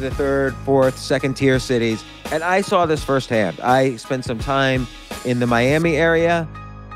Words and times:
the 0.00 0.10
third, 0.10 0.54
fourth, 0.64 0.98
second 0.98 1.34
tier 1.34 1.58
cities. 1.58 2.04
And 2.32 2.42
I 2.42 2.60
saw 2.60 2.86
this 2.86 3.04
firsthand. 3.04 3.60
I 3.60 3.96
spent 3.96 4.24
some 4.24 4.38
time 4.38 4.86
in 5.24 5.40
the 5.40 5.46
Miami 5.46 5.96
area 5.96 6.48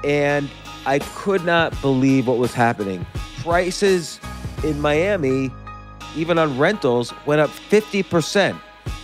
and 0.03 0.51
I 0.87 0.99
could 0.99 1.45
not 1.45 1.81
believe 1.81 2.27
what 2.27 2.39
was 2.39 2.53
happening. 2.53 3.07
Prices 3.43 4.21
in 4.63 4.81
Miami, 4.81 5.51
even 6.17 6.39
on 6.39 6.59
rentals, 6.59 7.13
went 7.27 7.41
up 7.41 7.51
50%. 7.51 8.59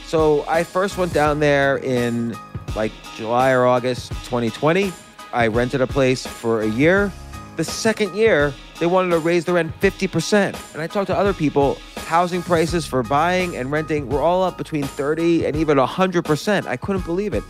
So 0.06 0.44
I 0.48 0.64
first 0.64 0.98
went 0.98 1.12
down 1.12 1.40
there 1.40 1.78
in 1.78 2.36
like 2.74 2.92
July 3.16 3.52
or 3.52 3.66
August 3.66 4.10
2020. 4.24 4.92
I 5.32 5.46
rented 5.46 5.80
a 5.80 5.86
place 5.86 6.26
for 6.26 6.62
a 6.62 6.66
year. 6.66 7.12
The 7.56 7.64
second 7.64 8.14
year, 8.14 8.52
they 8.78 8.86
wanted 8.86 9.10
to 9.10 9.18
raise 9.18 9.44
the 9.44 9.52
rent 9.52 9.78
50%. 9.80 10.74
And 10.74 10.82
I 10.82 10.86
talked 10.86 11.08
to 11.08 11.16
other 11.16 11.32
people, 11.32 11.78
housing 12.10 12.42
prices 12.42 12.84
for 12.84 13.04
buying 13.04 13.56
and 13.56 13.70
renting 13.70 14.08
were 14.08 14.20
all 14.20 14.42
up 14.42 14.58
between 14.58 14.82
30 14.82 15.46
and 15.46 15.54
even 15.54 15.78
100%. 15.78 16.66
I 16.66 16.76
couldn't 16.76 17.04
believe 17.04 17.34
it. 17.34 17.44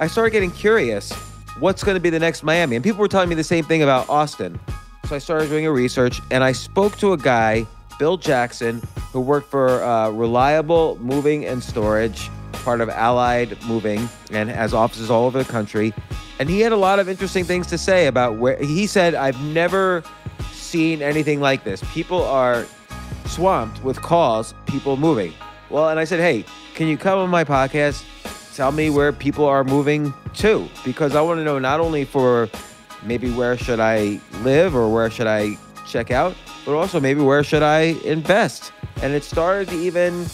I 0.00 0.08
started 0.08 0.32
getting 0.32 0.50
curious 0.50 1.12
what's 1.60 1.84
going 1.84 1.94
to 1.94 2.00
be 2.00 2.10
the 2.10 2.18
next 2.18 2.42
Miami? 2.42 2.74
And 2.74 2.84
people 2.84 2.98
were 2.98 3.06
telling 3.06 3.28
me 3.28 3.36
the 3.36 3.44
same 3.44 3.64
thing 3.64 3.84
about 3.84 4.08
Austin. 4.08 4.58
So 5.06 5.14
I 5.14 5.18
started 5.20 5.48
doing 5.48 5.64
a 5.64 5.70
research 5.70 6.20
and 6.32 6.42
I 6.42 6.50
spoke 6.50 6.98
to 6.98 7.12
a 7.12 7.16
guy, 7.16 7.64
Bill 8.00 8.16
Jackson, 8.16 8.82
who 9.12 9.20
worked 9.20 9.48
for 9.48 9.80
uh, 9.84 10.10
Reliable 10.10 10.98
Moving 11.00 11.46
and 11.46 11.62
Storage 11.62 12.28
part 12.50 12.80
of 12.80 12.88
Allied 12.88 13.62
Moving 13.62 14.08
and 14.32 14.50
has 14.50 14.74
offices 14.74 15.08
all 15.08 15.26
over 15.26 15.38
the 15.38 15.48
country. 15.48 15.94
And 16.40 16.50
he 16.50 16.58
had 16.58 16.72
a 16.72 16.76
lot 16.76 16.98
of 16.98 17.08
interesting 17.08 17.44
things 17.44 17.68
to 17.68 17.78
say 17.78 18.08
about 18.08 18.38
where 18.38 18.56
he 18.56 18.88
said, 18.88 19.14
I've 19.14 19.40
never 19.40 20.02
seen 20.50 21.00
anything 21.00 21.40
like 21.40 21.62
this. 21.62 21.80
People 21.92 22.24
are 22.24 22.66
swamped 23.30 23.82
with 23.84 24.02
calls, 24.02 24.54
people 24.66 24.96
moving. 24.96 25.32
Well, 25.70 25.88
and 25.88 26.00
I 26.00 26.04
said, 26.04 26.20
hey, 26.20 26.44
can 26.74 26.88
you 26.88 26.98
come 26.98 27.18
on 27.18 27.30
my 27.30 27.44
podcast? 27.44 28.04
Tell 28.56 28.72
me 28.72 28.90
where 28.90 29.12
people 29.12 29.44
are 29.44 29.62
moving 29.62 30.12
to 30.34 30.68
because 30.84 31.14
I 31.14 31.20
want 31.22 31.38
to 31.38 31.44
know 31.44 31.58
not 31.58 31.80
only 31.80 32.04
for 32.04 32.50
maybe 33.04 33.30
where 33.30 33.56
should 33.56 33.80
I 33.80 34.20
live 34.42 34.74
or 34.74 34.92
where 34.92 35.10
should 35.10 35.28
I 35.28 35.56
check 35.86 36.10
out, 36.10 36.34
but 36.64 36.74
also 36.74 37.00
maybe 37.00 37.20
where 37.20 37.44
should 37.44 37.62
I 37.62 37.96
invest. 38.04 38.72
And 39.02 39.14
it 39.14 39.24
started 39.24 39.68
to 39.68 39.76
even 39.76 40.26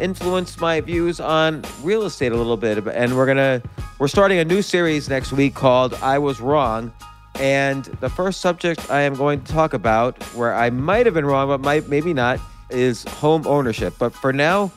influenced 0.00 0.60
my 0.60 0.80
views 0.80 1.20
on 1.20 1.62
real 1.82 2.04
estate 2.04 2.32
a 2.32 2.36
little 2.36 2.56
bit. 2.56 2.78
And 2.88 3.16
we're 3.16 3.26
gonna 3.26 3.62
we're 3.98 4.08
starting 4.08 4.38
a 4.38 4.44
new 4.44 4.62
series 4.62 5.08
next 5.08 5.30
week 5.30 5.54
called 5.54 5.94
"I 5.94 6.18
Was 6.18 6.40
Wrong." 6.40 6.92
And 7.40 7.86
the 8.00 8.10
first 8.10 8.40
subject 8.40 8.90
I 8.90 9.00
am 9.00 9.14
going 9.14 9.42
to 9.42 9.52
talk 9.52 9.72
about, 9.72 10.22
where 10.34 10.54
I 10.54 10.70
might 10.70 11.06
have 11.06 11.14
been 11.14 11.24
wrong, 11.24 11.48
but 11.48 11.62
might 11.62 11.88
maybe 11.88 12.12
not, 12.12 12.38
is 12.68 13.02
home 13.04 13.46
ownership. 13.46 13.94
But 13.98 14.14
for 14.14 14.32
now, 14.32 14.70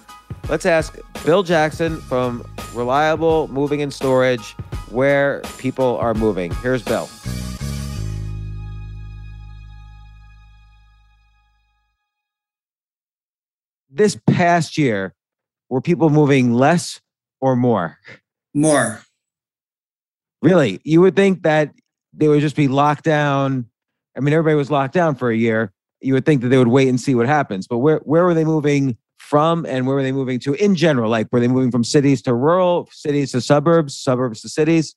let's 0.49 0.65
ask 0.65 0.97
Bill 1.25 1.43
Jackson 1.43 1.97
from 2.01 2.43
Reliable 2.73 3.49
Moving 3.49 3.81
and 3.81 3.93
Storage 3.93 4.53
where 4.89 5.41
people 5.57 5.97
are 5.97 6.13
moving. 6.13 6.51
Here's 6.55 6.81
Bill. 6.81 7.09
this 13.93 14.17
past 14.27 14.77
year, 14.77 15.13
were 15.69 15.81
people 15.81 16.09
moving 16.09 16.53
less 16.53 16.99
or 17.39 17.55
more? 17.55 17.99
More. 18.53 19.01
Really? 20.41 20.81
You 20.83 21.01
would 21.01 21.15
think 21.15 21.43
that 21.43 21.73
they 22.13 22.27
would 22.27 22.41
just 22.41 22.55
be 22.55 22.67
locked 22.67 23.03
down. 23.03 23.67
I 24.15 24.19
mean, 24.19 24.33
everybody 24.33 24.55
was 24.55 24.71
locked 24.71 24.93
down 24.93 25.15
for 25.15 25.31
a 25.31 25.35
year. 25.35 25.71
You 26.01 26.13
would 26.13 26.25
think 26.25 26.41
that 26.41 26.49
they 26.49 26.57
would 26.57 26.67
wait 26.67 26.89
and 26.89 26.99
see 26.99 27.15
what 27.15 27.27
happens. 27.27 27.67
But 27.67 27.79
where, 27.79 27.97
where 27.99 28.25
were 28.25 28.33
they 28.33 28.43
moving 28.43 28.97
from 29.17 29.65
and 29.65 29.87
where 29.87 29.95
were 29.95 30.03
they 30.03 30.11
moving 30.11 30.39
to 30.41 30.53
in 30.53 30.75
general? 30.75 31.09
Like, 31.09 31.27
were 31.31 31.39
they 31.39 31.47
moving 31.47 31.71
from 31.71 31.83
cities 31.83 32.21
to 32.23 32.33
rural, 32.33 32.89
cities 32.91 33.31
to 33.31 33.41
suburbs, 33.41 33.97
suburbs 33.97 34.41
to 34.41 34.49
cities? 34.49 34.95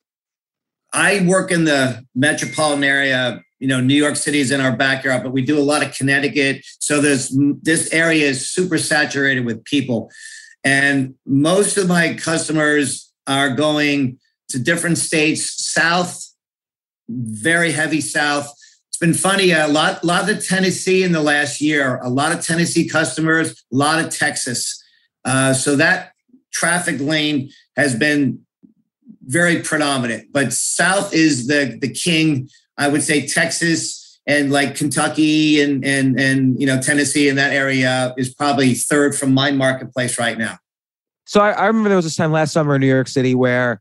I 0.93 1.25
work 1.27 1.51
in 1.51 1.65
the 1.65 2.05
metropolitan 2.15 2.85
area. 2.85 3.43
You 3.59 3.69
know, 3.69 3.81
New 3.81 3.95
York 3.95 4.17
City 4.17 4.41
is 4.41 4.51
in 4.51 4.61
our 4.61 4.77
backyard, 4.77 5.23
but 5.23 5.33
we 5.33 5.43
do 5.43 5.59
a 5.59 5.63
lot 5.63 5.85
of 5.85 5.95
Connecticut. 5.95 6.65
So 6.81 7.01
there's 7.01 7.35
this 7.63 7.93
area 7.93 8.27
is 8.27 8.51
super 8.51 8.79
saturated 8.79 9.47
with 9.47 9.65
people. 9.65 10.11
And 10.65 11.15
most 11.25 11.77
of 11.77 11.89
my 11.89 12.15
customers 12.15 13.13
are 13.27 13.55
going 13.55 14.19
to 14.49 14.59
different 14.59 14.99
states, 14.99 15.65
south, 15.73 16.26
very 17.09 17.73
heavy 17.73 18.01
south. 18.01 18.53
It's 18.89 18.99
been 18.99 19.15
funny. 19.15 19.51
A 19.51 19.69
lot, 19.69 20.03
lot 20.05 20.29
of 20.31 20.45
Tennessee 20.45 21.03
in 21.03 21.13
the 21.13 21.23
last 21.23 21.61
year. 21.61 21.99
A 22.03 22.09
lot 22.09 22.33
of 22.33 22.45
Tennessee 22.45 22.89
customers. 22.89 23.65
A 23.73 23.77
lot 23.77 24.05
of 24.05 24.11
Texas. 24.11 24.83
Uh, 25.25 25.53
so 25.53 25.77
that 25.77 26.13
traffic 26.53 27.01
lane 27.01 27.51
has 27.77 27.95
been 27.95 28.41
very 29.27 29.61
predominant. 29.61 30.33
But 30.33 30.53
South 30.53 31.13
is 31.13 31.47
the 31.47 31.77
the 31.81 31.93
king. 31.93 32.49
I 32.79 32.89
would 32.89 33.03
say 33.03 33.27
Texas 33.27 34.19
and 34.27 34.51
like 34.51 34.77
Kentucky 34.77 35.61
and 35.61 35.85
and 35.85 36.19
and 36.19 36.61
you 36.61 36.67
know 36.67 36.81
Tennessee 36.81 37.29
in 37.29 37.37
that 37.37 37.53
area 37.53 38.15
is 38.17 38.35
probably 38.35 38.75
third 38.75 39.15
from 39.15 39.35
my 39.35 39.51
marketplace 39.51 40.19
right 40.19 40.39
now. 40.39 40.59
So 41.27 41.41
I, 41.41 41.51
I 41.51 41.67
remember 41.67 41.89
there 41.89 41.97
was 41.97 42.05
this 42.05 42.17
time 42.17 42.33
last 42.33 42.53
summer 42.53 42.77
in 42.77 42.81
New 42.81 42.87
York 42.87 43.09
City 43.09 43.35
where 43.35 43.81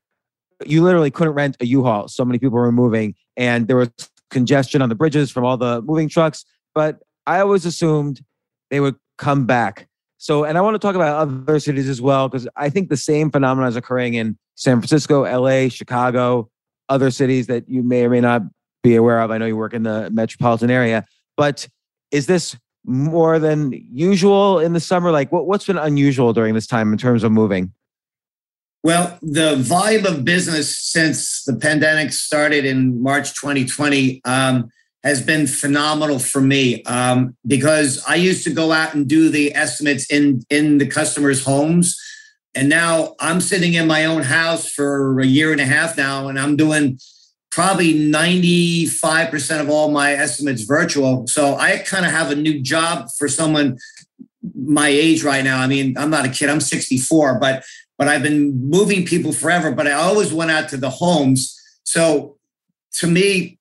you 0.65 0.83
literally 0.83 1.11
couldn't 1.11 1.33
rent 1.33 1.57
a 1.59 1.65
U-Haul. 1.65 2.07
So 2.07 2.25
many 2.25 2.39
people 2.39 2.57
were 2.57 2.71
moving, 2.71 3.15
and 3.37 3.67
there 3.67 3.77
was 3.77 3.89
congestion 4.29 4.81
on 4.81 4.89
the 4.89 4.95
bridges 4.95 5.31
from 5.31 5.45
all 5.45 5.57
the 5.57 5.81
moving 5.81 6.09
trucks. 6.09 6.45
But 6.73 6.99
I 7.25 7.39
always 7.39 7.65
assumed 7.65 8.21
they 8.69 8.79
would 8.79 8.95
come 9.17 9.45
back. 9.45 9.87
So, 10.17 10.43
and 10.43 10.57
I 10.57 10.61
want 10.61 10.75
to 10.75 10.79
talk 10.79 10.95
about 10.95 11.15
other 11.17 11.59
cities 11.59 11.87
as 11.87 12.01
well, 12.01 12.27
because 12.27 12.47
I 12.55 12.69
think 12.69 12.89
the 12.89 12.97
same 12.97 13.31
phenomenon 13.31 13.69
is 13.69 13.75
occurring 13.75 14.15
in 14.15 14.37
San 14.55 14.79
Francisco, 14.79 15.23
LA, 15.23 15.69
Chicago, 15.69 16.49
other 16.89 17.11
cities 17.11 17.47
that 17.47 17.67
you 17.69 17.83
may 17.83 18.05
or 18.05 18.09
may 18.09 18.21
not 18.21 18.41
be 18.83 18.95
aware 18.95 19.19
of. 19.19 19.31
I 19.31 19.37
know 19.37 19.45
you 19.45 19.57
work 19.57 19.73
in 19.73 19.83
the 19.83 20.09
metropolitan 20.11 20.69
area, 20.69 21.05
but 21.37 21.67
is 22.11 22.27
this 22.27 22.55
more 22.85 23.39
than 23.39 23.71
usual 23.91 24.59
in 24.59 24.73
the 24.73 24.79
summer? 24.79 25.11
Like, 25.11 25.31
what, 25.31 25.47
what's 25.47 25.65
been 25.65 25.77
unusual 25.77 26.33
during 26.33 26.53
this 26.53 26.67
time 26.67 26.91
in 26.91 26.97
terms 26.97 27.23
of 27.23 27.31
moving? 27.31 27.73
Well, 28.85 29.17
the 29.23 29.55
volume 29.55 30.05
of 30.05 30.23
business 30.23 30.77
since 30.77 31.43
the 31.43 31.55
pandemic 31.55 32.13
started 32.13 32.65
in 32.65 33.01
March 33.01 33.33
2020 33.33 34.21
um, 34.25 34.69
has 35.03 35.23
been 35.23 35.47
phenomenal 35.47 36.19
for 36.19 36.39
me 36.39 36.83
um, 36.83 37.35
because 37.47 38.03
I 38.07 38.13
used 38.13 38.43
to 38.43 38.51
go 38.51 38.71
out 38.71 38.93
and 38.93 39.07
do 39.07 39.29
the 39.29 39.55
estimates 39.55 40.05
in 40.11 40.43
in 40.51 40.77
the 40.77 40.85
customers' 40.85 41.43
homes, 41.43 41.99
and 42.53 42.69
now 42.69 43.15
I'm 43.19 43.41
sitting 43.41 43.73
in 43.73 43.87
my 43.87 44.05
own 44.05 44.21
house 44.21 44.69
for 44.69 45.19
a 45.19 45.25
year 45.25 45.51
and 45.51 45.61
a 45.61 45.65
half 45.65 45.97
now, 45.97 46.27
and 46.27 46.39
I'm 46.39 46.55
doing 46.55 46.99
probably 47.49 47.91
95% 47.95 49.61
of 49.61 49.69
all 49.71 49.89
my 49.89 50.11
estimates 50.11 50.61
virtual. 50.61 51.25
So 51.25 51.55
I 51.55 51.77
kind 51.79 52.05
of 52.05 52.11
have 52.11 52.29
a 52.29 52.35
new 52.35 52.61
job 52.61 53.07
for 53.17 53.27
someone 53.27 53.79
my 54.53 54.89
age 54.89 55.23
right 55.23 55.43
now. 55.43 55.59
I 55.59 55.65
mean, 55.65 55.97
I'm 55.97 56.11
not 56.11 56.25
a 56.25 56.29
kid, 56.29 56.49
I'm 56.49 56.59
64, 56.59 57.39
but 57.39 57.63
but 57.97 58.07
I've 58.07 58.23
been 58.23 58.69
moving 58.69 59.05
people 59.05 59.33
forever, 59.33 59.71
but 59.71 59.87
I 59.87 59.93
always 59.93 60.33
went 60.33 60.51
out 60.51 60.69
to 60.69 60.77
the 60.77 60.89
homes. 60.89 61.59
So 61.83 62.37
to 62.93 63.07
me, 63.07 63.59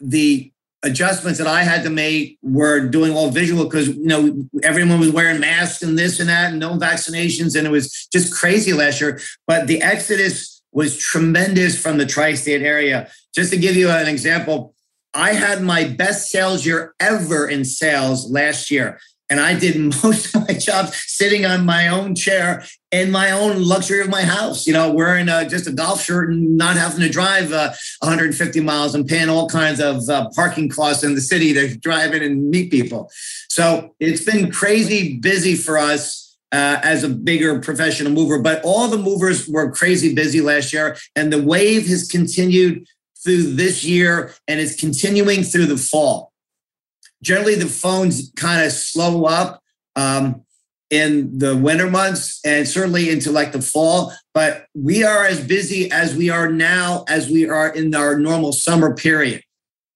the 0.00 0.52
adjustments 0.82 1.38
that 1.38 1.46
I 1.46 1.62
had 1.62 1.82
to 1.82 1.90
make 1.90 2.38
were 2.42 2.80
doing 2.80 3.12
all 3.12 3.30
visual 3.30 3.64
because 3.64 3.88
you 3.88 4.06
know 4.06 4.44
everyone 4.62 4.98
was 4.98 5.10
wearing 5.10 5.40
masks 5.40 5.82
and 5.82 5.98
this 5.98 6.20
and 6.20 6.28
that 6.28 6.50
and 6.50 6.58
no 6.58 6.78
vaccinations 6.78 7.56
and 7.56 7.66
it 7.66 7.70
was 7.70 8.08
just 8.12 8.32
crazy 8.32 8.72
last 8.72 9.00
year. 9.00 9.20
But 9.46 9.66
the 9.66 9.82
exodus 9.82 10.62
was 10.72 10.96
tremendous 10.96 11.80
from 11.80 11.98
the 11.98 12.06
tri-state 12.06 12.62
area. 12.62 13.10
Just 13.34 13.52
to 13.52 13.58
give 13.58 13.76
you 13.76 13.90
an 13.90 14.06
example, 14.06 14.74
I 15.12 15.32
had 15.32 15.62
my 15.62 15.84
best 15.84 16.30
sales 16.30 16.64
year 16.64 16.94
ever 17.00 17.48
in 17.48 17.64
sales 17.64 18.30
last 18.30 18.70
year. 18.70 19.00
And 19.30 19.40
I 19.40 19.58
did 19.58 19.76
most 20.02 20.34
of 20.34 20.46
my 20.46 20.54
jobs 20.54 20.96
sitting 21.06 21.46
on 21.46 21.64
my 21.64 21.88
own 21.88 22.14
chair 22.14 22.64
in 22.92 23.10
my 23.10 23.30
own 23.30 23.62
luxury 23.62 24.00
of 24.00 24.08
my 24.08 24.22
house, 24.22 24.66
you 24.66 24.72
know, 24.72 24.92
wearing 24.92 25.28
uh, 25.28 25.48
just 25.48 25.68
a 25.68 25.72
golf 25.72 26.02
shirt 26.02 26.30
and 26.30 26.56
not 26.56 26.76
having 26.76 27.00
to 27.00 27.08
drive 27.08 27.52
uh, 27.52 27.72
150 28.00 28.60
miles 28.60 28.94
and 28.94 29.06
paying 29.06 29.28
all 29.28 29.48
kinds 29.48 29.80
of 29.80 30.08
uh, 30.08 30.28
parking 30.34 30.68
costs 30.68 31.04
in 31.04 31.14
the 31.14 31.20
city 31.20 31.54
to 31.54 31.76
drive 31.76 32.12
in 32.14 32.22
and 32.22 32.50
meet 32.50 32.70
people. 32.70 33.08
So 33.48 33.94
it's 34.00 34.24
been 34.24 34.50
crazy 34.50 35.18
busy 35.18 35.54
for 35.54 35.78
us 35.78 36.36
uh, 36.52 36.80
as 36.82 37.04
a 37.04 37.08
bigger 37.08 37.60
professional 37.60 38.12
mover, 38.12 38.40
but 38.40 38.60
all 38.64 38.88
the 38.88 38.98
movers 38.98 39.46
were 39.48 39.70
crazy 39.70 40.14
busy 40.14 40.40
last 40.40 40.72
year. 40.72 40.96
And 41.14 41.32
the 41.32 41.40
wave 41.40 41.86
has 41.86 42.08
continued 42.08 42.86
through 43.22 43.54
this 43.54 43.84
year 43.84 44.34
and 44.48 44.58
it's 44.58 44.74
continuing 44.74 45.42
through 45.42 45.66
the 45.66 45.76
fall. 45.76 46.29
Generally, 47.22 47.56
the 47.56 47.66
phones 47.66 48.32
kind 48.36 48.64
of 48.64 48.72
slow 48.72 49.24
up. 49.24 49.62
Um, 49.96 50.44
in 50.90 51.38
the 51.38 51.56
winter 51.56 51.88
months 51.88 52.40
and 52.44 52.68
certainly 52.68 53.10
into 53.10 53.30
like 53.30 53.52
the 53.52 53.62
fall. 53.62 54.12
But 54.34 54.66
we 54.74 55.04
are 55.04 55.24
as 55.24 55.44
busy 55.44 55.90
as 55.90 56.14
we 56.14 56.28
are 56.30 56.50
now 56.50 57.04
as 57.08 57.30
we 57.30 57.48
are 57.48 57.68
in 57.68 57.94
our 57.94 58.18
normal 58.18 58.52
summer 58.52 58.94
period. 58.94 59.42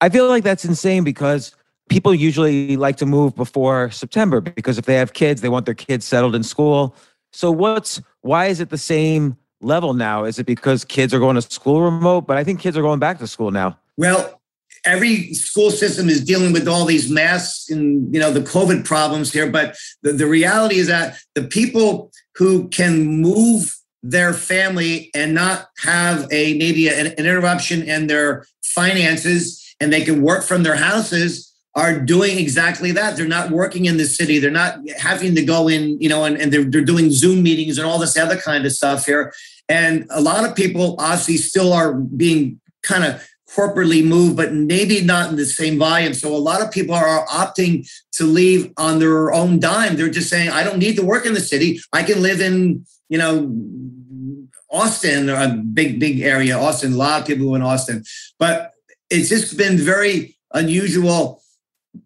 I 0.00 0.08
feel 0.08 0.28
like 0.28 0.44
that's 0.44 0.64
insane 0.64 1.04
because 1.04 1.54
people 1.88 2.14
usually 2.14 2.76
like 2.76 2.96
to 2.96 3.06
move 3.06 3.34
before 3.34 3.90
September 3.90 4.40
because 4.40 4.78
if 4.78 4.86
they 4.86 4.94
have 4.94 5.12
kids, 5.12 5.40
they 5.40 5.48
want 5.48 5.66
their 5.66 5.74
kids 5.74 6.04
settled 6.04 6.34
in 6.34 6.42
school. 6.42 6.94
So 7.32 7.50
what's 7.50 8.00
why 8.20 8.46
is 8.46 8.60
it 8.60 8.70
the 8.70 8.78
same 8.78 9.36
level 9.60 9.94
now? 9.94 10.24
Is 10.24 10.38
it 10.38 10.46
because 10.46 10.84
kids 10.84 11.12
are 11.12 11.18
going 11.18 11.34
to 11.34 11.42
school 11.42 11.82
remote? 11.82 12.22
But 12.22 12.36
I 12.36 12.44
think 12.44 12.60
kids 12.60 12.76
are 12.76 12.82
going 12.82 13.00
back 13.00 13.18
to 13.18 13.26
school 13.26 13.50
now. 13.50 13.78
Well, 13.96 14.40
every 14.84 15.32
school 15.34 15.70
system 15.70 16.08
is 16.08 16.25
dealing 16.25 16.52
with 16.52 16.69
all 16.69 16.84
these 16.84 17.10
masks 17.10 17.70
and 17.70 18.12
you 18.14 18.20
know 18.20 18.32
the 18.32 18.40
covid 18.40 18.84
problems 18.84 19.32
here 19.32 19.50
but 19.50 19.76
the, 20.02 20.12
the 20.12 20.26
reality 20.26 20.76
is 20.76 20.86
that 20.86 21.16
the 21.34 21.42
people 21.42 22.10
who 22.36 22.69
can 22.69 23.06
move 23.06 23.75
their 24.02 24.34
family 24.34 25.10
and 25.14 25.34
not 25.34 25.69
have 25.78 26.31
a 26.31 26.56
maybe 26.58 26.88
an, 26.88 27.06
an 27.06 27.12
interruption 27.26 27.82
in 27.82 28.06
their 28.06 28.44
finances 28.62 29.75
and 29.81 29.92
they 29.92 30.02
can 30.02 30.22
work 30.22 30.44
from 30.44 30.62
their 30.62 30.76
houses 30.76 31.50
are 31.75 31.98
doing 31.98 32.38
exactly 32.38 32.92
that. 32.92 33.16
They're 33.16 33.26
not 33.26 33.50
working 33.50 33.86
in 33.86 33.96
the 33.96 34.04
city. 34.04 34.38
They're 34.38 34.50
not 34.50 34.78
having 34.96 35.34
to 35.34 35.44
go 35.44 35.69
in, 35.69 36.00
you 36.00 36.08
know, 36.08 36.25
and, 36.25 36.36
and 36.36 36.52
they're, 36.52 36.64
they're 36.64 36.84
doing 36.84 37.10
Zoom 37.10 37.42
meetings 37.42 37.78
and 37.78 37.86
all 37.86 37.98
this 37.98 38.16
other 38.16 38.36
kind 38.36 38.64
of 38.64 38.72
stuff 38.72 39.06
here. 39.06 39.32
And 39.69 40.06
a 40.10 40.20
lot 40.20 40.48
of 40.48 40.54
people 40.54 40.94
obviously 40.98 41.38
still 41.38 41.72
are 41.72 41.94
being 41.94 42.60
kind 42.82 43.04
of 43.04 43.26
corporately 43.54 44.04
move, 44.04 44.36
but 44.36 44.52
maybe 44.52 45.00
not 45.02 45.30
in 45.30 45.36
the 45.36 45.46
same 45.46 45.78
volume. 45.78 46.14
So 46.14 46.34
a 46.34 46.38
lot 46.38 46.60
of 46.60 46.70
people 46.70 46.94
are 46.94 47.26
opting 47.26 47.88
to 48.12 48.24
leave 48.24 48.72
on 48.76 48.98
their 48.98 49.32
own 49.32 49.60
dime. 49.60 49.96
They're 49.96 50.08
just 50.08 50.28
saying, 50.28 50.50
I 50.50 50.64
don't 50.64 50.79
need 50.79 50.96
to 50.96 51.05
work 51.05 51.24
in 51.24 51.34
the 51.34 51.40
city. 51.40 51.81
I 51.93 52.02
can 52.02 52.20
live 52.20 52.40
in, 52.40 52.84
you 53.08 53.19
know, 53.19 53.55
Austin, 54.70 55.29
a 55.29 55.48
big, 55.48 56.00
big 56.00 56.20
area, 56.20 56.58
Austin, 56.58 56.94
a 56.94 56.96
lot 56.96 57.20
of 57.20 57.26
people 57.26 57.55
in 57.55 57.62
Austin. 57.62 58.02
But 58.38 58.72
it's 59.08 59.29
just 59.29 59.56
been 59.56 59.79
very 59.79 60.36
unusual 60.52 61.40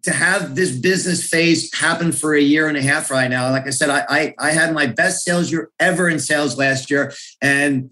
to 0.03 0.11
have 0.11 0.55
this 0.55 0.71
business 0.77 1.27
phase 1.27 1.73
happen 1.73 2.11
for 2.11 2.35
a 2.35 2.41
year 2.41 2.67
and 2.67 2.77
a 2.77 2.81
half 2.81 3.09
right 3.09 3.27
now. 3.27 3.49
Like 3.49 3.65
I 3.65 3.71
said, 3.71 3.89
I, 3.89 4.05
I, 4.07 4.35
I 4.37 4.51
had 4.51 4.71
my 4.73 4.85
best 4.85 5.23
sales 5.23 5.51
year 5.51 5.71
ever 5.79 6.07
in 6.07 6.19
sales 6.19 6.59
last 6.59 6.91
year. 6.91 7.11
And 7.41 7.91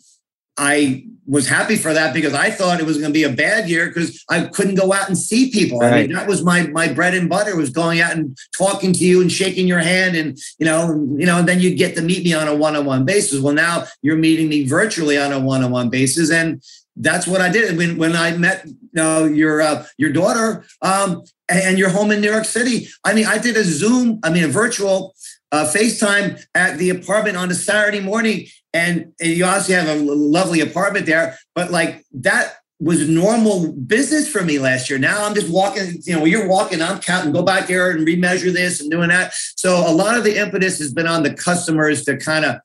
I 0.58 1.08
was 1.28 1.48
happy 1.48 1.76
for 1.76 1.94
that 1.94 2.14
because 2.14 2.34
I 2.34 2.50
thought 2.50 2.80
it 2.80 2.86
was 2.86 2.98
going 2.98 3.10
to 3.10 3.14
be 3.14 3.24
a 3.24 3.30
bad 3.30 3.70
year 3.70 3.88
because 3.88 4.24
I 4.30 4.46
couldn't 4.46 4.76
go 4.76 4.94
out 4.94 5.10
and 5.10 5.18
see 5.18 5.52
people. 5.52 5.80
Right. 5.80 5.94
I 5.94 6.02
mean, 6.04 6.14
that 6.14 6.28
was 6.28 6.44
my 6.44 6.68
my 6.68 6.92
bread 6.92 7.14
and 7.14 7.30
butter 7.30 7.56
was 7.56 7.70
going 7.70 8.00
out 8.00 8.16
and 8.16 8.38
talking 8.58 8.94
to 8.94 9.06
you 9.06 9.22
and 9.22 9.32
shaking 9.32 9.68
your 9.68 9.80
hand 9.80 10.16
and 10.16 10.38
you 10.58 10.66
know 10.66 10.94
you 11.18 11.26
know 11.26 11.40
and 11.40 11.48
then 11.48 11.60
you'd 11.60 11.78
get 11.78 11.96
to 11.96 12.02
meet 12.02 12.24
me 12.24 12.34
on 12.34 12.48
a 12.48 12.56
one 12.56 12.76
on 12.76 12.86
one 12.86 13.06
basis. 13.06 13.42
Well, 13.42 13.54
now 13.54 13.86
you're 14.02 14.18
meeting 14.18 14.48
me 14.48 14.66
virtually 14.66 15.18
on 15.18 15.34
a 15.34 15.40
one 15.40 15.64
on 15.64 15.72
one 15.72 15.90
basis, 15.90 16.32
and 16.32 16.64
that's 16.96 17.28
what 17.28 17.42
I 17.42 17.50
did 17.50 17.78
when 17.78 17.98
when 17.98 18.16
I 18.16 18.36
met 18.38 18.66
you 18.66 18.76
know 18.94 19.26
your 19.26 19.62
uh, 19.62 19.86
your 19.98 20.12
daughter 20.14 20.66
um, 20.82 21.24
and 21.50 21.78
you're 21.78 21.90
home 21.90 22.12
in 22.12 22.22
New 22.22 22.32
York 22.32 22.46
City. 22.46 22.88
I 23.04 23.14
mean, 23.14 23.26
I 23.26 23.38
did 23.38 23.58
a 23.58 23.64
Zoom, 23.64 24.20
I 24.24 24.30
mean, 24.30 24.44
a 24.44 24.50
virtual 24.50 25.14
uh, 25.52 25.66
FaceTime 25.66 26.44
at 26.56 26.78
the 26.78 26.90
apartment 26.90 27.38
on 27.38 27.50
a 27.50 27.56
Saturday 27.56 28.02
morning, 28.02 28.48
and, 28.78 29.14
and 29.20 29.32
you 29.32 29.44
obviously 29.44 29.76
have 29.76 29.88
a 29.88 29.96
lovely 29.96 30.62
apartment 30.62 31.06
there, 31.08 31.38
but 31.56 31.72
like 31.72 32.06
that 32.14 32.58
was 32.80 33.10
normal 33.10 33.72
business 33.72 34.30
for 34.30 34.44
me 34.44 34.60
last 34.60 34.88
year. 34.88 35.00
Now 35.00 35.26
I'm 35.26 35.34
just 35.34 35.52
walking, 35.52 36.00
you 36.04 36.16
know, 36.16 36.26
you're 36.26 36.48
walking, 36.48 36.82
I'm 36.82 37.00
counting, 37.00 37.34
go 37.34 37.42
back 37.42 37.68
there 37.68 37.90
and 37.90 38.06
remeasure 38.06 38.54
this 38.54 38.80
and 38.80 38.92
doing 38.92 39.10
that. 39.10 39.34
So 39.56 39.84
a 39.88 39.92
lot 39.92 40.16
of 40.16 40.24
the 40.24 40.40
impetus 40.40 40.78
has 40.78 40.94
been 40.94 41.08
on 41.08 41.24
the 41.24 41.34
customers 41.34 42.06
to 42.06 42.18
kind 42.18 42.46
of 42.46 42.58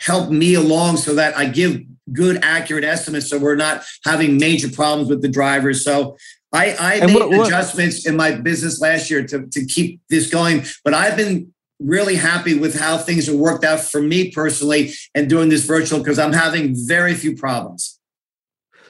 help 0.00 0.30
me 0.30 0.54
along 0.54 0.96
so 0.96 1.14
that 1.14 1.36
I 1.36 1.46
give 1.46 1.82
good, 2.12 2.40
accurate 2.42 2.84
estimates 2.84 3.30
so 3.30 3.38
we're 3.38 3.54
not 3.54 3.84
having 4.04 4.38
major 4.38 4.68
problems 4.68 5.08
with 5.08 5.22
the 5.22 5.28
drivers. 5.28 5.84
So 5.84 6.16
I, 6.52 6.76
I 6.78 7.06
made 7.06 7.14
what, 7.14 7.30
what, 7.30 7.46
adjustments 7.46 8.06
in 8.06 8.16
my 8.16 8.32
business 8.32 8.80
last 8.80 9.08
year 9.08 9.24
to, 9.24 9.46
to 9.46 9.64
keep 9.66 10.00
this 10.10 10.28
going, 10.28 10.64
but 10.84 10.94
I've 10.94 11.16
been 11.16 11.53
really 11.84 12.16
happy 12.16 12.58
with 12.58 12.78
how 12.78 12.96
things 12.96 13.26
have 13.26 13.36
worked 13.36 13.64
out 13.64 13.80
for 13.80 14.00
me 14.00 14.30
personally 14.30 14.92
and 15.14 15.28
doing 15.28 15.48
this 15.48 15.64
virtual 15.64 15.98
because 15.98 16.18
I'm 16.18 16.32
having 16.32 16.74
very 16.74 17.14
few 17.14 17.36
problems. 17.36 17.98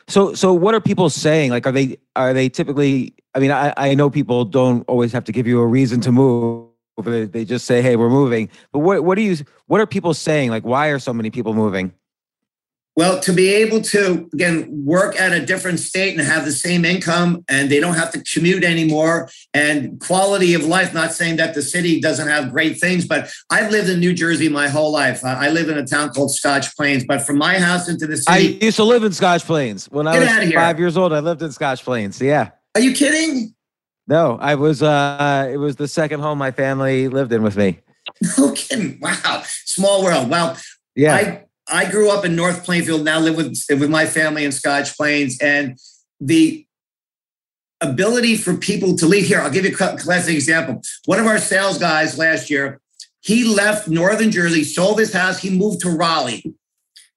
So 0.09 0.35
so 0.35 0.53
what 0.53 0.75
are 0.75 0.81
people 0.81 1.09
saying? 1.11 1.51
Like, 1.51 1.67
are 1.67 1.73
they 1.73 1.99
are 2.15 2.33
they 2.33 2.49
typically? 2.49 3.15
I 3.35 3.39
mean, 3.39 3.51
I 3.51 3.73
I 3.77 3.95
know 3.95 4.11
people 4.11 4.45
don't 4.45 4.85
always 4.89 5.13
have 5.13 5.25
to 5.25 5.33
give 5.33 5.47
you 5.47 5.61
a 5.61 5.67
reason 5.67 6.01
to 6.03 6.13
move. 6.13 6.69
They, 7.03 7.45
just 7.45 7.67
say, 7.67 7.83
"Hey, 7.83 7.97
we're 7.97 8.11
moving." 8.11 8.51
But 8.71 8.81
what 8.81 9.03
what 9.03 9.17
do 9.17 9.23
you 9.23 9.37
what 9.67 9.81
are 9.81 9.87
people 9.87 10.15
saying? 10.15 10.51
Like, 10.51 10.65
why 10.65 10.89
are 10.89 10.99
so 10.99 11.13
many 11.13 11.31
people 11.31 11.55
moving? 11.55 11.93
Well, 12.97 13.19
to 13.21 13.33
be 13.33 13.53
able 13.53 13.81
to, 13.83 14.31
again, 14.33 14.69
work 14.85 15.19
at 15.19 15.33
a 15.33 15.45
different 15.45 15.81
state 15.81 16.17
and 16.17 16.25
have 16.25 16.45
the 16.45 16.53
same 16.53 16.85
income 16.85 17.45
and 17.49 17.69
they 17.69 17.81
don't 17.81 17.95
have 17.95 18.13
to 18.13 18.23
commute 18.23 18.63
anymore 18.63 19.29
and 19.53 19.99
quality 19.99 20.55
of 20.55 20.65
life, 20.65 20.95
not 20.95 21.13
saying 21.13 21.37
that 21.37 21.55
the 21.55 21.63
city 21.63 22.01
doesn't 22.01 22.29
have 22.29 22.53
great 22.53 22.79
things, 22.79 23.05
but 23.05 23.29
I've 23.51 23.73
lived 23.73 23.91
in 23.91 23.99
New 23.99 24.13
Jersey 24.13 24.49
my 24.49 24.69
whole 24.69 24.93
life. 24.93 25.25
I 25.25 25.49
live 25.49 25.69
in 25.69 25.77
a 25.77 25.85
town 25.85 26.11
called 26.11 26.33
Scotch 26.33 26.77
Plains, 26.77 27.05
but 27.05 27.23
from 27.23 27.37
my 27.37 27.59
house 27.59 27.89
into 27.89 28.07
the 28.07 28.17
city. 28.17 28.29
I 28.29 28.65
used 28.65 28.77
to 28.77 28.85
live 28.85 29.03
in 29.03 29.13
Scotch 29.13 29.45
Plains. 29.45 29.87
When 29.87 30.07
I 30.07 30.17
was 30.17 30.53
five 30.53 30.79
years 30.79 30.97
old, 30.97 31.13
I 31.13 31.19
lived 31.19 31.43
in 31.43 31.51
Scotch 31.51 31.83
Plains. 31.83 32.21
Yeah. 32.21 32.51
Are 32.77 32.81
you 32.81 32.93
kidding? 32.93 33.55
No, 34.07 34.39
I 34.41 34.55
was, 34.55 34.85
uh, 34.85 35.51
it 35.53 35.57
was 35.57 35.77
the 35.77 35.89
second 35.89 36.21
home 36.21 36.39
my 36.39 36.53
family 36.53 37.09
lived 37.09 37.33
in 37.33 37.43
with 37.43 37.57
me. 37.57 37.81
No 38.39 38.53
kidding. 38.53 39.01
Wow. 39.01 39.43
Small 39.65 40.05
world. 40.05 40.29
Well, 40.29 40.57
yeah. 40.95 41.15
I, 41.17 41.45
I 41.68 41.90
grew 41.90 42.11
up 42.11 42.25
in 42.25 42.37
North 42.37 42.64
Plainfield, 42.64 43.04
now 43.04 43.18
live 43.18 43.37
with, 43.37 43.59
with 43.71 43.90
my 43.90 44.06
family 44.06 44.44
in 44.44 44.52
Scotch 44.52 44.97
Plains. 44.97 45.38
And 45.40 45.78
the 46.21 46.66
ability 47.80 48.37
for 48.37 48.54
people 48.54 48.97
to 48.97 49.06
leave 49.06 49.26
here, 49.26 49.40
I'll 49.40 49.50
give 49.50 49.64
you 49.64 49.73
a 49.73 49.97
classic 49.97 50.35
example. 50.35 50.83
One 51.06 51.18
of 51.18 51.26
our 51.26 51.38
sales 51.38 51.78
guys 51.78 52.18
last 52.18 52.50
year, 52.50 52.80
he 53.21 53.44
left 53.44 53.88
Northern 53.88 54.30
Jersey, 54.30 54.64
sold 54.64 54.99
his 54.99 55.12
house, 55.12 55.38
he 55.38 55.50
moved 55.50 55.80
to 55.80 55.90
Raleigh, 55.90 56.54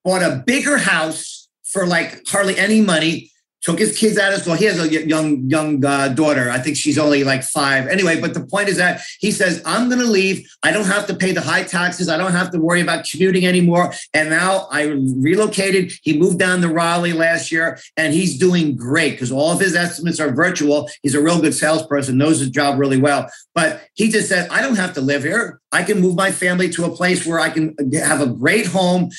bought 0.06 0.24
a 0.24 0.44
bigger 0.46 0.78
house 0.78 1.50
for 1.66 1.86
like 1.86 2.26
hardly 2.28 2.58
any 2.58 2.80
money, 2.80 3.32
took 3.62 3.80
his 3.80 3.98
kids 3.98 4.18
out 4.18 4.34
of 4.34 4.42
school. 4.42 4.54
He 4.54 4.66
has 4.66 4.80
a 4.80 5.08
young 5.08 5.50
young 5.50 5.84
uh, 5.84 6.10
daughter. 6.10 6.50
I 6.50 6.60
think 6.60 6.78
she's 6.78 6.98
only 6.98 7.24
like 7.24 7.44
five. 7.44 7.88
Anyway, 7.88 8.20
but 8.20 8.34
the 8.34 8.46
point 8.46 8.70
is 8.70 8.78
that 8.78 9.02
he 9.20 9.32
says, 9.32 9.62
"I'm 9.66 9.90
going 9.90 10.02
to 10.02 10.08
leave. 10.08 10.48
I 10.64 10.72
don't 10.72 10.86
have 10.86 11.08
to 11.08 11.16
pay 11.16 11.32
the 11.32 11.42
high 11.42 11.64
taxes. 11.64 12.10
I 12.10 12.18
don't 12.18 12.34
have 12.34 12.52
to 12.52 12.60
worry 12.60 12.82
about 12.82 13.06
commuting 13.06 13.46
anymore." 13.46 13.94
And 14.14 14.30
now 14.30 14.68
I 14.72 14.84
relocated. 14.84 15.94
He 16.04 16.18
moved 16.18 16.40
down 16.40 16.62
to 16.62 16.70
Raleigh 16.70 17.14
last 17.14 17.52
year, 17.52 17.80
and 17.96 18.14
he's 18.14 18.38
doing 18.38 18.76
great 18.76 19.12
because 19.12 19.32
all 19.32 19.52
of 19.52 19.60
his 19.60 19.76
estimates 19.76 20.20
are 20.20 20.32
virtual. 20.32 20.90
He's 21.02 21.16
a 21.16 21.22
real 21.22 21.42
good 21.42 21.54
salesperson, 21.54 22.18
knows 22.18 22.40
his 22.40 22.50
job 22.50 22.80
really 22.80 23.00
well. 23.00 23.30
But 23.56 23.82
he 23.96 24.10
just 24.10 24.30
said, 24.30 24.50
"I 24.50 24.62
don't 24.62 24.78
have 24.78 24.94
to 24.94 25.02
live 25.02 25.24
here. 25.24 25.60
I 25.72 25.84
can 25.84 26.00
move 26.00 26.16
my 26.16 26.32
family 26.32 26.70
to 26.70 26.86
a 26.86 26.96
place 26.96 27.26
where 27.26 27.40
I 27.40 27.50
can 27.50 27.76
have 27.94 28.22
a 28.22 28.28
great 28.28 28.68
home 28.68 29.10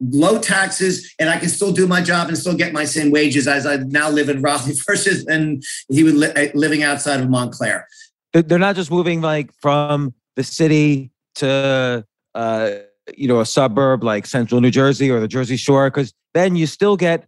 low 0.00 0.38
taxes 0.38 1.14
and 1.18 1.28
I 1.30 1.38
can 1.38 1.48
still 1.48 1.72
do 1.72 1.86
my 1.86 2.00
job 2.00 2.28
and 2.28 2.36
still 2.36 2.56
get 2.56 2.72
my 2.72 2.84
same 2.84 3.10
wages 3.10 3.46
as 3.46 3.66
I 3.66 3.76
now 3.76 4.10
live 4.10 4.28
in 4.28 4.42
Raleigh 4.42 4.74
versus 4.86 5.24
and 5.26 5.62
he 5.88 6.02
was 6.02 6.14
li- 6.14 6.32
uh, 6.32 6.48
living 6.54 6.82
outside 6.82 7.20
of 7.20 7.30
Montclair. 7.30 7.86
They're 8.32 8.58
not 8.58 8.76
just 8.76 8.90
moving 8.90 9.20
like 9.20 9.50
from 9.60 10.14
the 10.36 10.42
city 10.42 11.12
to 11.36 12.04
uh, 12.34 12.70
you 13.16 13.28
know 13.28 13.40
a 13.40 13.46
suburb 13.46 14.02
like 14.02 14.26
Central 14.26 14.60
New 14.60 14.70
Jersey 14.70 15.10
or 15.10 15.20
the 15.20 15.28
Jersey 15.28 15.56
Shore 15.56 15.90
because 15.90 16.12
then 16.32 16.56
you 16.56 16.66
still 16.66 16.96
get 16.96 17.26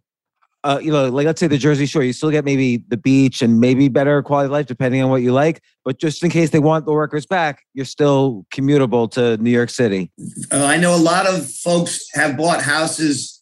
uh, 0.67 0.79
you 0.79 0.91
know, 0.91 1.07
like 1.07 1.25
let's 1.25 1.39
say 1.39 1.47
the 1.47 1.57
Jersey 1.57 1.85
Shore, 1.85 2.03
you 2.03 2.11
still 2.11 2.29
get 2.29 2.43
maybe 2.43 2.83
the 2.89 2.97
beach 2.97 3.41
and 3.41 3.57
maybe 3.57 3.87
better 3.87 4.21
quality 4.21 4.47
of 4.47 4.51
life 4.51 4.65
depending 4.65 5.01
on 5.01 5.09
what 5.09 5.21
you 5.21 5.31
like. 5.31 5.63
But 5.85 5.97
just 5.97 6.21
in 6.25 6.29
case 6.29 6.49
they 6.49 6.59
want 6.59 6.85
the 6.85 6.91
workers 6.91 7.25
back, 7.25 7.63
you're 7.73 7.85
still 7.85 8.45
commutable 8.53 9.09
to 9.11 9.37
New 9.37 9.49
York 9.49 9.69
City. 9.69 10.11
Uh, 10.51 10.65
I 10.65 10.75
know 10.75 10.93
a 10.93 10.99
lot 10.99 11.25
of 11.25 11.49
folks 11.49 12.05
have 12.15 12.35
bought 12.35 12.61
houses 12.61 13.41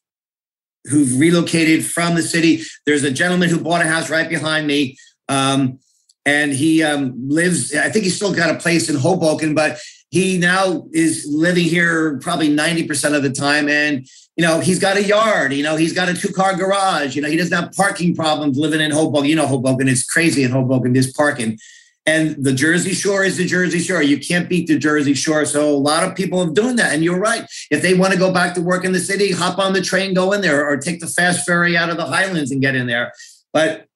who've 0.83 1.19
relocated 1.19 1.83
from 1.83 2.13
the 2.13 2.21
city. 2.21 2.61
There's 2.85 3.03
a 3.03 3.09
gentleman 3.09 3.49
who 3.49 3.59
bought 3.59 3.81
a 3.81 3.87
house 3.87 4.11
right 4.11 4.29
behind 4.29 4.67
me. 4.67 4.95
Um, 5.27 5.79
and 6.27 6.53
he 6.53 6.83
um, 6.83 7.13
lives, 7.27 7.73
I 7.73 7.89
think 7.89 8.03
he's 8.03 8.15
still 8.15 8.35
got 8.35 8.51
a 8.51 8.59
place 8.59 8.87
in 8.87 8.97
Hoboken, 8.97 9.55
but 9.55 9.79
he 10.09 10.37
now 10.37 10.87
is 10.93 11.27
living 11.29 11.65
here 11.65 12.17
probably 12.19 12.49
90% 12.49 13.15
of 13.15 13.23
the 13.23 13.31
time. 13.31 13.67
And 13.67 14.07
you 14.35 14.45
know, 14.45 14.59
he's 14.59 14.79
got 14.79 14.97
a 14.97 15.03
yard, 15.03 15.53
you 15.53 15.63
know, 15.63 15.77
he's 15.77 15.93
got 15.93 16.09
a 16.09 16.13
two 16.13 16.31
car 16.33 16.55
garage, 16.55 17.15
you 17.15 17.21
know, 17.21 17.29
he 17.29 17.37
doesn't 17.37 17.57
have 17.57 17.71
parking 17.71 18.13
problems 18.13 18.57
living 18.57 18.81
in 18.81 18.91
Hoboken. 18.91 19.29
You 19.29 19.35
know, 19.35 19.47
Hoboken 19.47 19.87
is 19.87 20.03
crazy 20.03 20.43
in 20.43 20.51
Hoboken, 20.51 20.93
there's 20.93 21.13
parking. 21.13 21.57
And 22.05 22.43
the 22.43 22.53
Jersey 22.53 22.93
Shore 22.93 23.23
is 23.23 23.37
the 23.37 23.47
Jersey 23.47 23.79
Shore. 23.79 24.03
You 24.03 24.19
can't 24.19 24.47
beat 24.47 24.67
the 24.67 24.77
Jersey 24.77 25.15
Shore. 25.15 25.43
So 25.45 25.67
a 25.67 25.75
lot 25.75 26.03
of 26.03 26.15
people 26.15 26.39
are 26.39 26.51
doing 26.51 26.75
that. 26.75 26.93
And 26.93 27.03
you're 27.03 27.19
right. 27.19 27.47
If 27.71 27.81
they 27.81 27.95
want 27.95 28.13
to 28.13 28.19
go 28.19 28.31
back 28.31 28.53
to 28.55 28.61
work 28.61 28.85
in 28.85 28.91
the 28.91 28.99
city, 28.99 29.31
hop 29.31 29.57
on 29.57 29.73
the 29.73 29.81
train, 29.81 30.13
go 30.13 30.31
in 30.31 30.41
there, 30.41 30.67
or 30.69 30.77
take 30.77 30.99
the 30.99 31.07
fast 31.07 31.47
ferry 31.47 31.75
out 31.75 31.89
of 31.89 31.97
the 31.97 32.05
Highlands 32.05 32.51
and 32.51 32.61
get 32.61 32.75
in 32.75 32.85
there. 32.85 33.11
But 33.53 33.87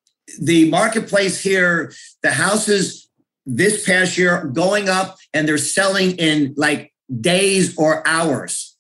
the 0.42 0.72
marketplace 0.72 1.40
here, 1.40 1.94
the 2.24 2.32
houses 2.32 3.09
this 3.50 3.84
past 3.84 4.18
year 4.18 4.46
going 4.46 4.90
up 4.90 5.18
and 5.34 5.48
they're 5.48 5.58
selling 5.58 6.12
in 6.18 6.54
like 6.56 6.94
days 7.20 7.76
or 7.78 8.08
hours. 8.08 8.78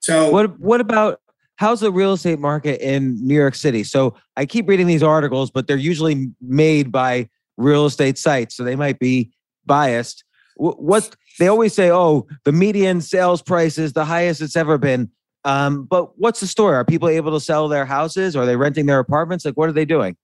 So 0.00 0.30
what 0.30 0.60
what 0.60 0.80
about 0.80 1.20
how's 1.56 1.80
the 1.80 1.90
real 1.90 2.12
estate 2.12 2.38
market 2.38 2.80
in 2.80 3.26
New 3.26 3.34
York 3.34 3.54
City? 3.54 3.82
So 3.82 4.14
I 4.36 4.44
keep 4.44 4.68
reading 4.68 4.86
these 4.86 5.02
articles, 5.02 5.50
but 5.50 5.66
they're 5.66 5.76
usually 5.76 6.30
made 6.42 6.92
by 6.92 7.28
real 7.56 7.86
estate 7.86 8.18
sites, 8.18 8.54
so 8.56 8.64
they 8.64 8.76
might 8.76 8.98
be 8.98 9.32
biased. 9.64 10.24
What 10.56 11.16
they 11.38 11.48
always 11.48 11.72
say, 11.72 11.90
oh, 11.90 12.26
the 12.44 12.52
median 12.52 13.00
sales 13.00 13.40
price 13.42 13.78
is 13.78 13.94
the 13.94 14.04
highest 14.04 14.42
it's 14.42 14.56
ever 14.56 14.76
been. 14.76 15.10
Um, 15.44 15.84
but 15.84 16.18
what's 16.18 16.40
the 16.40 16.46
story? 16.46 16.76
Are 16.76 16.84
people 16.84 17.08
able 17.08 17.32
to 17.32 17.40
sell 17.40 17.68
their 17.68 17.84
houses? 17.84 18.36
Are 18.36 18.46
they 18.46 18.56
renting 18.56 18.86
their 18.86 18.98
apartments? 18.98 19.44
Like, 19.44 19.56
what 19.56 19.68
are 19.68 19.72
they 19.72 19.84
doing? 19.84 20.16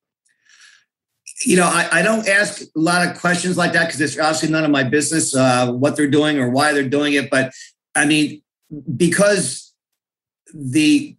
You 1.43 1.57
know, 1.57 1.67
I, 1.67 1.89
I 1.91 2.03
don't 2.03 2.29
ask 2.29 2.63
a 2.63 2.67
lot 2.75 3.07
of 3.07 3.19
questions 3.19 3.57
like 3.57 3.73
that 3.73 3.87
because 3.87 4.01
it's 4.01 4.19
obviously 4.19 4.51
none 4.51 4.65
of 4.65 4.71
my 4.71 4.85
business 4.85 5.35
uh, 5.35 5.73
what 5.73 5.97
they're 5.97 6.11
doing 6.11 6.39
or 6.39 6.51
why 6.51 6.73
they're 6.73 6.89
doing 6.89 7.15
it. 7.15 7.31
But 7.31 7.53
I 7.95 8.05
mean, 8.05 8.43
because 8.97 9.73
the 10.53 11.17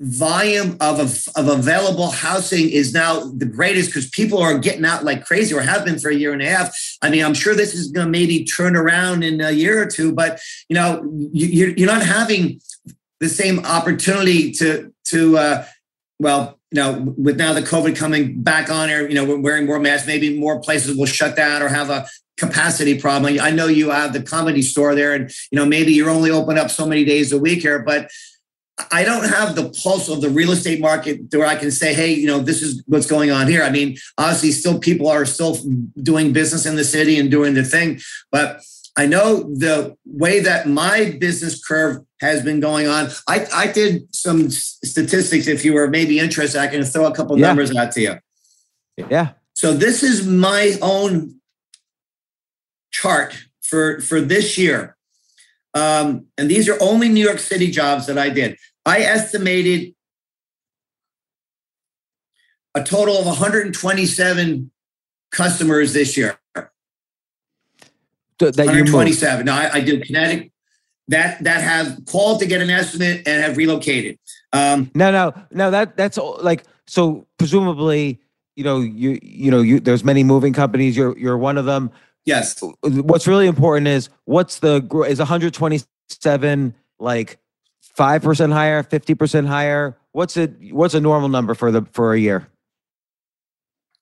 volume 0.00 0.76
of, 0.80 1.00
of 1.34 1.48
available 1.48 2.10
housing 2.10 2.70
is 2.70 2.94
now 2.94 3.20
the 3.20 3.46
greatest 3.46 3.90
because 3.90 4.08
people 4.10 4.38
are 4.38 4.58
getting 4.58 4.84
out 4.84 5.04
like 5.04 5.24
crazy 5.24 5.54
or 5.54 5.60
have 5.60 5.84
been 5.84 5.98
for 5.98 6.10
a 6.10 6.14
year 6.14 6.32
and 6.32 6.42
a 6.42 6.48
half. 6.48 6.74
I 7.02 7.10
mean, 7.10 7.24
I'm 7.24 7.34
sure 7.34 7.54
this 7.54 7.74
is 7.74 7.90
going 7.90 8.06
to 8.06 8.10
maybe 8.10 8.44
turn 8.44 8.76
around 8.76 9.24
in 9.24 9.40
a 9.40 9.50
year 9.50 9.82
or 9.82 9.86
two, 9.86 10.12
but 10.12 10.40
you 10.68 10.74
know, 10.74 11.02
you, 11.32 11.74
you're 11.76 11.86
not 11.86 12.04
having 12.04 12.60
the 13.20 13.28
same 13.28 13.64
opportunity 13.64 14.52
to 14.52 14.92
to 15.06 15.38
uh, 15.38 15.64
well, 16.20 16.57
you 16.70 16.80
know, 16.80 17.14
with 17.16 17.38
now 17.38 17.52
the 17.52 17.62
COVID 17.62 17.96
coming 17.96 18.42
back 18.42 18.70
on 18.70 18.88
here, 18.88 19.08
you 19.08 19.14
know, 19.14 19.24
we're 19.24 19.38
wearing 19.38 19.66
more 19.66 19.78
masks. 19.78 20.06
Maybe 20.06 20.38
more 20.38 20.60
places 20.60 20.96
will 20.96 21.06
shut 21.06 21.34
down 21.34 21.62
or 21.62 21.68
have 21.68 21.88
a 21.88 22.06
capacity 22.36 22.98
problem. 22.98 23.38
I 23.40 23.50
know 23.50 23.66
you 23.66 23.90
have 23.90 24.12
the 24.12 24.22
comedy 24.22 24.62
store 24.62 24.94
there, 24.94 25.14
and 25.14 25.30
you 25.50 25.56
know 25.56 25.64
maybe 25.64 25.92
you're 25.92 26.10
only 26.10 26.30
open 26.30 26.58
up 26.58 26.70
so 26.70 26.86
many 26.86 27.04
days 27.04 27.32
a 27.32 27.38
week 27.38 27.62
here, 27.62 27.80
but 27.80 28.10
I 28.92 29.02
don't 29.02 29.24
have 29.24 29.56
the 29.56 29.70
pulse 29.82 30.08
of 30.08 30.20
the 30.20 30.30
real 30.30 30.52
estate 30.52 30.80
market 30.80 31.20
where 31.32 31.46
I 31.46 31.56
can 31.56 31.72
say, 31.72 31.94
hey, 31.94 32.12
you 32.12 32.26
know, 32.26 32.38
this 32.38 32.62
is 32.62 32.82
what's 32.86 33.06
going 33.06 33.30
on 33.30 33.48
here. 33.48 33.64
I 33.64 33.70
mean, 33.70 33.96
obviously, 34.16 34.52
still 34.52 34.78
people 34.78 35.08
are 35.08 35.24
still 35.24 35.56
doing 36.00 36.32
business 36.32 36.64
in 36.64 36.76
the 36.76 36.84
city 36.84 37.18
and 37.18 37.30
doing 37.30 37.54
the 37.54 37.64
thing, 37.64 38.00
but 38.30 38.62
I 38.98 39.06
know 39.06 39.44
the 39.44 39.96
way 40.04 40.40
that 40.40 40.68
my 40.68 41.16
business 41.20 41.64
curve 41.64 42.04
has 42.20 42.42
been 42.42 42.58
going 42.58 42.88
on. 42.88 43.10
I, 43.28 43.46
I 43.54 43.66
did 43.68 44.12
some 44.12 44.50
statistics. 44.50 45.46
If 45.46 45.64
you 45.64 45.72
were 45.72 45.88
maybe 45.88 46.18
interested, 46.18 46.60
I 46.60 46.66
can 46.66 46.82
throw 46.82 47.06
a 47.06 47.14
couple 47.14 47.38
yeah. 47.38 47.46
numbers 47.46 47.74
out 47.76 47.92
to 47.92 48.00
you. 48.00 48.16
Yeah. 49.08 49.34
So 49.54 49.72
this 49.72 50.02
is 50.02 50.26
my 50.26 50.76
own 50.82 51.36
chart 52.90 53.38
for 53.62 54.00
for 54.00 54.20
this 54.20 54.58
year, 54.58 54.96
um, 55.74 56.26
and 56.36 56.50
these 56.50 56.68
are 56.68 56.76
only 56.80 57.08
New 57.08 57.24
York 57.24 57.38
City 57.38 57.70
jobs 57.70 58.06
that 58.06 58.18
I 58.18 58.30
did. 58.30 58.56
I 58.84 59.02
estimated 59.02 59.94
a 62.74 62.82
total 62.82 63.16
of 63.16 63.26
127 63.26 64.70
customers 65.30 65.92
this 65.92 66.16
year. 66.16 66.38
That 68.38 68.56
127. 68.56 69.46
Now 69.46 69.58
I, 69.58 69.74
I 69.74 69.80
did 69.80 70.04
Connecticut 70.04 70.52
that 71.08 71.42
that 71.44 71.62
have 71.62 72.04
called 72.06 72.40
to 72.40 72.46
get 72.46 72.60
an 72.60 72.70
estimate 72.70 73.26
and 73.26 73.42
have 73.42 73.56
relocated. 73.56 74.18
Um, 74.52 74.90
no, 74.94 75.10
no, 75.10 75.34
no. 75.50 75.70
That 75.70 75.96
that's 75.96 76.18
all, 76.18 76.38
like 76.40 76.64
so. 76.86 77.26
Presumably, 77.38 78.20
you 78.56 78.64
know, 78.64 78.80
you 78.80 79.18
you 79.22 79.50
know, 79.50 79.60
you 79.60 79.80
there's 79.80 80.04
many 80.04 80.22
moving 80.22 80.52
companies. 80.52 80.96
You're 80.96 81.18
you're 81.18 81.38
one 81.38 81.58
of 81.58 81.64
them. 81.64 81.90
Yes. 82.24 82.62
What's 82.82 83.26
really 83.26 83.46
important 83.46 83.88
is 83.88 84.10
what's 84.26 84.58
the 84.58 84.86
is 85.08 85.18
127 85.18 86.74
like 86.98 87.38
five 87.80 88.22
percent 88.22 88.52
higher, 88.52 88.82
fifty 88.82 89.14
percent 89.14 89.46
higher? 89.46 89.96
What's 90.12 90.36
it? 90.36 90.52
What's 90.72 90.94
a 90.94 91.00
normal 91.00 91.30
number 91.30 91.54
for 91.54 91.70
the 91.70 91.86
for 91.92 92.12
a 92.12 92.18
year? 92.18 92.48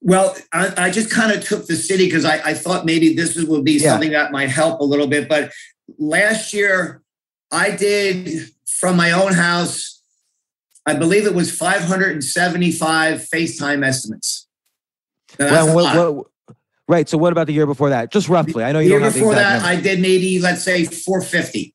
Well, 0.02 0.36
I, 0.52 0.72
I 0.76 0.90
just 0.90 1.10
kind 1.10 1.32
of 1.32 1.44
took 1.44 1.66
the 1.66 1.76
city 1.76 2.06
because 2.06 2.24
I, 2.24 2.36
I, 2.50 2.54
thought 2.54 2.84
maybe 2.84 3.14
this 3.14 3.34
would 3.36 3.64
be 3.64 3.72
yeah. 3.72 3.92
something 3.92 4.12
that 4.12 4.30
might 4.30 4.50
help 4.50 4.80
a 4.80 4.84
little 4.84 5.06
bit. 5.06 5.28
But 5.28 5.52
last 5.98 6.52
year, 6.52 7.02
I 7.50 7.70
did 7.70 8.50
from 8.66 8.96
my 8.96 9.12
own 9.12 9.32
house 9.32 9.96
I 10.86 10.94
believe 10.94 11.26
it 11.26 11.34
was 11.34 11.54
575 11.54 13.18
FaceTime 13.22 13.84
estimates. 13.84 14.46
Well, 15.38 16.30
right. 16.86 17.08
So 17.08 17.18
what 17.18 17.32
about 17.32 17.48
the 17.48 17.52
year 17.52 17.66
before 17.66 17.90
that? 17.90 18.12
Just 18.12 18.28
roughly. 18.28 18.62
I 18.62 18.70
know 18.70 18.78
you 18.78 18.84
the 18.84 18.90
year 18.92 19.00
don't 19.00 19.12
before 19.12 19.34
that, 19.34 19.54
number. 19.54 19.66
I 19.66 19.80
did 19.80 20.00
maybe 20.00 20.38
let's 20.38 20.62
say 20.62 20.84
450. 20.84 21.74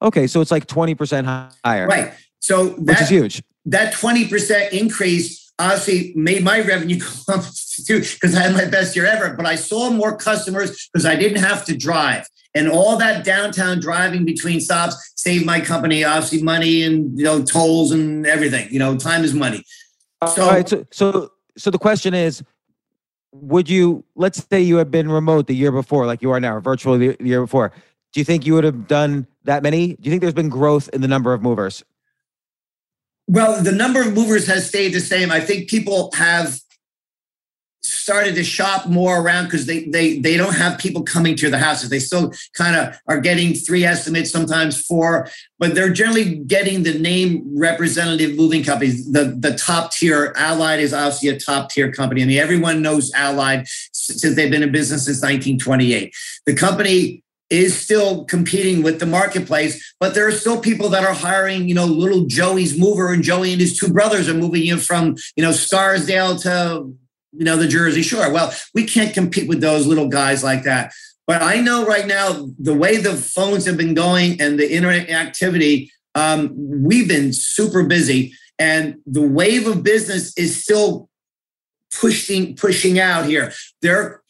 Okay, 0.00 0.26
so 0.26 0.40
it's 0.40 0.50
like 0.50 0.66
20% 0.66 1.52
higher. 1.64 1.86
Right. 1.86 2.14
So 2.38 2.68
that, 2.68 2.80
which 2.80 3.00
is 3.02 3.08
huge. 3.08 3.42
That 3.66 3.92
20% 3.92 4.70
increase 4.70 5.47
obviously 5.58 6.12
made 6.14 6.44
my 6.44 6.60
revenue 6.60 7.00
go 7.00 7.06
up 7.34 7.44
too 7.86 8.00
because 8.00 8.34
I 8.34 8.42
had 8.42 8.54
my 8.54 8.64
best 8.64 8.96
year 8.96 9.06
ever. 9.06 9.34
But 9.34 9.46
I 9.46 9.56
saw 9.56 9.90
more 9.90 10.16
customers 10.16 10.88
because 10.92 11.06
I 11.06 11.16
didn't 11.16 11.42
have 11.42 11.64
to 11.66 11.76
drive. 11.76 12.26
And 12.54 12.68
all 12.68 12.96
that 12.96 13.24
downtown 13.24 13.78
driving 13.78 14.24
between 14.24 14.60
stops 14.60 15.12
saved 15.16 15.44
my 15.44 15.60
company 15.60 16.02
obviously 16.02 16.42
money 16.42 16.82
and 16.82 17.16
you 17.18 17.24
know 17.24 17.42
tolls 17.42 17.92
and 17.92 18.26
everything. 18.26 18.68
You 18.70 18.78
know, 18.78 18.96
time 18.96 19.24
is 19.24 19.34
money. 19.34 19.64
So, 20.34 20.42
all 20.42 20.50
right, 20.50 20.68
so 20.68 20.86
so 20.90 21.30
so 21.56 21.70
the 21.70 21.78
question 21.78 22.14
is 22.14 22.42
would 23.32 23.68
you 23.68 24.04
let's 24.14 24.46
say 24.50 24.60
you 24.60 24.76
had 24.76 24.90
been 24.90 25.10
remote 25.10 25.46
the 25.46 25.54
year 25.54 25.72
before 25.72 26.06
like 26.06 26.22
you 26.22 26.30
are 26.30 26.40
now 26.40 26.58
virtually 26.60 27.08
the 27.08 27.24
year 27.24 27.42
before 27.42 27.72
do 28.12 28.20
you 28.20 28.24
think 28.24 28.46
you 28.46 28.54
would 28.54 28.64
have 28.64 28.88
done 28.88 29.26
that 29.44 29.62
many 29.62 29.88
do 29.88 29.98
you 30.04 30.10
think 30.10 30.22
there's 30.22 30.32
been 30.32 30.48
growth 30.48 30.88
in 30.92 31.02
the 31.02 31.08
number 31.08 31.34
of 31.34 31.42
movers 31.42 31.84
well, 33.28 33.62
the 33.62 33.72
number 33.72 34.00
of 34.00 34.14
movers 34.14 34.46
has 34.46 34.66
stayed 34.66 34.94
the 34.94 35.00
same. 35.00 35.30
I 35.30 35.40
think 35.40 35.68
people 35.68 36.10
have 36.14 36.58
started 37.82 38.34
to 38.34 38.42
shop 38.42 38.86
more 38.86 39.20
around 39.20 39.44
because 39.44 39.66
they 39.66 39.84
they 39.84 40.18
they 40.18 40.36
don't 40.36 40.54
have 40.54 40.78
people 40.78 41.02
coming 41.02 41.36
to 41.36 41.50
the 41.50 41.58
houses. 41.58 41.90
They 41.90 41.98
still 41.98 42.32
kind 42.54 42.74
of 42.74 42.98
are 43.06 43.20
getting 43.20 43.52
three 43.52 43.84
estimates, 43.84 44.30
sometimes 44.30 44.80
four, 44.80 45.28
but 45.58 45.74
they're 45.74 45.92
generally 45.92 46.36
getting 46.36 46.82
the 46.82 46.98
name 46.98 47.42
representative 47.54 48.34
moving 48.34 48.64
companies. 48.64 49.10
The 49.12 49.36
the 49.38 49.54
top 49.54 49.92
tier 49.92 50.32
Allied 50.36 50.80
is 50.80 50.94
obviously 50.94 51.28
a 51.28 51.38
top 51.38 51.70
tier 51.70 51.92
company. 51.92 52.22
I 52.22 52.26
mean, 52.26 52.38
everyone 52.38 52.80
knows 52.80 53.12
Allied 53.12 53.66
since 53.92 54.34
they've 54.34 54.50
been 54.50 54.62
in 54.62 54.72
business 54.72 55.04
since 55.04 55.18
1928. 55.18 56.14
The 56.46 56.54
company 56.54 57.22
is 57.50 57.78
still 57.78 58.24
competing 58.24 58.82
with 58.82 59.00
the 59.00 59.06
marketplace, 59.06 59.94
but 59.98 60.14
there 60.14 60.26
are 60.26 60.32
still 60.32 60.60
people 60.60 60.88
that 60.90 61.04
are 61.04 61.14
hiring, 61.14 61.68
you 61.68 61.74
know, 61.74 61.86
little 61.86 62.26
Joey's 62.26 62.78
mover 62.78 63.12
and 63.12 63.22
Joey 63.22 63.52
and 63.52 63.60
his 63.60 63.78
two 63.78 63.92
brothers 63.92 64.28
are 64.28 64.34
moving 64.34 64.62
you 64.62 64.76
from, 64.76 65.16
you 65.34 65.42
know, 65.42 65.52
Scarsdale 65.52 66.36
to, 66.40 66.94
you 67.32 67.44
know, 67.44 67.56
the 67.56 67.68
Jersey 67.68 68.02
Shore. 68.02 68.30
Well, 68.30 68.52
we 68.74 68.84
can't 68.84 69.14
compete 69.14 69.48
with 69.48 69.60
those 69.60 69.86
little 69.86 70.08
guys 70.08 70.44
like 70.44 70.64
that. 70.64 70.92
But 71.26 71.42
I 71.42 71.60
know 71.60 71.84
right 71.86 72.06
now, 72.06 72.48
the 72.58 72.74
way 72.74 72.96
the 72.96 73.14
phones 73.14 73.66
have 73.66 73.76
been 73.76 73.94
going 73.94 74.40
and 74.40 74.58
the 74.58 74.70
internet 74.70 75.10
activity, 75.10 75.92
um, 76.14 76.52
we've 76.54 77.08
been 77.08 77.32
super 77.32 77.84
busy. 77.84 78.32
And 78.58 78.96
the 79.06 79.26
wave 79.26 79.66
of 79.66 79.82
business 79.82 80.36
is 80.36 80.62
still 80.62 81.08
pushing 82.00 82.56
pushing 82.56 82.98
out 82.98 83.26
here. 83.26 83.52
There 83.82 84.22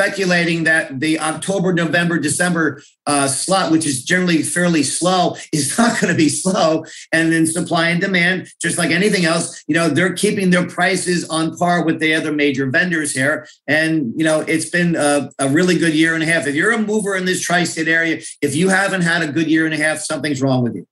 speculating 0.00 0.64
that 0.64 0.98
the 0.98 1.20
October, 1.20 1.74
November, 1.74 2.18
December 2.18 2.82
uh, 3.06 3.28
slot, 3.28 3.70
which 3.70 3.86
is 3.86 4.02
generally 4.02 4.42
fairly 4.42 4.82
slow, 4.82 5.36
is 5.52 5.76
not 5.76 6.00
going 6.00 6.12
to 6.12 6.16
be 6.16 6.28
slow. 6.28 6.84
And 7.12 7.32
then 7.32 7.46
supply 7.46 7.90
and 7.90 8.00
demand, 8.00 8.48
just 8.62 8.78
like 8.78 8.90
anything 8.90 9.26
else, 9.26 9.62
you 9.66 9.74
know, 9.74 9.88
they're 9.88 10.14
keeping 10.14 10.50
their 10.50 10.66
prices 10.66 11.28
on 11.28 11.56
par 11.56 11.84
with 11.84 12.00
the 12.00 12.14
other 12.14 12.32
major 12.32 12.70
vendors 12.70 13.12
here. 13.12 13.46
And, 13.66 14.14
you 14.16 14.24
know, 14.24 14.40
it's 14.40 14.70
been 14.70 14.96
a, 14.96 15.30
a 15.38 15.48
really 15.48 15.76
good 15.76 15.94
year 15.94 16.14
and 16.14 16.22
a 16.22 16.26
half. 16.26 16.46
If 16.46 16.54
you're 16.54 16.72
a 16.72 16.78
mover 16.78 17.14
in 17.14 17.26
this 17.26 17.42
tri 17.42 17.64
state 17.64 17.88
area, 17.88 18.22
if 18.40 18.56
you 18.56 18.70
haven't 18.70 19.02
had 19.02 19.22
a 19.22 19.30
good 19.30 19.50
year 19.50 19.66
and 19.66 19.74
a 19.74 19.78
half, 19.78 19.98
something's 19.98 20.40
wrong 20.40 20.62
with 20.62 20.74
you. 20.76 20.86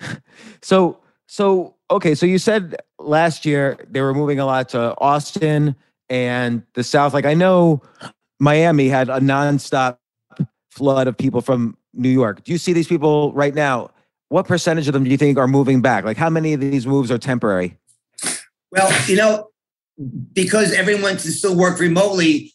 So, 0.60 0.98
so, 1.28 1.76
okay. 1.88 2.16
So 2.16 2.26
you 2.26 2.38
said 2.38 2.74
last 2.98 3.46
year 3.46 3.78
they 3.88 4.00
were 4.00 4.12
moving 4.12 4.40
a 4.40 4.44
lot 4.44 4.70
to 4.70 4.92
Austin 4.98 5.76
and 6.10 6.62
the 6.74 6.82
South. 6.82 7.14
Like 7.14 7.26
I 7.26 7.34
know 7.34 7.80
Miami 8.40 8.88
had 8.88 9.08
a 9.08 9.20
nonstop 9.20 9.98
flood 10.70 11.08
of 11.08 11.16
people 11.16 11.40
from 11.40 11.76
New 11.92 12.08
York. 12.08 12.44
Do 12.44 12.52
you 12.52 12.58
see 12.58 12.72
these 12.72 12.86
people 12.86 13.32
right 13.32 13.54
now? 13.54 13.90
What 14.28 14.46
percentage 14.46 14.86
of 14.88 14.94
them 14.94 15.04
do 15.04 15.10
you 15.10 15.16
think 15.16 15.38
are 15.38 15.48
moving 15.48 15.80
back? 15.80 16.04
Like, 16.04 16.16
how 16.16 16.30
many 16.30 16.52
of 16.52 16.60
these 16.60 16.86
moves 16.86 17.10
are 17.10 17.18
temporary? 17.18 17.76
Well, 18.70 18.92
you 19.08 19.16
know, 19.16 19.48
because 20.32 20.72
everyone 20.72 21.16
can 21.16 21.30
still 21.30 21.56
work 21.56 21.80
remotely, 21.80 22.52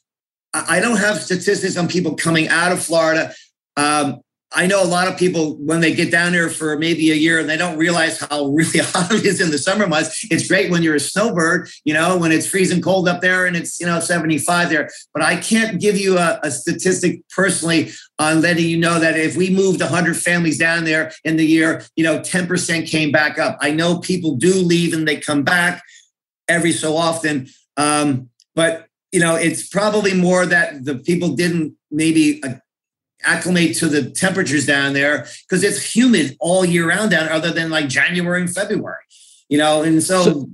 I 0.54 0.80
don't 0.80 0.98
have 0.98 1.20
statistics 1.22 1.76
on 1.78 1.88
people 1.88 2.16
coming 2.16 2.48
out 2.48 2.72
of 2.72 2.84
Florida. 2.84 3.34
Um, 3.76 4.22
I 4.56 4.68
know 4.68 4.84
a 4.84 4.86
lot 4.86 5.08
of 5.08 5.18
people 5.18 5.56
when 5.58 5.82
they 5.82 5.94
get 5.94 6.12
down 6.12 6.34
there 6.34 6.50
for 6.50 6.78
maybe 6.78 7.12
a 7.12 7.16
year 7.16 7.40
and 7.40 7.50
they 7.50 7.58
don't 7.58 7.78
realize 7.78 8.20
how 8.20 8.46
really 8.48 8.80
hot 8.82 9.12
it 9.12 9.26
is 9.26 9.42
in 9.42 9.50
the 9.50 9.58
summer 9.58 9.88
months. 9.88 10.26
It's 10.30 10.48
great 10.48 10.70
when 10.70 10.84
you're 10.84 10.96
a 10.96 11.00
snowbird, 11.00 11.70
you 11.86 11.94
know, 11.94 12.18
when 12.18 12.32
it's 12.32 12.48
freezing 12.48 12.82
cold 12.82 13.08
up 13.08 13.22
there 13.22 13.46
and 13.46 13.56
it's, 13.56 13.80
you 13.80 13.88
know, 13.88 14.00
75 14.00 14.70
there. 14.70 14.90
But 15.14 15.24
I 15.24 15.38
can't 15.38 15.82
give 15.82 15.98
you 15.98 16.18
a, 16.18 16.40
a 16.44 16.52
statistic 16.52 17.22
personally 17.30 17.92
on 18.20 18.42
letting 18.42 18.66
you 18.66 18.78
know 18.78 19.00
that 19.00 19.18
if 19.18 19.36
we 19.36 19.50
moved 19.50 19.82
100 19.82 20.16
families 20.16 20.60
down 20.60 20.84
there 20.84 21.12
in 21.24 21.38
the 21.38 21.46
year, 21.46 21.84
you 21.96 22.04
know, 22.04 22.20
10% 22.20 22.88
came 22.88 23.12
back 23.12 23.40
up. 23.40 23.58
I 23.60 23.72
know 23.72 24.00
people 24.00 24.36
do 24.36 24.54
leave 24.54 24.94
and 24.94 25.08
they 25.08 25.18
come 25.18 25.44
back 25.44 25.82
every 26.48 26.74
so 26.74 26.96
often. 26.96 27.48
Um, 27.78 28.30
but, 28.56 28.88
you 29.12 29.20
know, 29.20 29.36
it's 29.36 29.68
probably 29.68 30.14
more 30.14 30.46
that 30.46 30.86
the 30.86 30.96
people 30.96 31.30
didn't 31.30 31.76
maybe 31.90 32.44
uh, 32.44 32.56
acclimate 33.24 33.76
to 33.78 33.88
the 33.88 34.10
temperatures 34.10 34.66
down 34.66 34.94
there 34.94 35.26
because 35.48 35.64
it's 35.64 35.96
humid 35.96 36.36
all 36.40 36.66
year 36.66 36.88
round 36.88 37.12
down 37.12 37.30
other 37.30 37.52
than 37.52 37.70
like 37.70 37.88
January 37.88 38.42
and 38.42 38.54
February, 38.54 39.04
you 39.50 39.58
know, 39.58 39.84
and 39.84 40.02
so 40.04 40.24
so, 40.24 40.50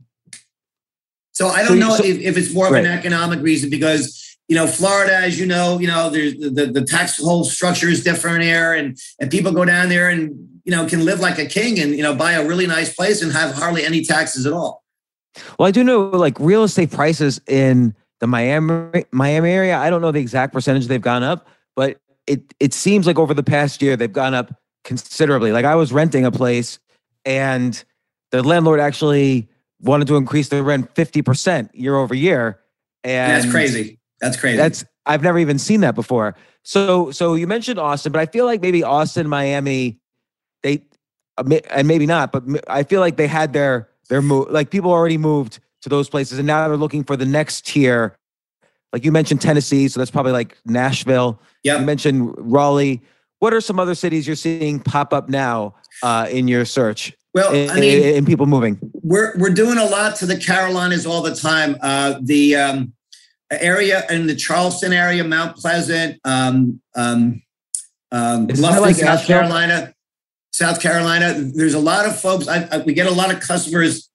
so 1.32 1.48
I 1.48 1.60
don't 1.60 1.80
so, 1.80 1.88
know 1.88 1.96
so, 1.96 2.04
if, 2.04 2.20
if 2.20 2.38
it's 2.38 2.54
more 2.54 2.68
of 2.68 2.74
right. 2.74 2.86
an 2.86 2.92
economic 2.92 3.42
reason 3.42 3.70
because 3.70 4.38
you 4.48 4.56
know 4.56 4.68
Florida, 4.68 5.16
as 5.16 5.40
you 5.40 5.46
know, 5.46 5.80
you 5.80 5.88
know 5.88 6.10
there's 6.10 6.36
the, 6.36 6.66
the 6.66 6.84
tax 6.84 7.18
whole 7.18 7.44
structure 7.44 7.88
is 7.88 8.04
different 8.04 8.44
here, 8.44 8.74
and 8.74 8.98
and 9.20 9.32
people 9.32 9.52
go 9.52 9.64
down 9.64 9.90
there 9.90 10.10
and 10.10 10.32
you 10.66 10.72
know 10.72 10.86
can 10.86 11.06
live 11.06 11.20
like 11.20 11.38
a 11.38 11.46
king 11.46 11.80
and 11.80 11.96
you 11.96 12.04
know 12.04 12.16
buy 12.16 12.34
a 12.34 12.46
really 12.46 12.68
nice 12.68 12.94
place 12.94 13.22
and 13.22 13.32
have 13.32 13.56
hardly 13.56 13.86
any 13.86 14.04
taxes 14.04 14.46
at 14.46 14.54
all. 14.54 14.84
Well, 15.58 15.68
I 15.68 15.72
do 15.72 15.84
know 15.84 16.10
like 16.10 16.40
real 16.40 16.64
estate 16.64 16.92
prices 16.92 17.40
in 17.48 17.96
the 18.20 18.28
Miami 18.28 19.06
Miami 19.12 19.52
area. 19.52 19.78
I 19.78 19.90
don't 19.90 20.02
know 20.02 20.12
the 20.12 20.20
exact 20.20 20.54
percentage 20.54 20.88
they've 20.88 21.02
gone 21.02 21.24
up, 21.24 21.48
but 21.76 22.00
it 22.30 22.54
it 22.60 22.74
seems 22.74 23.08
like 23.08 23.18
over 23.18 23.34
the 23.34 23.44
past 23.44 23.82
year 23.82 23.98
they've 23.98 24.14
gone 24.14 24.34
up 24.34 24.54
considerably. 24.84 25.52
Like 25.52 25.66
I 25.66 25.76
was 25.76 25.92
renting 25.92 26.26
a 26.26 26.32
place 26.32 26.80
and 27.26 27.84
the 28.32 28.44
landlord 28.44 28.80
actually 28.80 29.50
wanted 29.82 30.08
to 30.08 30.16
increase 30.16 30.50
the 30.50 30.62
rent 30.62 30.94
50% 30.94 31.70
year 31.74 31.96
over 31.96 32.14
year. 32.14 32.60
And 33.04 33.44
that's 33.44 33.52
crazy. 33.52 34.00
That's 34.22 34.38
crazy. 34.38 34.58
That's 34.58 34.86
I've 35.06 35.24
never 35.24 35.40
even 35.40 35.58
seen 35.58 35.82
that 35.82 35.96
before. 35.96 36.36
So 36.64 37.12
so 37.12 37.34
you 37.34 37.48
mentioned 37.48 37.80
Austin, 37.80 38.12
but 38.12 38.22
I 38.22 38.28
feel 38.28 38.46
like 38.46 38.62
maybe 38.62 38.84
Austin, 38.84 39.28
Miami, 39.28 40.00
they 40.62 40.84
uh, 41.38 41.60
and 41.72 41.88
maybe 41.88 42.06
not, 42.06 42.32
but 42.32 42.44
I 42.68 42.84
feel 42.84 43.00
like 43.00 43.18
they 43.18 43.28
had 43.28 43.54
their 43.54 43.90
their 44.10 44.22
move 44.22 44.52
like 44.52 44.70
people 44.70 44.92
already 44.92 45.18
moved 45.18 45.60
to 45.82 45.90
those 45.90 46.10
places 46.10 46.38
and 46.38 46.46
now 46.46 46.68
they're 46.68 46.78
looking 46.78 47.04
for 47.04 47.16
the 47.16 47.26
next 47.26 47.66
tier 47.66 48.16
like 48.94 49.06
you 49.06 49.12
mentioned 49.12 49.42
Tennessee, 49.42 49.88
so 49.88 50.00
that's 50.00 50.12
probably 50.12 50.32
like 50.32 50.58
Nashville. 50.66 51.40
Yeah. 51.64 51.80
You 51.80 51.86
mentioned 51.86 52.34
Raleigh. 52.38 53.02
What 53.40 53.54
are 53.54 53.62
some 53.62 53.80
other 53.80 53.96
cities 53.96 54.28
you're 54.28 54.36
seeing 54.36 54.80
pop 54.80 55.14
up 55.14 55.30
now 55.30 55.76
uh, 56.04 56.28
in 56.30 56.48
your 56.48 56.66
search? 56.66 57.14
Well, 57.34 57.54
in, 57.54 57.70
I 57.70 57.80
mean, 57.80 58.04
in 58.16 58.26
people 58.26 58.48
moving. 58.48 58.80
We're 59.04 59.38
we're 59.38 59.54
doing 59.54 59.78
a 59.78 59.86
lot 59.86 60.16
to 60.18 60.26
the 60.26 60.38
Carolinas 60.38 61.06
all 61.06 61.22
the 61.22 61.36
time. 61.36 61.78
Uh, 61.82 62.20
the 62.22 62.56
um, 62.56 62.94
area 63.52 64.04
in 64.10 64.26
the 64.26 64.36
Charleston 64.36 64.94
area, 64.94 65.24
Mount 65.24 65.56
Pleasant, 65.56 66.20
um, 66.26 66.82
um, 66.96 67.42
um, 68.12 68.48
Bluffton, 68.48 68.82
like 68.82 68.96
South 68.96 69.26
Carolina, 69.26 69.94
South 70.52 70.82
Carolina. 70.82 71.36
There's 71.36 71.76
a 71.76 71.80
lot 71.80 72.08
of 72.08 72.20
folks. 72.20 72.48
I, 72.48 72.68
I, 72.72 72.78
we 72.80 72.94
get 72.94 73.06
a 73.06 73.12
lot 73.12 73.32
of 73.32 73.40
customers 73.40 74.09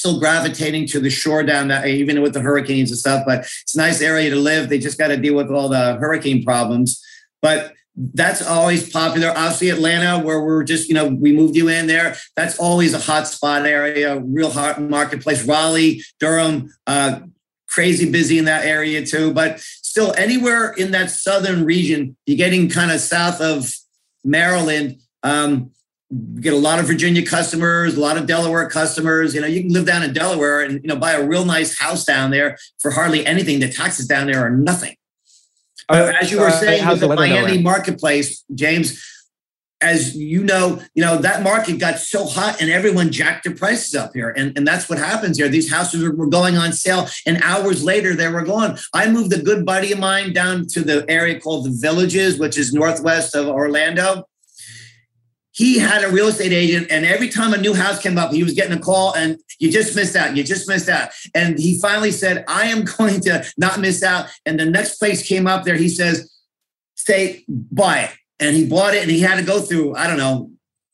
still 0.00 0.18
gravitating 0.18 0.86
to 0.88 0.98
the 0.98 1.10
shore 1.10 1.42
down 1.42 1.68
there, 1.68 1.86
even 1.86 2.22
with 2.22 2.32
the 2.32 2.40
hurricanes 2.40 2.90
and 2.90 2.98
stuff. 2.98 3.22
But 3.26 3.40
it's 3.40 3.74
a 3.74 3.78
nice 3.78 4.00
area 4.00 4.30
to 4.30 4.36
live. 4.36 4.68
They 4.68 4.78
just 4.78 4.98
got 4.98 5.08
to 5.08 5.16
deal 5.16 5.34
with 5.34 5.50
all 5.50 5.68
the 5.68 5.96
hurricane 5.96 6.42
problems. 6.42 7.04
But 7.42 7.74
that's 7.94 8.40
always 8.46 8.90
popular. 8.90 9.28
Obviously, 9.28 9.68
Atlanta, 9.68 10.24
where 10.24 10.40
we're 10.40 10.64
just, 10.64 10.88
you 10.88 10.94
know, 10.94 11.08
we 11.08 11.32
moved 11.32 11.54
you 11.54 11.68
in 11.68 11.86
there. 11.86 12.16
That's 12.34 12.58
always 12.58 12.94
a 12.94 12.98
hot 12.98 13.28
spot 13.28 13.66
area, 13.66 14.18
real 14.18 14.50
hot 14.50 14.80
marketplace. 14.80 15.46
Raleigh, 15.46 16.02
Durham, 16.18 16.70
uh, 16.86 17.20
crazy 17.68 18.10
busy 18.10 18.38
in 18.38 18.46
that 18.46 18.64
area 18.64 19.04
too. 19.04 19.34
But 19.34 19.60
still, 19.60 20.14
anywhere 20.16 20.72
in 20.72 20.92
that 20.92 21.10
southern 21.10 21.64
region, 21.64 22.16
you're 22.24 22.38
getting 22.38 22.70
kind 22.70 22.90
of 22.90 23.00
south 23.00 23.40
of 23.40 23.70
Maryland. 24.24 25.00
Um, 25.22 25.72
get 26.40 26.52
a 26.52 26.56
lot 26.56 26.78
of 26.78 26.86
Virginia 26.86 27.24
customers, 27.24 27.96
a 27.96 28.00
lot 28.00 28.16
of 28.16 28.26
Delaware 28.26 28.68
customers. 28.68 29.34
You 29.34 29.40
know, 29.40 29.46
you 29.46 29.62
can 29.62 29.72
live 29.72 29.86
down 29.86 30.02
in 30.02 30.12
Delaware 30.12 30.62
and 30.62 30.82
you 30.82 30.88
know 30.88 30.96
buy 30.96 31.12
a 31.12 31.26
real 31.26 31.44
nice 31.44 31.78
house 31.78 32.04
down 32.04 32.30
there 32.30 32.58
for 32.80 32.90
hardly 32.90 33.24
anything. 33.26 33.60
The 33.60 33.70
taxes 33.70 34.06
down 34.06 34.26
there 34.26 34.44
are 34.44 34.50
nothing. 34.50 34.96
Uh, 35.88 36.12
as 36.20 36.30
you 36.30 36.40
were 36.40 36.50
saying 36.50 36.86
with 36.86 37.00
the 37.00 37.08
Miami 37.08 37.58
marketplace, 37.58 38.44
James, 38.54 39.04
as 39.80 40.14
you 40.14 40.44
know, 40.44 40.80
you 40.94 41.02
know, 41.02 41.16
that 41.18 41.42
market 41.42 41.78
got 41.78 41.98
so 41.98 42.26
hot 42.26 42.60
and 42.60 42.70
everyone 42.70 43.10
jacked 43.10 43.44
their 43.44 43.54
prices 43.54 43.94
up 43.94 44.12
here. 44.14 44.30
And, 44.30 44.56
and 44.56 44.66
that's 44.66 44.88
what 44.88 44.98
happens 44.98 45.38
here. 45.38 45.48
These 45.48 45.72
houses 45.72 46.02
were 46.04 46.26
going 46.26 46.56
on 46.56 46.72
sale 46.72 47.08
and 47.26 47.42
hours 47.42 47.82
later 47.82 48.14
they 48.14 48.28
were 48.28 48.42
gone. 48.42 48.78
I 48.92 49.10
moved 49.10 49.32
a 49.32 49.42
good 49.42 49.64
buddy 49.64 49.92
of 49.92 49.98
mine 49.98 50.32
down 50.32 50.66
to 50.68 50.82
the 50.82 51.04
area 51.08 51.40
called 51.40 51.64
the 51.64 51.70
Villages, 51.70 52.38
which 52.38 52.58
is 52.58 52.72
northwest 52.74 53.34
of 53.34 53.48
Orlando. 53.48 54.28
He 55.52 55.78
had 55.78 56.04
a 56.04 56.10
real 56.10 56.28
estate 56.28 56.52
agent, 56.52 56.86
and 56.90 57.04
every 57.04 57.28
time 57.28 57.52
a 57.52 57.58
new 57.58 57.74
house 57.74 58.00
came 58.00 58.16
up, 58.18 58.32
he 58.32 58.44
was 58.44 58.54
getting 58.54 58.76
a 58.76 58.80
call, 58.80 59.14
and 59.14 59.38
you 59.58 59.70
just 59.70 59.96
missed 59.96 60.14
out. 60.14 60.36
You 60.36 60.44
just 60.44 60.68
missed 60.68 60.88
out. 60.88 61.10
And 61.34 61.58
he 61.58 61.80
finally 61.80 62.12
said, 62.12 62.44
I 62.46 62.66
am 62.66 62.84
going 62.98 63.20
to 63.22 63.44
not 63.56 63.80
miss 63.80 64.02
out. 64.02 64.26
And 64.46 64.60
the 64.60 64.64
next 64.64 64.98
place 64.98 65.26
came 65.26 65.46
up 65.46 65.64
there, 65.64 65.76
he 65.76 65.88
says, 65.88 66.32
Stay, 66.94 67.44
buy 67.48 68.00
it 68.00 68.10
and 68.40 68.56
he 68.56 68.66
bought 68.66 68.94
it 68.94 69.02
and 69.02 69.10
he 69.10 69.20
had 69.20 69.36
to 69.36 69.44
go 69.44 69.60
through 69.60 69.94
i 69.94 70.06
don't 70.06 70.16
know 70.16 70.50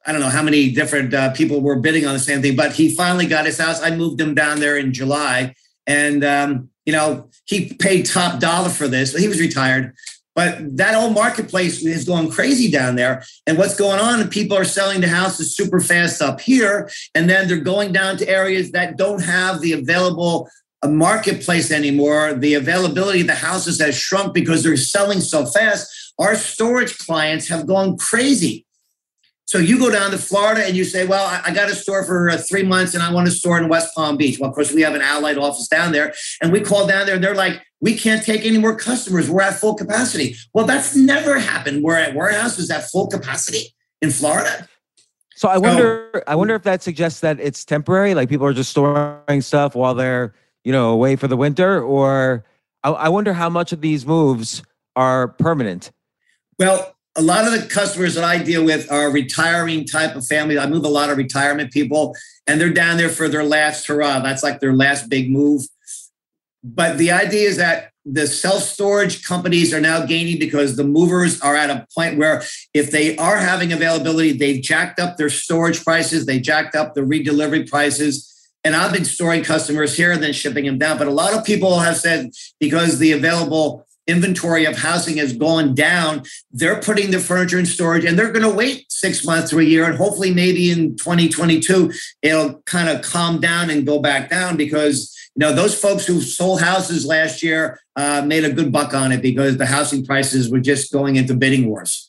i 0.07 0.13
don't 0.13 0.21
know 0.21 0.29
how 0.29 0.43
many 0.43 0.71
different 0.71 1.15
uh, 1.15 1.33
people 1.33 1.61
were 1.61 1.77
bidding 1.77 2.05
on 2.05 2.13
the 2.13 2.19
same 2.19 2.43
thing 2.43 2.57
but 2.57 2.73
he 2.73 2.95
finally 2.95 3.27
got 3.27 3.47
his 3.47 3.59
house 3.59 3.81
i 3.83 3.95
moved 3.95 4.21
him 4.21 4.35
down 4.35 4.61
there 4.61 4.77
in 4.77 4.93
july 4.93 5.55
and 5.87 6.25
um, 6.25 6.69
you 6.85 6.93
know 6.93 7.31
he 7.47 7.73
paid 7.75 8.05
top 8.05 8.41
dollar 8.41 8.69
for 8.69 8.89
this 8.89 9.17
he 9.17 9.29
was 9.29 9.41
retired 9.41 9.95
but 10.37 10.77
that 10.77 10.95
whole 10.95 11.11
marketplace 11.11 11.85
is 11.85 12.05
going 12.05 12.31
crazy 12.31 12.71
down 12.71 12.95
there 12.95 13.25
and 13.47 13.59
what's 13.59 13.75
going 13.75 13.99
on 13.99 14.29
people 14.29 14.57
are 14.57 14.65
selling 14.65 15.01
the 15.01 15.09
houses 15.09 15.57
super 15.57 15.81
fast 15.81 16.23
up 16.23 16.41
here 16.41 16.89
and 17.15 17.29
then 17.29 17.49
they're 17.49 17.57
going 17.57 17.91
down 17.91 18.17
to 18.19 18.29
areas 18.29 18.71
that 18.71 18.97
don't 18.97 19.23
have 19.23 19.61
the 19.61 19.73
available 19.73 20.49
uh, 20.83 20.89
marketplace 20.89 21.71
anymore. 21.71 22.35
The 22.35 22.55
availability 22.55 23.23
of 23.23 23.27
the 23.29 23.35
houses 23.35 23.81
has 23.81 23.97
shrunk 23.97 24.35
because 24.35 24.63
they're 24.63 24.77
selling 24.77 25.21
so 25.21 25.47
fast 25.47 25.91
our 26.19 26.35
storage 26.35 26.99
clients 26.99 27.49
have 27.49 27.67
gone 27.67 27.97
crazy. 27.97 28.66
So 29.47 29.59
you 29.59 29.79
go 29.79 29.91
down 29.91 30.11
to 30.11 30.19
Florida 30.19 30.65
and 30.65 30.77
you 30.77 30.85
say, 30.85 31.07
well, 31.07 31.41
I 31.45 31.55
got 31.55 31.71
a 31.71 31.75
store 31.75 32.05
for 32.05 32.29
uh, 32.29 32.37
three 32.37 32.65
months 32.65 32.95
and 32.95 33.03
I 33.03 33.13
want 33.13 33.29
a 33.29 33.31
store 33.31 33.59
in 33.59 33.69
West 33.69 33.95
Palm 33.95 34.17
Beach. 34.17 34.39
Well, 34.41 34.51
of 34.51 34.55
course, 34.57 34.73
we 34.73 34.83
have 34.83 34.95
an 34.95 35.03
allied 35.03 35.39
office 35.39 35.69
down 35.69 35.93
there. 35.93 36.13
And 36.43 36.53
we 36.53 36.61
call 36.61 36.87
down 36.87 37.07
there 37.07 37.15
and 37.15 37.23
they're 37.23 37.35
like, 37.35 37.63
we 37.81 37.97
can't 37.97 38.25
take 38.25 38.45
any 38.45 38.59
more 38.59 38.75
customers. 38.75 39.31
We're 39.31 39.43
at 39.43 39.55
full 39.55 39.77
capacity. 39.77 40.35
Well, 40.53 40.67
that's 40.67 40.97
never 40.97 41.39
happened. 41.39 41.85
We're 41.85 41.97
at 41.97 42.15
warehouses 42.15 42.71
at 42.71 42.91
full 42.91 43.07
capacity 43.07 43.73
in 44.03 44.11
Florida. 44.11 44.67
So 45.37 45.49
I 45.49 45.59
wonder, 45.59 46.11
so, 46.13 46.23
I 46.27 46.35
wonder 46.35 46.55
if 46.57 46.63
that 46.65 46.83
suggests 46.83 47.21
that 47.21 47.39
it's 47.39 47.65
temporary, 47.65 48.15
like 48.15 48.29
people 48.29 48.47
are 48.47 48.55
just 48.55 48.71
storing 48.71 49.43
stuff 49.43 49.77
while 49.77 49.95
they're, 49.95 50.35
you 50.65 50.73
know, 50.73 50.91
away 50.91 51.15
for 51.15 51.29
the 51.29 51.37
winter, 51.37 51.81
or 51.81 52.45
I, 52.83 52.91
I 52.91 53.09
wonder 53.11 53.33
how 53.33 53.51
much 53.51 53.71
of 53.73 53.81
these 53.81 54.07
moves 54.07 54.63
are 54.97 55.29
permanent. 55.29 55.93
Well, 56.59 56.96
a 57.17 57.23
lot 57.23 57.47
of 57.47 57.53
the 57.53 57.67
customers 57.67 58.15
that 58.15 58.25
I 58.25 58.39
deal 58.39 58.65
with 58.65 58.91
are 58.93 59.11
retiring 59.11 59.87
type 59.87 60.15
of 60.15 60.27
families. 60.27 60.59
I 60.59 60.67
move 60.67 60.85
a 60.85 60.89
lot 60.89 61.11
of 61.11 61.17
retirement 61.17 61.73
people, 61.73 62.15
and 62.47 62.61
they're 62.61 62.73
down 62.73 62.99
there 62.99 63.09
for 63.09 63.29
their 63.29 63.45
last 63.45 63.87
hurrah. 63.87 64.21
That's 64.21 64.43
like 64.43 64.61
their 64.61 64.75
last 64.75 65.09
big 65.09 65.31
move. 65.31 65.63
But 66.63 66.99
the 66.99 67.13
idea 67.13 67.49
is 67.49 67.57
that 67.57 67.91
the 68.05 68.27
self 68.27 68.63
storage 68.63 69.25
companies 69.25 69.73
are 69.73 69.81
now 69.81 70.05
gaining 70.05 70.39
because 70.39 70.77
the 70.77 70.85
movers 70.85 71.41
are 71.41 71.57
at 71.57 71.71
a 71.71 71.87
point 71.95 72.19
where 72.19 72.43
if 72.75 72.91
they 72.91 73.17
are 73.17 73.39
having 73.39 73.73
availability, 73.73 74.33
they've 74.33 74.63
jacked 74.63 75.01
up 75.01 75.17
their 75.17 75.31
storage 75.31 75.83
prices, 75.85 76.27
they 76.27 76.39
jacked 76.39 76.77
up 76.77 76.95
the 76.95 77.01
redelivery 77.01 77.69
prices. 77.69 78.33
And 78.63 78.75
I've 78.75 78.93
been 78.93 79.05
storing 79.05 79.45
customers 79.45 79.97
here 79.97 80.11
and 80.11 80.23
then 80.23 80.33
shipping 80.33 80.67
them 80.67 80.77
down. 80.77 80.99
But 80.99 81.07
a 81.07 81.13
lot 81.13 81.35
of 81.35 81.45
people 81.45 81.79
have 81.79 81.97
said 81.97 82.31
because 82.59 82.99
the 82.99 83.13
available 83.13 83.86
inventory 84.07 84.65
of 84.65 84.77
housing 84.77 85.17
has 85.17 85.33
gone 85.33 85.75
down, 85.75 86.23
they're 86.53 86.81
putting 86.81 87.11
the 87.11 87.19
furniture 87.19 87.59
in 87.59 87.67
storage 87.67 88.05
and 88.05 88.19
they're 88.19 88.33
going 88.33 88.49
to 88.49 88.55
wait 88.55 88.91
six 88.91 89.25
months 89.25 89.51
to 89.51 89.59
a 89.59 89.63
year. 89.63 89.85
And 89.85 89.97
hopefully, 89.97 90.33
maybe 90.33 90.71
in 90.71 90.97
2022, 90.97 91.93
it'll 92.23 92.55
kind 92.63 92.89
of 92.89 93.03
calm 93.03 93.41
down 93.41 93.71
and 93.71 93.87
go 93.87 93.99
back 93.99 94.31
down 94.31 94.57
because, 94.57 95.15
you 95.35 95.41
know, 95.41 95.53
those 95.53 95.79
folks 95.79 96.07
who 96.07 96.21
sold 96.21 96.61
houses 96.61 97.05
last 97.05 97.43
year 97.43 97.81
uh, 97.97 98.23
made 98.25 98.45
a 98.45 98.53
good 98.53 98.73
buck 98.73 98.95
on 98.95 99.13
it 99.13 99.23
because 99.23 99.57
the 99.57 99.67
housing 99.67 100.05
prices 100.05 100.51
were 100.51 100.61
just 100.61 100.93
going 100.93 101.17
into 101.17 101.35
bidding 101.35 101.69
wars. 101.69 102.06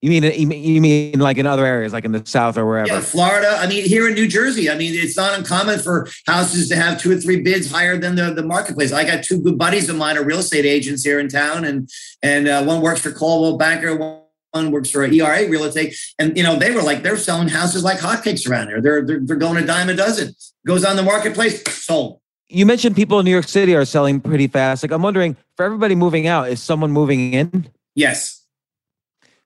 You 0.00 0.10
mean 0.10 0.52
you 0.52 0.80
mean 0.80 1.18
like 1.18 1.38
in 1.38 1.46
other 1.46 1.66
areas, 1.66 1.92
like 1.92 2.04
in 2.04 2.12
the 2.12 2.24
South 2.24 2.56
or 2.56 2.64
wherever? 2.64 2.86
Yeah, 2.86 3.00
Florida. 3.00 3.56
I 3.58 3.66
mean, 3.66 3.84
here 3.84 4.06
in 4.06 4.14
New 4.14 4.28
Jersey. 4.28 4.70
I 4.70 4.76
mean, 4.76 4.94
it's 4.94 5.16
not 5.16 5.36
uncommon 5.36 5.80
for 5.80 6.08
houses 6.24 6.68
to 6.68 6.76
have 6.76 7.00
two 7.00 7.10
or 7.10 7.16
three 7.16 7.42
bids 7.42 7.68
higher 7.68 7.98
than 7.98 8.14
the, 8.14 8.32
the 8.32 8.44
marketplace. 8.44 8.92
I 8.92 9.04
got 9.04 9.24
two 9.24 9.40
good 9.42 9.58
buddies 9.58 9.88
of 9.88 9.96
mine, 9.96 10.16
are 10.16 10.22
real 10.22 10.38
estate 10.38 10.64
agents 10.64 11.02
here 11.02 11.18
in 11.18 11.28
town, 11.28 11.64
and 11.64 11.90
and 12.22 12.46
uh, 12.46 12.62
one 12.62 12.80
works 12.80 13.00
for 13.00 13.10
Coldwell 13.10 13.58
Banker, 13.58 14.22
one 14.52 14.70
works 14.70 14.90
for 14.90 15.04
ERA 15.04 15.48
Real 15.48 15.64
Estate, 15.64 15.98
and 16.16 16.36
you 16.36 16.44
know 16.44 16.54
they 16.54 16.70
were 16.70 16.82
like 16.82 17.02
they're 17.02 17.16
selling 17.16 17.48
houses 17.48 17.82
like 17.82 17.98
hotcakes 17.98 18.48
around 18.48 18.68
here. 18.68 18.80
They're 18.80 19.04
they're, 19.04 19.20
they're 19.20 19.36
going 19.36 19.56
a 19.56 19.66
dime 19.66 19.88
a 19.88 19.94
dozen. 19.94 20.32
Goes 20.64 20.84
on 20.84 20.94
the 20.94 21.02
marketplace, 21.02 21.60
sold. 21.84 22.20
You 22.48 22.66
mentioned 22.66 22.94
people 22.94 23.18
in 23.18 23.24
New 23.24 23.32
York 23.32 23.48
City 23.48 23.74
are 23.74 23.84
selling 23.84 24.20
pretty 24.20 24.46
fast. 24.46 24.84
Like 24.84 24.92
I'm 24.92 25.02
wondering, 25.02 25.36
for 25.56 25.64
everybody 25.64 25.96
moving 25.96 26.28
out, 26.28 26.48
is 26.48 26.62
someone 26.62 26.92
moving 26.92 27.34
in? 27.34 27.68
Yes. 27.96 28.37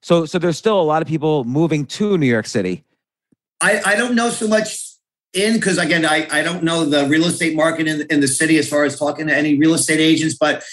So 0.03 0.27
so 0.27 0.39
there's 0.39 0.59
still 0.59 0.81
a 0.81 0.83
lot 0.83 1.03
of 1.03 1.09
people 1.09 1.45
moving 1.45 1.87
to 1.87 2.19
New 2.19 2.27
York 2.27 2.47
City. 2.47 2.85
I, 3.61 3.81
I 3.87 3.97
don't 3.97 4.15
know 4.15 4.31
so 4.31 4.49
much 4.49 4.91
in 5.33 5.55
because 5.55 5.79
again 5.79 6.05
I, 6.05 6.29
I 6.31 6.43
don't 6.43 6.63
know 6.63 6.85
the 6.85 7.07
real 7.07 7.25
estate 7.25 7.57
market 7.57 7.87
in, 7.87 8.07
in 8.11 8.21
the 8.21 8.29
city 8.29 8.59
as 8.59 8.69
far 8.69 8.85
as 8.85 8.99
talking 8.99 9.29
to 9.29 9.37
any 9.37 9.57
real 9.57 9.75
estate 9.75 10.01
agents, 10.01 10.37
but 10.39 10.65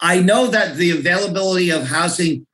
I 0.00 0.20
know 0.20 0.46
that 0.48 0.76
the 0.76 0.90
availability 0.90 1.70
of 1.70 1.84
housing, 1.84 2.46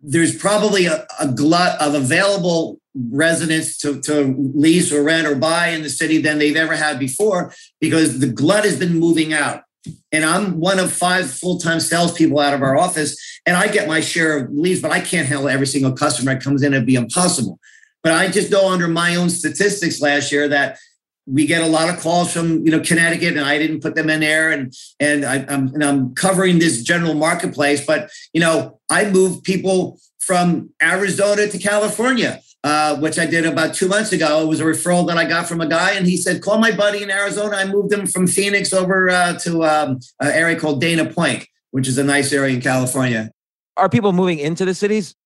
there's 0.00 0.36
probably 0.36 0.86
a, 0.86 1.06
a 1.20 1.28
glut 1.28 1.80
of 1.80 1.94
available 1.94 2.78
residents 2.94 3.78
to, 3.78 4.00
to 4.02 4.34
lease 4.54 4.92
or 4.92 5.02
rent 5.02 5.26
or 5.26 5.34
buy 5.34 5.68
in 5.68 5.82
the 5.82 5.90
city 5.90 6.18
than 6.18 6.38
they've 6.38 6.56
ever 6.56 6.76
had 6.76 6.98
before 6.98 7.52
because 7.80 8.20
the 8.20 8.28
glut 8.28 8.64
has 8.64 8.78
been 8.78 8.98
moving 8.98 9.32
out. 9.32 9.64
And 10.12 10.24
I'm 10.24 10.60
one 10.60 10.78
of 10.78 10.92
five 10.92 11.30
full 11.30 11.58
time 11.58 11.80
salespeople 11.80 12.38
out 12.38 12.54
of 12.54 12.62
our 12.62 12.76
office 12.76 13.16
and 13.46 13.56
I 13.56 13.68
get 13.68 13.88
my 13.88 14.00
share 14.00 14.38
of 14.38 14.52
leads, 14.52 14.80
but 14.80 14.92
I 14.92 15.00
can't 15.00 15.26
handle 15.26 15.48
every 15.48 15.66
single 15.66 15.92
customer 15.92 16.34
that 16.34 16.42
comes 16.42 16.62
in. 16.62 16.72
It'd 16.72 16.86
be 16.86 16.94
impossible. 16.94 17.58
But 18.02 18.12
I 18.12 18.28
just 18.28 18.50
know 18.50 18.70
under 18.70 18.88
my 18.88 19.16
own 19.16 19.30
statistics 19.30 20.00
last 20.00 20.32
year 20.32 20.48
that 20.48 20.78
we 21.26 21.46
get 21.46 21.62
a 21.62 21.66
lot 21.66 21.88
of 21.88 22.00
calls 22.00 22.32
from 22.32 22.64
you 22.64 22.70
know 22.72 22.80
Connecticut, 22.80 23.36
and 23.36 23.46
I 23.46 23.58
didn't 23.58 23.80
put 23.80 23.94
them 23.94 24.10
in 24.10 24.20
there, 24.20 24.50
and 24.50 24.74
and 24.98 25.24
I, 25.24 25.36
am 25.48 25.68
and 25.72 25.84
I'm 25.84 26.14
covering 26.14 26.58
this 26.58 26.82
general 26.82 27.14
marketplace. 27.14 27.86
But 27.86 28.10
you 28.32 28.40
know, 28.40 28.80
I 28.90 29.08
move 29.08 29.42
people 29.44 30.00
from 30.18 30.70
Arizona 30.82 31.46
to 31.46 31.58
California. 31.58 32.40
Uh, 32.64 32.96
which 32.98 33.18
I 33.18 33.26
did 33.26 33.44
about 33.44 33.74
two 33.74 33.88
months 33.88 34.12
ago. 34.12 34.40
It 34.40 34.46
was 34.46 34.60
a 34.60 34.64
referral 34.64 35.04
that 35.08 35.18
I 35.18 35.24
got 35.24 35.48
from 35.48 35.60
a 35.60 35.66
guy, 35.66 35.94
and 35.94 36.06
he 36.06 36.16
said, 36.16 36.40
"Call 36.42 36.58
my 36.58 36.70
buddy 36.70 37.02
in 37.02 37.10
Arizona." 37.10 37.56
I 37.56 37.64
moved 37.64 37.92
him 37.92 38.06
from 38.06 38.28
Phoenix 38.28 38.72
over 38.72 39.10
uh, 39.10 39.36
to 39.40 39.64
um, 39.64 39.98
an 40.20 40.30
area 40.30 40.56
called 40.56 40.80
Dana 40.80 41.06
Point 41.06 41.44
which 41.72 41.88
is 41.88 41.98
a 41.98 42.04
nice 42.04 42.32
area 42.32 42.54
in 42.54 42.60
California. 42.60 43.32
Are 43.76 43.88
people 43.88 44.12
moving 44.12 44.38
into 44.38 44.64
the 44.64 44.74
cities? 44.74 45.16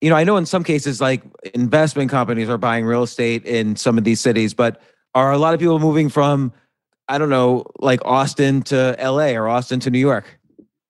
You 0.00 0.10
know, 0.10 0.16
I 0.16 0.24
know 0.24 0.36
in 0.36 0.46
some 0.46 0.62
cases, 0.62 1.00
like 1.00 1.22
investment 1.54 2.10
companies 2.10 2.48
are 2.48 2.58
buying 2.58 2.84
real 2.84 3.02
estate 3.02 3.44
in 3.44 3.74
some 3.74 3.98
of 3.98 4.04
these 4.04 4.20
cities, 4.20 4.54
but 4.54 4.80
are 5.14 5.32
a 5.32 5.38
lot 5.38 5.54
of 5.54 5.60
people 5.60 5.78
moving 5.78 6.10
from, 6.10 6.52
I 7.08 7.18
don't 7.18 7.30
know, 7.30 7.64
like 7.78 8.00
Austin 8.04 8.62
to 8.64 8.96
LA 9.02 9.30
or 9.30 9.48
Austin 9.48 9.80
to 9.80 9.90
New 9.90 9.98
York? 9.98 10.38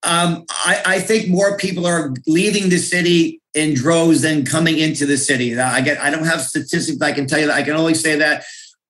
Um, 0.02 0.44
I, 0.50 0.82
I, 0.84 1.00
think 1.00 1.30
more 1.30 1.56
people 1.56 1.86
are 1.86 2.12
leaving 2.26 2.68
the 2.68 2.76
city 2.76 3.40
in 3.54 3.74
droves 3.74 4.22
than 4.22 4.44
coming 4.44 4.78
into 4.78 5.06
the 5.06 5.16
city. 5.16 5.58
I 5.58 5.80
get, 5.80 6.00
I 6.00 6.10
don't 6.10 6.26
have 6.26 6.42
statistics. 6.42 7.00
I 7.00 7.12
can 7.12 7.26
tell 7.26 7.38
you 7.38 7.46
that. 7.46 7.54
I 7.54 7.62
can 7.62 7.74
only 7.74 7.94
say 7.94 8.16
that 8.16 8.44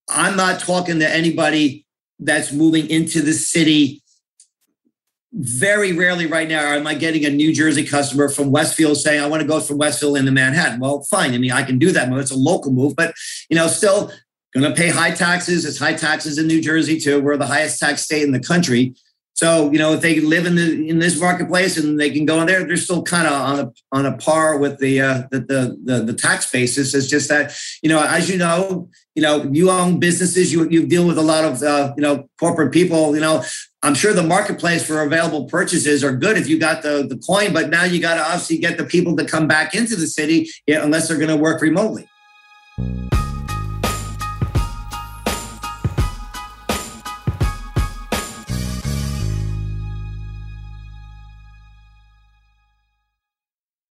I'm 0.09 0.37
not 0.37 0.61
talking 0.61 0.99
to 1.01 1.09
anybody 1.09 1.85
that's 2.19 2.53
moving 2.53 2.89
into 2.89 3.21
the 3.21 3.33
city 3.33 4.03
very 5.37 5.93
rarely 5.93 6.27
right 6.27 6.49
now 6.49 6.61
am 6.61 6.87
I 6.87 6.95
getting 6.95 7.25
a 7.25 7.31
New 7.31 7.53
Jersey 7.53 7.85
customer 7.85 8.29
from 8.29 8.53
Westfield 8.53 8.97
saying, 8.97 9.21
I 9.21 9.27
want 9.27 9.43
to 9.43 9.49
go 9.49 9.59
from 9.59 9.79
Westfield 9.79 10.17
into 10.17 10.31
Manhattan. 10.31 10.79
Well, 10.79 11.03
fine. 11.11 11.35
I 11.35 11.39
mean, 11.39 11.51
I 11.51 11.65
can 11.65 11.79
do 11.79 11.91
that. 11.91 12.13
It's 12.13 12.31
a 12.31 12.37
local 12.37 12.73
move, 12.73 12.95
but 12.95 13.15
you 13.51 13.57
know, 13.57 13.67
still 13.67 14.13
to 14.55 14.73
pay 14.73 14.89
high 14.89 15.11
taxes. 15.11 15.65
It's 15.65 15.79
high 15.79 15.95
taxes 15.95 16.39
in 16.39 16.47
New 16.47 16.61
Jersey 16.61 17.01
too. 17.01 17.21
We're 17.21 17.37
the 17.37 17.47
highest 17.47 17.81
tax 17.81 18.03
state 18.03 18.23
in 18.23 18.31
the 18.31 18.39
country. 18.39 18.95
So, 19.35 19.71
you 19.73 19.79
know, 19.79 19.93
if 19.93 20.01
they 20.01 20.21
live 20.21 20.47
in 20.47 20.55
the 20.55 20.89
in 20.89 21.01
this 21.01 21.21
marketplace 21.21 21.77
and 21.77 21.99
they 21.99 22.11
can 22.11 22.25
go 22.25 22.41
in 22.41 22.47
there, 22.47 22.65
they're 22.65 22.77
still 22.77 23.03
kind 23.03 23.27
of 23.27 23.33
on 23.33 23.61
a 23.61 23.73
on 23.91 24.07
a 24.07 24.17
par 24.17 24.59
with 24.59 24.79
the 24.79 25.01
uh 25.01 25.23
the, 25.33 25.41
the 25.41 25.79
the 25.85 26.05
the 26.05 26.13
tax 26.13 26.51
basis. 26.51 26.95
It's 26.95 27.09
just 27.09 27.29
that, 27.31 27.53
you 27.83 27.89
know, 27.89 28.01
as 28.03 28.31
you 28.31 28.39
know, 28.39 28.89
you 29.17 29.23
know, 29.23 29.43
you 29.53 29.71
own 29.71 29.99
businesses, 29.99 30.53
you 30.53 30.69
you 30.71 30.87
deal 30.87 31.07
with 31.07 31.19
a 31.19 31.23
lot 31.23 31.45
of 31.45 31.63
uh, 31.63 31.93
you 31.97 32.03
know, 32.03 32.29
corporate 32.39 32.73
people, 32.73 33.15
you 33.15 33.21
know, 33.21 33.43
I'm 33.83 33.95
sure 33.95 34.15
the 34.15 34.23
marketplace 34.23 34.87
for 34.87 35.03
available 35.03 35.45
purchases 35.47 36.03
are 36.03 36.17
good 36.17 36.39
if 36.39 36.49
you 36.49 36.59
got 36.59 36.83
the, 36.83 37.07
the 37.07 37.19
coin, 37.19 37.53
but 37.53 37.69
now 37.69 37.85
you 37.85 38.01
got 38.01 38.15
to 38.15 38.23
obviously 38.23 38.57
get 38.57 38.79
the 38.79 38.85
people 38.85 39.15
to 39.17 39.27
come 39.27 39.47
back 39.47 39.75
into 39.75 39.95
the 39.95 40.07
city 40.07 40.49
unless 40.67 41.09
they're 41.09 41.19
going 41.19 41.29
to 41.29 41.37
work 41.37 41.61
remotely. 41.61 42.09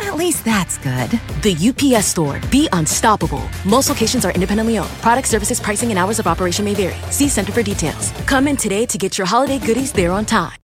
At 0.00 0.16
least 0.16 0.44
that's 0.44 0.78
good. 0.78 1.10
The 1.42 1.56
UPS 1.56 2.06
store. 2.06 2.40
Be 2.50 2.68
unstoppable. 2.72 3.42
Most 3.64 3.88
locations 3.88 4.24
are 4.24 4.32
independently 4.32 4.78
owned. 4.78 4.90
Product 5.00 5.28
services, 5.28 5.60
pricing, 5.60 5.90
and 5.90 5.98
hours 5.98 6.18
of 6.18 6.26
operation 6.26 6.64
may 6.64 6.74
vary. 6.74 6.96
See 7.10 7.28
Center 7.28 7.52
for 7.52 7.62
details. 7.62 8.12
Come 8.26 8.48
in 8.48 8.56
today 8.56 8.86
to 8.86 8.98
get 8.98 9.18
your 9.18 9.26
holiday 9.26 9.58
goodies 9.58 9.92
there 9.92 10.12
on 10.12 10.24
time. 10.24 10.58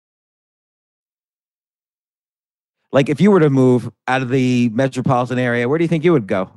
Like 2.93 3.09
if 3.09 3.21
you 3.21 3.31
were 3.31 3.41
to 3.41 3.51
move 3.51 3.91
out 4.07 4.23
of 4.23 4.29
the 4.29 4.69
metropolitan 4.69 5.39
area, 5.39 5.69
where 5.69 5.79
do 5.79 5.85
you 5.85 5.89
think 5.89 6.05
you 6.05 6.13
would 6.13 6.27
go? 6.27 6.51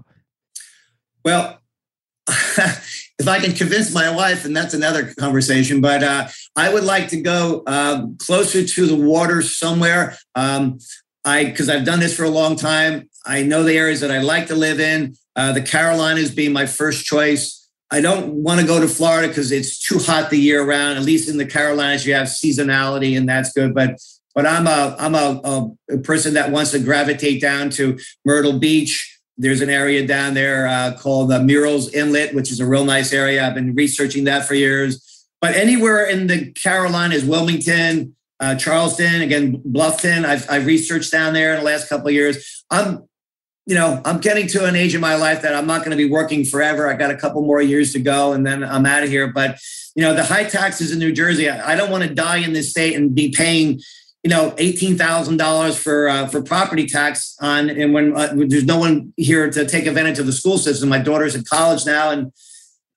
Well, 1.24 1.60
if 2.28 3.28
I 3.28 3.40
can 3.40 3.54
convince 3.54 3.94
my 3.94 4.14
wife, 4.14 4.46
and 4.46 4.56
that's 4.56 4.74
another 4.74 5.14
conversation. 5.14 5.80
But 5.80 6.04
uh, 6.04 6.28
I 6.56 6.74
would 6.74 6.84
like 6.84 7.08
to 7.10 7.22
go 7.22 7.64
uh, 7.66 8.08
closer 8.20 8.66
to 8.66 8.86
the 8.86 8.96
water 8.96 9.42
somewhere. 9.42 10.18
Um, 10.36 10.80
I 11.26 11.46
because 11.46 11.70
I've 11.70 11.84
done 11.84 12.00
this 12.00 12.16
for 12.16 12.24
a 12.24 12.30
long 12.30 12.56
time. 12.56 13.10
I 13.26 13.42
know 13.42 13.64
the 13.64 13.78
areas 13.78 14.00
that 14.02 14.12
I 14.12 14.20
like 14.20 14.48
to 14.48 14.56
live 14.56 14.80
in. 14.80 15.16
Uh, 15.36 15.52
the 15.52 15.62
Carolinas 15.62 16.34
being 16.34 16.54
my 16.54 16.66
first 16.66 17.06
choice. 17.06 17.68
I 17.92 18.00
don't 18.00 18.32
want 18.34 18.62
to 18.62 18.68
go 18.68 18.80
to 18.80 18.88
Florida 18.88 19.28
because 19.28 19.52
it's 19.52 19.80
too 19.80 20.00
hot 20.00 20.30
the 20.30 20.38
year 20.38 20.64
round. 20.64 20.98
At 20.98 21.04
least 21.04 21.30
in 21.30 21.38
the 21.38 21.46
Carolinas, 21.46 22.06
you 22.06 22.14
have 22.14 22.28
seasonality, 22.28 23.18
and 23.18 23.28
that's 23.28 23.52
good. 23.52 23.74
But 23.74 24.00
but 24.36 24.46
I'm 24.46 24.68
a 24.68 24.96
I'm 25.00 25.16
a, 25.16 25.76
a 25.90 25.98
person 26.00 26.36
that 26.36 26.52
wants 26.52 26.72
to 26.72 26.80
gravitate 26.80 27.42
down 27.42 27.72
to 27.72 27.98
Myrtle 28.24 28.60
Beach. 28.60 29.12
There's 29.38 29.62
an 29.62 29.70
area 29.70 30.06
down 30.08 30.34
there 30.34 30.68
uh, 30.68 30.98
called 30.98 31.30
the 31.30 31.40
Murrells 31.40 31.94
Inlet, 31.94 32.34
which 32.34 32.52
is 32.52 32.60
a 32.60 32.66
real 32.66 32.86
nice 32.86 33.12
area. 33.12 33.46
I've 33.46 33.56
been 33.56 33.76
researching 33.76 34.26
that 34.26 34.48
for 34.48 34.54
years. 34.54 35.02
But 35.42 35.56
anywhere 35.56 36.06
in 36.06 36.28
the 36.28 36.52
Carolinas, 36.54 37.26
Wilmington, 37.26 38.16
uh, 38.40 38.56
Charleston, 38.56 39.22
again, 39.22 39.62
Bluffton, 39.64 40.26
I've, 40.26 40.50
I've 40.50 40.66
researched 40.66 41.12
down 41.12 41.34
there 41.34 41.54
in 41.54 41.60
the 41.60 41.66
last 41.66 41.90
couple 41.90 42.10
years. 42.12 42.64
I'm 42.70 43.08
you 43.66 43.74
know, 43.74 44.00
I'm 44.06 44.20
getting 44.20 44.48
to 44.50 44.66
an 44.66 44.76
age 44.76 44.94
in 44.94 45.02
my 45.02 45.16
life 45.16 45.42
that 45.42 45.56
I'm 45.56 45.66
not 45.66 45.80
going 45.80 45.92
to 45.92 45.98
be 45.98 46.10
working 46.10 46.46
forever. 46.46 46.88
I 46.88 46.96
got 46.96 47.10
a 47.10 47.16
couple 47.16 47.42
more 47.42 47.62
years 47.62 47.94
to 47.94 48.00
go 48.00 48.34
and 48.34 48.46
then 48.46 48.64
I'm 48.64 48.86
out 48.86 49.04
of 49.04 49.10
here. 49.10 49.28
But, 49.28 49.58
you 49.96 50.04
know, 50.04 50.14
the 50.14 50.24
high 50.24 50.44
taxes 50.44 50.92
in 50.92 51.00
New 51.00 51.12
Jersey, 51.12 51.50
I 51.50 51.76
don't 51.76 51.90
want 51.90 52.04
to 52.04 52.14
die 52.14 52.38
in 52.38 52.54
this 52.54 52.70
state 52.70 52.96
and 52.96 53.16
be 53.16 53.32
paying, 53.32 53.82
you 54.24 54.30
know, 54.30 54.52
$18,000 54.52 55.76
for, 55.80 56.08
uh, 56.08 56.28
for 56.28 56.44
property 56.44 56.86
tax 56.86 57.36
on, 57.42 57.72
and 57.72 57.92
when 57.92 58.16
uh, 58.16 58.34
there's 58.36 58.66
no 58.66 58.78
one 58.78 59.14
here 59.18 59.50
to 59.50 59.66
take 59.66 59.88
advantage 59.88 60.20
of 60.20 60.28
the 60.28 60.34
school 60.34 60.60
system, 60.60 60.88
my 60.88 61.00
daughter's 61.00 61.34
in 61.34 61.44
college 61.44 61.88
now 61.88 62.12
and 62.12 62.32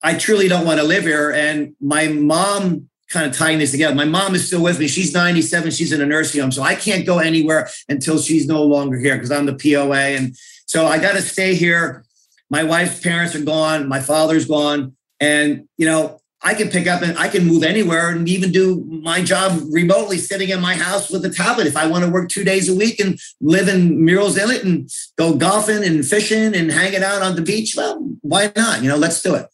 I 0.03 0.19
truly 0.19 0.49
don't 0.49 0.67
want 0.67 0.81
to 0.81 0.87
live 0.87 1.05
here. 1.05 1.33
And 1.33 1.75
my 1.81 2.09
mom 2.09 2.89
kind 3.09 3.27
of 3.27 3.37
tying 3.37 3.59
this 3.59 3.71
together. 3.71 3.95
My 3.95 4.05
mom 4.05 4.35
is 4.35 4.47
still 4.47 4.63
with 4.63 4.79
me. 4.79 4.89
She's 4.89 5.15
97. 5.15 5.71
She's 5.71 5.93
in 5.93 6.01
a 6.01 6.07
nursing 6.07 6.41
home. 6.41 6.53
So 6.53 6.63
I 6.63 6.75
can't 6.75 7.07
go 7.07 7.19
anywhere 7.19 7.69
until 7.89 8.19
she's 8.19 8.47
no 8.47 8.63
longer 8.63 8.99
here 8.99 9.15
because 9.15 9.31
I'm 9.31 9.47
the 9.47 9.55
POA. 9.55 10.17
And 10.17 10.37
so 10.67 10.87
I 10.87 10.99
got 10.99 11.13
to 11.13 11.23
stay 11.23 11.55
here. 11.55 12.05
My 12.51 12.65
wife's 12.65 13.01
parents 13.01 13.35
are 13.35 13.43
gone. 13.43 13.89
My 13.89 14.01
father's 14.01 14.47
gone. 14.47 14.97
And, 15.21 15.69
you 15.77 15.87
know, 15.87 16.21
I 16.41 16.55
can 16.55 16.69
pick 16.69 16.87
up 16.87 17.03
and 17.03 17.19
I 17.19 17.29
can 17.29 17.47
move 17.47 17.65
anywhere 17.65 18.11
and 18.11 18.29
even 18.29 18.53
do 18.53 18.85
my 19.03 19.23
job 19.23 19.61
remotely 19.71 20.19
sitting 20.19 20.51
in 20.51 20.61
my 20.61 20.75
house 20.75 21.11
with 21.11 21.25
a 21.25 21.31
tablet. 21.31 21.67
If 21.67 21.77
I 21.77 21.89
want 21.89 22.05
to 22.05 22.11
work 22.11 22.29
two 22.29 22.45
days 22.45 22.69
a 22.69 22.77
week 22.77 23.01
and 23.01 23.19
live 23.41 23.67
in 23.69 23.99
Murrells 23.99 24.39
Inlet 24.39 24.63
and 24.63 24.89
go 25.17 25.35
golfing 25.35 25.83
and 25.83 26.07
fishing 26.07 26.55
and 26.55 26.71
hanging 26.71 27.03
out 27.03 27.23
on 27.23 27.35
the 27.35 27.43
beach, 27.43 27.75
well, 27.77 27.99
why 28.21 28.53
not? 28.55 28.83
You 28.83 28.89
know, 28.89 28.97
let's 28.97 29.21
do 29.21 29.35
it. 29.35 29.49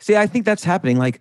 See, 0.00 0.16
I 0.16 0.26
think 0.26 0.46
that's 0.46 0.64
happening. 0.64 0.96
Like 0.96 1.20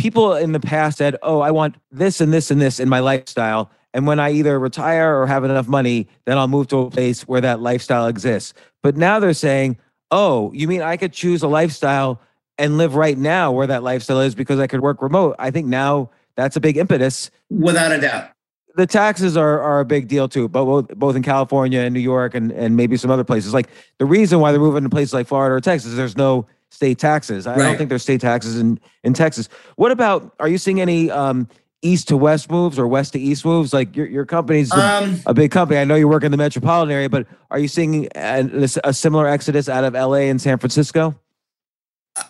people 0.00 0.34
in 0.34 0.52
the 0.52 0.60
past 0.60 0.98
said, 0.98 1.16
Oh, 1.22 1.40
I 1.40 1.50
want 1.50 1.76
this 1.92 2.20
and 2.20 2.32
this 2.32 2.50
and 2.50 2.60
this 2.60 2.80
in 2.80 2.88
my 2.88 3.00
lifestyle. 3.00 3.70
And 3.92 4.06
when 4.06 4.18
I 4.18 4.30
either 4.32 4.58
retire 4.58 5.20
or 5.20 5.26
have 5.26 5.44
enough 5.44 5.68
money, 5.68 6.08
then 6.24 6.38
I'll 6.38 6.48
move 6.48 6.68
to 6.68 6.78
a 6.78 6.90
place 6.90 7.22
where 7.22 7.40
that 7.40 7.60
lifestyle 7.60 8.06
exists. 8.06 8.54
But 8.82 8.96
now 8.96 9.18
they're 9.18 9.34
saying, 9.34 9.78
oh, 10.10 10.52
you 10.52 10.68
mean 10.68 10.80
I 10.80 10.96
could 10.96 11.12
choose 11.12 11.42
a 11.42 11.48
lifestyle 11.48 12.20
and 12.56 12.78
live 12.78 12.94
right 12.94 13.18
now 13.18 13.52
where 13.52 13.66
that 13.66 13.82
lifestyle 13.82 14.20
is 14.20 14.34
because 14.34 14.58
I 14.58 14.66
could 14.66 14.80
work 14.80 15.02
remote? 15.02 15.36
I 15.38 15.50
think 15.50 15.66
now 15.66 16.10
that's 16.36 16.56
a 16.56 16.60
big 16.60 16.76
impetus. 16.76 17.30
Without 17.50 17.92
a 17.92 18.00
doubt. 18.00 18.30
The 18.76 18.86
taxes 18.86 19.36
are, 19.36 19.60
are 19.60 19.80
a 19.80 19.84
big 19.84 20.06
deal 20.06 20.28
too, 20.28 20.48
but 20.48 20.64
both, 20.64 20.88
both 20.96 21.16
in 21.16 21.22
California 21.22 21.80
and 21.80 21.92
New 21.92 22.00
York 22.00 22.34
and, 22.34 22.52
and 22.52 22.76
maybe 22.76 22.96
some 22.96 23.10
other 23.10 23.24
places. 23.24 23.52
Like 23.52 23.68
the 23.98 24.06
reason 24.06 24.38
why 24.38 24.52
they're 24.52 24.60
moving 24.60 24.84
to 24.84 24.88
places 24.88 25.12
like 25.12 25.26
Florida 25.26 25.56
or 25.56 25.60
Texas, 25.60 25.94
there's 25.94 26.16
no 26.16 26.46
state 26.70 26.98
taxes. 26.98 27.46
I 27.46 27.56
right. 27.56 27.64
don't 27.64 27.76
think 27.76 27.88
there's 27.88 28.02
state 28.02 28.20
taxes 28.20 28.58
in, 28.58 28.80
in 29.04 29.12
Texas. 29.14 29.48
What 29.76 29.92
about, 29.92 30.34
are 30.40 30.48
you 30.48 30.58
seeing 30.58 30.80
any 30.80 31.10
um, 31.10 31.48
east 31.82 32.08
to 32.08 32.16
west 32.16 32.50
moves 32.50 32.78
or 32.78 32.86
west 32.86 33.12
to 33.14 33.20
east 33.20 33.44
moves? 33.44 33.72
Like 33.72 33.96
your 33.96 34.06
your 34.06 34.26
company's 34.26 34.72
a, 34.72 34.80
um, 34.80 35.20
a 35.26 35.34
big 35.34 35.50
company. 35.50 35.78
I 35.80 35.84
know 35.84 35.94
you 35.94 36.08
work 36.08 36.24
in 36.24 36.30
the 36.30 36.36
metropolitan 36.36 36.92
area, 36.92 37.08
but 37.08 37.26
are 37.50 37.58
you 37.58 37.68
seeing 37.68 38.08
a, 38.14 38.68
a 38.84 38.92
similar 38.92 39.26
exodus 39.26 39.68
out 39.68 39.84
of 39.84 39.94
LA 39.94 40.28
and 40.28 40.40
San 40.40 40.58
Francisco? 40.58 41.18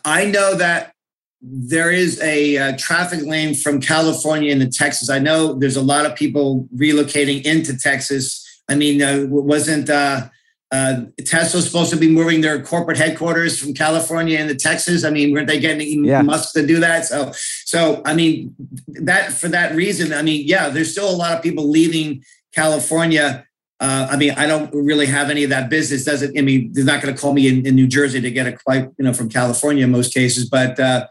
I 0.04 0.26
know 0.26 0.54
that 0.56 0.94
there 1.42 1.90
is 1.90 2.20
a, 2.20 2.56
a, 2.56 2.76
traffic 2.76 3.24
lane 3.24 3.54
from 3.54 3.80
California 3.80 4.52
into 4.52 4.68
Texas. 4.68 5.08
I 5.08 5.18
know 5.18 5.54
there's 5.54 5.76
a 5.76 5.82
lot 5.82 6.04
of 6.04 6.14
people 6.14 6.68
relocating 6.76 7.42
into 7.44 7.78
Texas. 7.78 8.46
I 8.68 8.74
mean, 8.74 9.00
uh, 9.00 9.24
wasn't 9.26 9.88
uh, 9.88 10.28
uh, 10.72 11.02
Tesla's 11.26 11.66
supposed 11.66 11.90
to 11.90 11.96
be 11.96 12.08
moving 12.08 12.42
their 12.42 12.62
corporate 12.62 12.96
headquarters 12.96 13.58
from 13.58 13.74
California 13.74 14.38
into 14.38 14.54
Texas. 14.54 15.04
I 15.04 15.10
mean, 15.10 15.32
weren't 15.32 15.48
they 15.48 15.58
getting 15.58 16.04
yeah. 16.04 16.22
Musk 16.22 16.52
to 16.54 16.64
do 16.64 16.78
that? 16.80 17.06
So, 17.06 17.32
so 17.64 18.02
I 18.04 18.14
mean, 18.14 18.54
that 18.88 19.32
for 19.32 19.48
that 19.48 19.74
reason, 19.74 20.12
I 20.12 20.22
mean, 20.22 20.46
yeah, 20.46 20.68
there's 20.68 20.92
still 20.92 21.10
a 21.10 21.16
lot 21.16 21.36
of 21.36 21.42
people 21.42 21.68
leaving 21.68 22.22
California. 22.54 23.44
Uh, 23.80 24.08
I 24.10 24.16
mean, 24.16 24.32
I 24.32 24.46
don't 24.46 24.72
really 24.72 25.06
have 25.06 25.28
any 25.28 25.42
of 25.42 25.50
that 25.50 25.70
business. 25.70 26.04
Doesn't 26.04 26.38
I 26.38 26.42
mean, 26.42 26.70
they're 26.72 26.84
not 26.84 27.02
going 27.02 27.14
to 27.14 27.20
call 27.20 27.32
me 27.32 27.48
in, 27.48 27.66
in, 27.66 27.74
New 27.74 27.88
Jersey 27.88 28.20
to 28.20 28.30
get 28.30 28.46
a 28.46 28.52
quite, 28.52 28.90
you 28.96 29.04
know, 29.04 29.12
from 29.12 29.28
California 29.28 29.84
in 29.84 29.90
most 29.90 30.14
cases, 30.14 30.48
but. 30.48 30.78
Uh, 30.78 31.06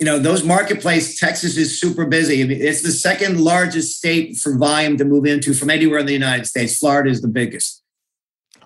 you 0.00 0.06
know 0.06 0.18
those 0.18 0.42
marketplace 0.42 1.20
texas 1.20 1.56
is 1.56 1.78
super 1.78 2.04
busy 2.06 2.42
I 2.42 2.46
mean, 2.46 2.60
it's 2.60 2.82
the 2.82 2.90
second 2.90 3.40
largest 3.40 3.98
state 3.98 4.36
for 4.36 4.56
volume 4.56 4.96
to 4.96 5.04
move 5.04 5.26
into 5.26 5.54
from 5.54 5.70
anywhere 5.70 6.00
in 6.00 6.06
the 6.06 6.12
united 6.12 6.46
states 6.46 6.78
florida 6.78 7.08
is 7.08 7.22
the 7.22 7.28
biggest 7.28 7.81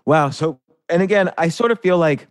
Wow. 0.06 0.30
So, 0.30 0.60
and 0.88 1.02
again, 1.02 1.30
I 1.36 1.48
sort 1.48 1.72
of 1.72 1.80
feel 1.80 1.98
like, 1.98 2.26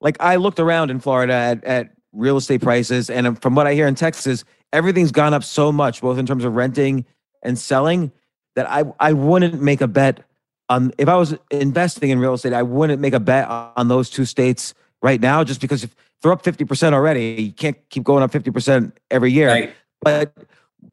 like 0.00 0.16
I 0.20 0.36
looked 0.36 0.60
around 0.60 0.90
in 0.90 1.00
Florida 1.00 1.32
at, 1.32 1.64
at 1.64 1.90
real 2.12 2.36
estate 2.36 2.60
prices, 2.60 3.08
and 3.08 3.40
from 3.40 3.54
what 3.54 3.66
I 3.66 3.74
hear 3.74 3.86
in 3.86 3.94
Texas, 3.94 4.44
everything's 4.72 5.12
gone 5.12 5.32
up 5.32 5.44
so 5.44 5.72
much, 5.72 6.00
both 6.00 6.18
in 6.18 6.26
terms 6.26 6.44
of 6.44 6.54
renting 6.54 7.06
and 7.42 7.58
selling, 7.58 8.12
that 8.56 8.68
I 8.70 8.84
I 9.00 9.12
wouldn't 9.12 9.62
make 9.62 9.80
a 9.80 9.88
bet 9.88 10.20
on 10.68 10.92
if 10.98 11.08
I 11.08 11.16
was 11.16 11.34
investing 11.50 12.10
in 12.10 12.18
real 12.18 12.34
estate, 12.34 12.52
I 12.52 12.62
wouldn't 12.62 13.00
make 13.00 13.14
a 13.14 13.20
bet 13.20 13.48
on 13.48 13.88
those 13.88 14.10
two 14.10 14.24
states 14.24 14.74
right 15.02 15.20
now, 15.20 15.44
just 15.44 15.60
because 15.60 15.84
if 15.84 15.94
they're 16.22 16.32
up 16.32 16.42
fifty 16.42 16.64
percent 16.64 16.94
already, 16.94 17.42
you 17.42 17.52
can't 17.52 17.76
keep 17.90 18.04
going 18.04 18.22
up 18.22 18.32
fifty 18.32 18.50
percent 18.50 18.96
every 19.10 19.32
year. 19.32 19.48
Right. 19.48 19.74
But 20.02 20.32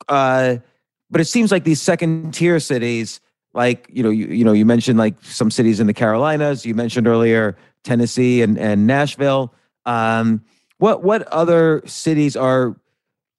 uh, 0.08 0.58
but 1.10 1.22
it 1.22 1.26
seems 1.26 1.52
like 1.52 1.64
these 1.64 1.82
second 1.82 2.34
tier 2.34 2.60
cities 2.60 3.22
like 3.54 3.88
you 3.92 4.04
know 4.04 4.10
you, 4.10 4.28
you 4.28 4.44
know 4.44 4.54
you 4.54 4.66
mentioned 4.66 4.98
like 4.98 5.16
some 5.24 5.52
cities 5.52 5.80
in 5.80 5.88
the 5.88 5.94
carolinas 5.94 6.66
you 6.66 6.74
mentioned 6.74 7.08
earlier 7.08 7.58
tennessee 7.84 8.42
and, 8.42 8.58
and 8.58 8.88
nashville. 8.88 9.54
Um, 9.86 10.44
what 10.78 11.04
what 11.04 11.28
other 11.30 11.82
cities 11.86 12.36
are 12.36 12.76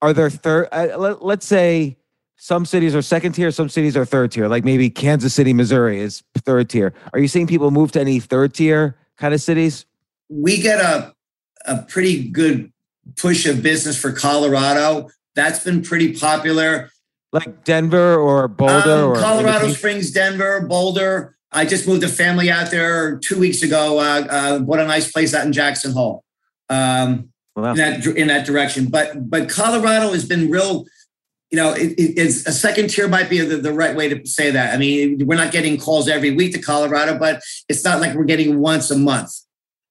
are 0.00 0.12
there 0.12 0.30
third 0.30 0.68
uh, 0.72 0.98
let, 0.98 1.24
let's 1.24 1.46
say 1.46 1.96
some 2.36 2.66
cities 2.66 2.94
are 2.94 3.02
second 3.02 3.32
tier 3.32 3.50
some 3.50 3.68
cities 3.68 3.96
are 3.96 4.04
third 4.04 4.32
tier 4.32 4.48
like 4.48 4.64
maybe 4.64 4.90
kansas 4.90 5.34
city 5.34 5.52
missouri 5.52 6.00
is 6.00 6.22
third 6.44 6.68
tier. 6.68 6.92
Are 7.12 7.20
you 7.20 7.28
seeing 7.28 7.46
people 7.46 7.70
move 7.70 7.92
to 7.92 8.00
any 8.00 8.20
third 8.20 8.54
tier 8.54 8.96
kind 9.16 9.34
of 9.34 9.40
cities? 9.40 9.86
We 10.28 10.60
get 10.60 10.80
a 10.80 11.14
a 11.66 11.82
pretty 11.82 12.28
good 12.28 12.72
push 13.16 13.46
of 13.46 13.62
business 13.62 13.96
for 13.96 14.12
colorado. 14.12 15.08
That's 15.34 15.62
been 15.64 15.82
pretty 15.82 16.14
popular 16.14 16.90
like 17.32 17.64
Denver 17.64 18.16
or 18.16 18.46
Boulder 18.48 19.04
um, 19.04 19.10
or 19.10 19.16
Colorado 19.16 19.68
Springs, 19.68 20.10
Denver, 20.10 20.60
Boulder. 20.66 21.36
I 21.50 21.64
just 21.64 21.86
moved 21.86 22.02
a 22.02 22.08
family 22.08 22.50
out 22.50 22.70
there 22.70 23.18
two 23.18 23.38
weeks 23.38 23.62
ago. 23.62 23.98
Uh, 23.98 24.26
uh, 24.28 24.58
bought 24.60 24.80
a 24.80 24.86
nice 24.86 25.10
place 25.10 25.34
out 25.34 25.44
in 25.46 25.52
Jackson 25.52 25.92
Hole, 25.92 26.24
um, 26.68 27.30
well, 27.56 27.70
in 27.70 27.76
that 27.76 28.06
in 28.06 28.28
that 28.28 28.46
direction. 28.46 28.86
But 28.86 29.28
but 29.30 29.48
Colorado 29.48 30.12
has 30.12 30.24
been 30.26 30.50
real. 30.50 30.84
You 31.50 31.56
know, 31.56 31.72
it, 31.74 31.94
it's 31.98 32.46
a 32.46 32.52
second 32.52 32.88
tier 32.88 33.08
might 33.08 33.28
be 33.28 33.40
the, 33.40 33.58
the 33.58 33.74
right 33.74 33.94
way 33.94 34.08
to 34.08 34.26
say 34.26 34.50
that. 34.50 34.74
I 34.74 34.78
mean, 34.78 35.26
we're 35.26 35.36
not 35.36 35.52
getting 35.52 35.76
calls 35.76 36.08
every 36.08 36.30
week 36.30 36.54
to 36.54 36.58
Colorado, 36.58 37.18
but 37.18 37.42
it's 37.68 37.84
not 37.84 38.00
like 38.00 38.14
we're 38.14 38.24
getting 38.24 38.58
once 38.58 38.90
a 38.90 38.96
month 38.96 39.38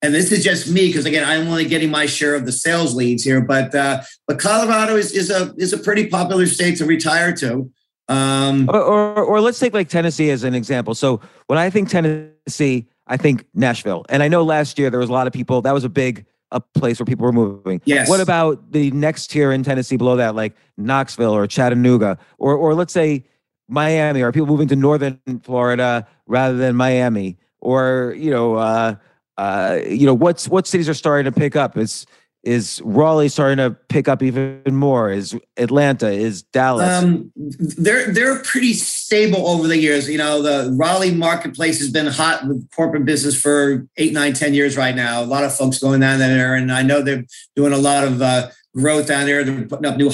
and 0.01 0.13
this 0.13 0.31
is 0.31 0.43
just 0.43 0.69
me 0.69 0.87
because 0.87 1.05
again 1.05 1.23
i'm 1.27 1.47
only 1.47 1.65
getting 1.65 1.89
my 1.89 2.05
share 2.05 2.35
of 2.35 2.45
the 2.45 2.51
sales 2.51 2.95
leads 2.95 3.23
here 3.23 3.41
but 3.41 3.73
uh, 3.75 4.01
but 4.27 4.39
colorado 4.39 4.95
is, 4.95 5.11
is 5.11 5.29
a 5.29 5.53
is 5.57 5.73
a 5.73 5.77
pretty 5.77 6.07
popular 6.07 6.45
state 6.45 6.77
to 6.77 6.85
retire 6.85 7.33
to. 7.33 7.71
Um, 8.07 8.67
or, 8.69 8.81
or, 8.81 9.23
or 9.23 9.41
let's 9.41 9.57
take 9.57 9.73
like 9.73 9.87
tennessee 9.87 10.31
as 10.31 10.43
an 10.43 10.53
example. 10.53 10.95
So 10.95 11.21
when 11.47 11.57
i 11.57 11.69
think 11.69 11.89
tennessee 11.89 12.87
i 13.07 13.17
think 13.17 13.45
nashville. 13.53 14.05
And 14.09 14.21
i 14.23 14.27
know 14.27 14.43
last 14.43 14.77
year 14.77 14.89
there 14.89 14.99
was 14.99 15.09
a 15.09 15.13
lot 15.13 15.27
of 15.27 15.33
people 15.33 15.61
that 15.61 15.73
was 15.73 15.83
a 15.83 15.89
big 15.89 16.25
a 16.53 16.59
place 16.59 16.99
where 16.99 17.05
people 17.05 17.25
were 17.25 17.31
moving. 17.31 17.81
Yes. 17.85 18.09
What 18.09 18.19
about 18.19 18.73
the 18.73 18.91
next 18.91 19.27
tier 19.27 19.51
in 19.51 19.63
tennessee 19.63 19.97
below 19.97 20.17
that 20.17 20.35
like 20.35 20.53
knoxville 20.77 21.33
or 21.33 21.47
chattanooga? 21.47 22.17
Or 22.37 22.55
or 22.55 22.73
let's 22.73 22.93
say 22.93 23.25
miami 23.69 24.21
are 24.21 24.33
people 24.33 24.47
moving 24.47 24.67
to 24.67 24.75
northern 24.75 25.19
florida 25.43 26.07
rather 26.27 26.57
than 26.57 26.75
miami? 26.75 27.37
Or 27.59 28.13
you 28.17 28.31
know 28.31 28.55
uh 28.55 28.95
uh, 29.41 29.79
you 29.87 30.05
know, 30.05 30.13
what's 30.13 30.47
what 30.47 30.67
cities 30.67 30.87
are 30.87 30.93
starting 30.93 31.25
to 31.25 31.37
pick 31.37 31.55
up? 31.55 31.75
Is 31.75 32.05
Is 32.43 32.79
Raleigh 32.85 33.27
starting 33.27 33.57
to 33.57 33.71
pick 33.89 34.07
up 34.07 34.21
even 34.21 34.61
more? 34.67 35.09
Is 35.09 35.35
Atlanta? 35.57 36.11
Is 36.11 36.43
Dallas? 36.43 37.03
Um, 37.03 37.31
they're 37.35 38.11
they're 38.13 38.39
pretty 38.43 38.73
stable 38.73 39.47
over 39.47 39.67
the 39.67 39.79
years. 39.79 40.07
You 40.07 40.19
know, 40.19 40.43
the 40.43 40.71
Raleigh 40.77 41.15
marketplace 41.15 41.79
has 41.79 41.89
been 41.89 42.05
hot 42.05 42.47
with 42.47 42.69
corporate 42.69 43.03
business 43.03 43.35
for 43.35 43.87
eight, 43.97 44.13
nine, 44.13 44.33
ten 44.33 44.53
years 44.53 44.77
right 44.77 44.95
now. 44.95 45.23
A 45.23 45.25
lot 45.25 45.43
of 45.43 45.55
folks 45.55 45.79
going 45.79 46.01
down 46.01 46.19
there, 46.19 46.53
and 46.53 46.71
I 46.71 46.83
know 46.83 47.01
they're 47.01 47.25
doing 47.55 47.73
a 47.73 47.79
lot 47.79 48.03
of 48.03 48.21
uh, 48.21 48.49
growth 48.75 49.07
down 49.07 49.25
there. 49.25 49.43
They're 49.43 49.65
putting 49.65 49.87
up 49.87 49.97
new 49.97 50.11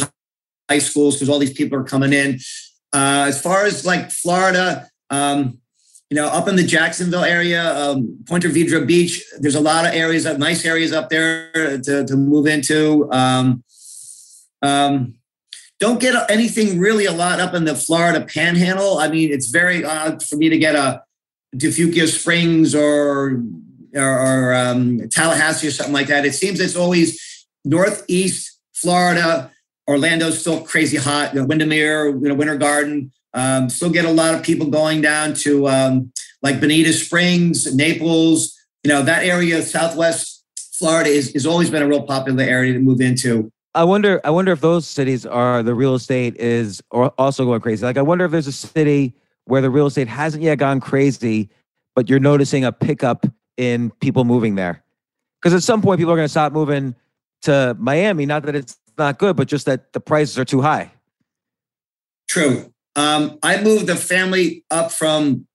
high 0.70 0.80
schools 0.80 1.16
because 1.16 1.28
all 1.28 1.40
these 1.40 1.54
people 1.54 1.78
are 1.78 1.84
coming 1.84 2.14
in. 2.14 2.40
Uh, 2.94 3.26
as 3.28 3.42
far 3.42 3.66
as 3.66 3.86
like 3.86 4.10
Florida, 4.10 4.90
um, 5.10 5.60
you 6.10 6.16
know, 6.16 6.28
up 6.28 6.48
in 6.48 6.56
the 6.56 6.64
Jacksonville 6.64 7.24
area, 7.24 7.76
um, 7.76 8.18
Ponte 8.28 8.44
Vedra 8.44 8.86
Beach, 8.86 9.24
there's 9.40 9.56
a 9.56 9.62
lot 9.62 9.86
of 9.86 9.94
areas, 9.94 10.26
of 10.26 10.40
nice 10.40 10.66
areas 10.66 10.94
up 10.94 11.10
there 11.10 11.52
to, 11.54 12.06
to 12.06 12.16
move 12.16 12.48
into. 12.48 13.12
Um, 13.12 13.64
um, 14.62 15.16
don't 15.80 16.00
get 16.00 16.16
anything 16.32 16.80
really 16.80 17.06
a 17.06 17.12
lot 17.12 17.40
up 17.40 17.54
in 17.54 17.66
the 17.66 17.76
Florida 17.76 18.26
Panhandle. 18.26 18.98
I 18.98 19.10
mean, 19.10 19.32
it's 19.32 19.48
very 19.48 19.84
odd 19.84 20.24
for 20.24 20.38
me 20.38 20.50
to 20.50 20.58
get 20.58 20.76
a 20.76 21.04
DeFuniak 21.56 22.08
Springs 22.08 22.74
or 22.74 23.44
or, 23.94 24.04
or 24.04 24.56
um, 24.56 25.08
Tallahassee 25.10 25.68
or 25.68 25.72
something 25.72 25.94
like 25.94 26.08
that. 26.08 26.26
It 26.26 26.34
seems 26.34 26.60
it's 26.60 26.76
always 26.76 27.48
northeast 27.64 28.60
Florida. 28.74 29.52
Orlando's 29.88 30.40
still 30.40 30.62
crazy 30.62 30.98
hot. 30.98 31.34
You 31.34 31.42
know, 31.42 31.46
Windermere, 31.46 32.10
you 32.10 32.28
know, 32.28 32.36
Winter 32.36 32.58
Garden. 32.58 33.12
Um, 33.34 33.70
still 33.70 33.90
get 33.90 34.06
a 34.06 34.12
lot 34.12 34.34
of 34.34 34.44
people 34.44 34.68
going 34.68 35.02
down 35.02 35.34
to 35.36 35.68
um, 35.68 36.12
like 36.42 36.60
Bonita 36.60 36.94
Springs, 36.94 37.74
Naples. 37.76 38.54
You 38.84 38.90
know 38.90 39.02
that 39.04 39.24
area, 39.24 39.62
Southwest 39.62 40.44
Florida, 40.74 41.10
is 41.10 41.34
has 41.34 41.46
always 41.46 41.70
been 41.70 41.82
a 41.82 41.88
real 41.88 42.04
popular 42.04 42.44
area 42.44 42.74
to 42.74 42.80
move 42.80 43.02
into. 43.02 43.52
I 43.74 43.84
wonder. 43.84 44.22
I 44.24 44.30
wonder 44.30 44.52
if 44.52 44.62
those 44.62 44.88
cities 44.88 45.26
are 45.26 45.62
the 45.62 45.76
real 45.76 45.96
estate 45.96 46.36
is 46.38 46.82
also 46.92 47.46
going 47.46 47.62
crazy. 47.62 47.86
Like 47.86 47.98
I 47.98 48.02
wonder 48.02 48.26
if 48.26 48.32
there's 48.32 48.48
a 48.48 48.52
city 48.52 49.14
where 49.46 49.62
the 49.62 49.70
real 49.70 49.86
estate 49.86 50.08
hasn't 50.08 50.44
yet 50.44 50.58
gone 50.58 50.80
crazy, 50.80 51.50
but 51.96 52.10
you're 52.10 52.20
noticing 52.20 52.66
a 52.66 52.72
pickup 52.72 53.26
in 53.56 53.92
people 54.02 54.24
moving 54.24 54.56
there. 54.56 54.84
Because 55.42 55.54
at 55.54 55.64
some 55.64 55.82
point, 55.82 56.00
people 56.00 56.14
are 56.14 56.16
going 56.16 56.26
to 56.26 56.30
stop 56.30 56.54
moving 56.54 56.96
to 57.44 57.76
Miami. 57.80 58.26
Not 58.26 58.44
that 58.44 58.56
it's 58.56 58.78
not 58.98 59.20
good, 59.20 59.36
but 59.36 59.48
just 59.48 59.66
that 59.66 59.94
the 59.94 60.00
prices 60.00 60.38
are 60.38 60.46
too 60.46 60.62
high. 60.62 60.92
True. 62.28 62.74
Um, 62.98 63.38
I 63.44 63.62
moved 63.62 63.88
the 63.88 63.96
family 63.96 64.66
up 64.72 64.92
from 64.92 65.48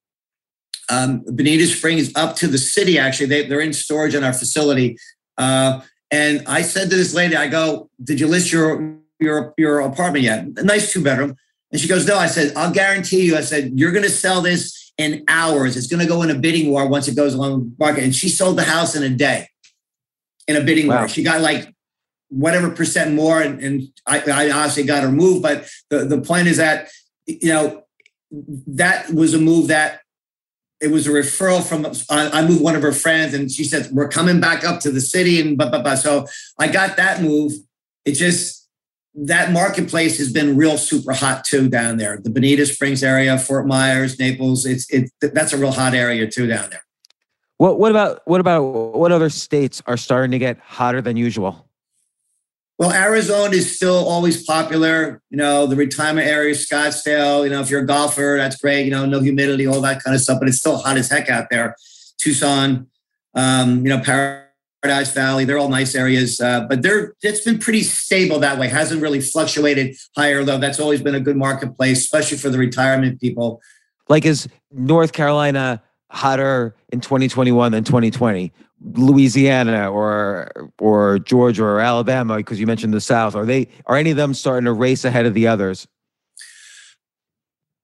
um, 0.88 1.24
Bonita 1.26 1.66
Springs 1.66 2.12
up 2.14 2.36
to 2.36 2.46
the 2.46 2.56
city. 2.56 2.98
Actually, 2.98 3.26
they, 3.26 3.46
they're 3.46 3.60
in 3.60 3.72
storage 3.72 4.14
in 4.14 4.22
our 4.22 4.32
facility. 4.32 4.96
Uh, 5.36 5.80
and 6.10 6.46
I 6.46 6.62
said 6.62 6.88
to 6.90 6.96
this 6.96 7.14
lady, 7.14 7.36
I 7.36 7.48
go, 7.48 7.90
"Did 8.02 8.20
you 8.20 8.28
list 8.28 8.52
your 8.52 8.96
your 9.18 9.54
your 9.58 9.80
apartment 9.80 10.24
yet? 10.24 10.46
A 10.56 10.62
nice 10.62 10.92
two 10.92 11.02
bedroom." 11.02 11.36
And 11.72 11.80
she 11.80 11.88
goes, 11.88 12.06
"No." 12.06 12.16
I 12.16 12.26
said, 12.26 12.52
"I'll 12.56 12.72
guarantee 12.72 13.22
you." 13.22 13.36
I 13.36 13.40
said, 13.40 13.72
"You're 13.74 13.92
going 13.92 14.04
to 14.04 14.10
sell 14.10 14.40
this 14.40 14.92
in 14.98 15.24
hours. 15.26 15.76
It's 15.76 15.86
going 15.88 16.02
to 16.02 16.08
go 16.08 16.22
in 16.22 16.30
a 16.30 16.38
bidding 16.38 16.70
war 16.70 16.86
once 16.86 17.08
it 17.08 17.16
goes 17.16 17.34
on 17.34 17.50
the 17.50 17.72
market." 17.78 18.04
And 18.04 18.14
she 18.14 18.28
sold 18.28 18.56
the 18.56 18.64
house 18.64 18.94
in 18.94 19.02
a 19.02 19.08
day, 19.08 19.48
in 20.46 20.54
a 20.54 20.60
bidding 20.60 20.86
wow. 20.86 20.98
war. 20.98 21.08
She 21.08 21.22
got 21.22 21.40
like 21.40 21.74
whatever 22.28 22.70
percent 22.70 23.14
more, 23.14 23.40
and, 23.40 23.60
and 23.62 23.82
I, 24.06 24.20
I 24.30 24.50
honestly 24.50 24.84
got 24.84 25.02
her 25.02 25.10
moved. 25.10 25.42
But 25.42 25.66
the 25.88 26.04
the 26.04 26.20
point 26.20 26.46
is 26.46 26.58
that 26.58 26.88
you 27.26 27.48
know, 27.48 27.84
that 28.30 29.12
was 29.12 29.34
a 29.34 29.38
move 29.38 29.68
that 29.68 30.00
it 30.80 30.90
was 30.90 31.06
a 31.06 31.10
referral 31.10 31.62
from 31.62 31.86
I 32.10 32.44
moved 32.44 32.60
one 32.60 32.74
of 32.74 32.82
her 32.82 32.92
friends 32.92 33.34
and 33.34 33.50
she 33.50 33.62
said, 33.62 33.88
We're 33.92 34.08
coming 34.08 34.40
back 34.40 34.64
up 34.64 34.80
to 34.80 34.90
the 34.90 35.00
city 35.00 35.40
and 35.40 35.56
blah, 35.56 35.70
blah, 35.70 35.80
blah. 35.80 35.94
So 35.94 36.26
I 36.58 36.68
got 36.68 36.96
that 36.96 37.22
move. 37.22 37.52
It 38.04 38.12
just 38.12 38.68
that 39.14 39.52
marketplace 39.52 40.18
has 40.18 40.32
been 40.32 40.56
real 40.56 40.76
super 40.76 41.12
hot 41.12 41.44
too 41.44 41.68
down 41.68 41.98
there. 41.98 42.18
The 42.18 42.30
Bonita 42.30 42.66
Springs 42.66 43.04
area, 43.04 43.38
Fort 43.38 43.66
Myers, 43.66 44.18
Naples. 44.18 44.66
It's 44.66 44.90
it 44.90 45.10
that's 45.20 45.52
a 45.52 45.56
real 45.56 45.70
hot 45.70 45.94
area 45.94 46.26
too 46.28 46.48
down 46.48 46.68
there. 46.70 46.84
What 47.58 47.78
what 47.78 47.92
about 47.92 48.22
what 48.24 48.40
about 48.40 48.62
what 48.62 49.12
other 49.12 49.30
states 49.30 49.82
are 49.86 49.96
starting 49.96 50.32
to 50.32 50.38
get 50.38 50.58
hotter 50.58 51.00
than 51.00 51.16
usual? 51.16 51.68
Well, 52.82 52.92
Arizona 52.92 53.54
is 53.54 53.76
still 53.76 54.08
always 54.08 54.42
popular. 54.42 55.22
You 55.30 55.36
know, 55.36 55.68
the 55.68 55.76
retirement 55.76 56.26
area, 56.26 56.52
Scottsdale. 56.52 57.44
You 57.44 57.50
know, 57.50 57.60
if 57.60 57.70
you're 57.70 57.82
a 57.82 57.86
golfer, 57.86 58.34
that's 58.36 58.56
great. 58.56 58.86
You 58.86 58.90
know, 58.90 59.06
no 59.06 59.20
humidity, 59.20 59.68
all 59.68 59.80
that 59.82 60.02
kind 60.02 60.16
of 60.16 60.20
stuff. 60.20 60.40
But 60.40 60.48
it's 60.48 60.58
still 60.58 60.78
hot 60.78 60.96
as 60.96 61.08
heck 61.08 61.30
out 61.30 61.46
there. 61.48 61.76
Tucson, 62.18 62.88
um, 63.36 63.86
you 63.86 63.88
know, 63.88 64.00
Paradise 64.00 65.12
Valley. 65.12 65.44
They're 65.44 65.58
all 65.58 65.68
nice 65.68 65.94
areas, 65.94 66.40
uh, 66.40 66.66
but 66.68 66.82
they're 66.82 67.14
it's 67.22 67.44
been 67.44 67.60
pretty 67.60 67.84
stable 67.84 68.40
that 68.40 68.58
way. 68.58 68.66
Hasn't 68.66 69.00
really 69.00 69.20
fluctuated 69.20 69.94
higher 70.16 70.42
though. 70.42 70.58
That's 70.58 70.80
always 70.80 71.00
been 71.00 71.14
a 71.14 71.20
good 71.20 71.36
marketplace, 71.36 72.00
especially 72.00 72.38
for 72.38 72.50
the 72.50 72.58
retirement 72.58 73.20
people. 73.20 73.60
Like, 74.08 74.24
is 74.24 74.48
North 74.72 75.12
Carolina 75.12 75.80
hotter 76.10 76.74
in 76.88 77.00
2021 77.00 77.70
than 77.70 77.84
2020? 77.84 78.52
Louisiana 78.84 79.90
or 79.90 80.50
or 80.78 81.18
Georgia 81.18 81.64
or 81.64 81.80
Alabama 81.80 82.36
because 82.36 82.58
you 82.58 82.66
mentioned 82.66 82.92
the 82.92 83.00
South 83.00 83.34
are 83.34 83.46
they 83.46 83.68
are 83.86 83.96
any 83.96 84.10
of 84.10 84.16
them 84.16 84.34
starting 84.34 84.64
to 84.64 84.72
race 84.72 85.04
ahead 85.04 85.26
of 85.26 85.34
the 85.34 85.46
others? 85.46 85.86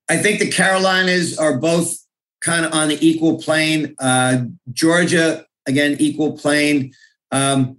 I 0.09 0.17
think 0.17 0.41
the 0.41 0.51
Carolinas 0.51 1.39
are 1.39 1.59
both 1.59 1.95
kind 2.41 2.65
of 2.65 2.73
on 2.73 2.89
the 2.89 2.99
equal 3.07 3.39
plane. 3.39 3.95
Uh, 3.99 4.45
Georgia 4.73 5.45
again 5.67 5.97
equal 5.99 6.37
plane. 6.37 6.93
Um, 7.31 7.79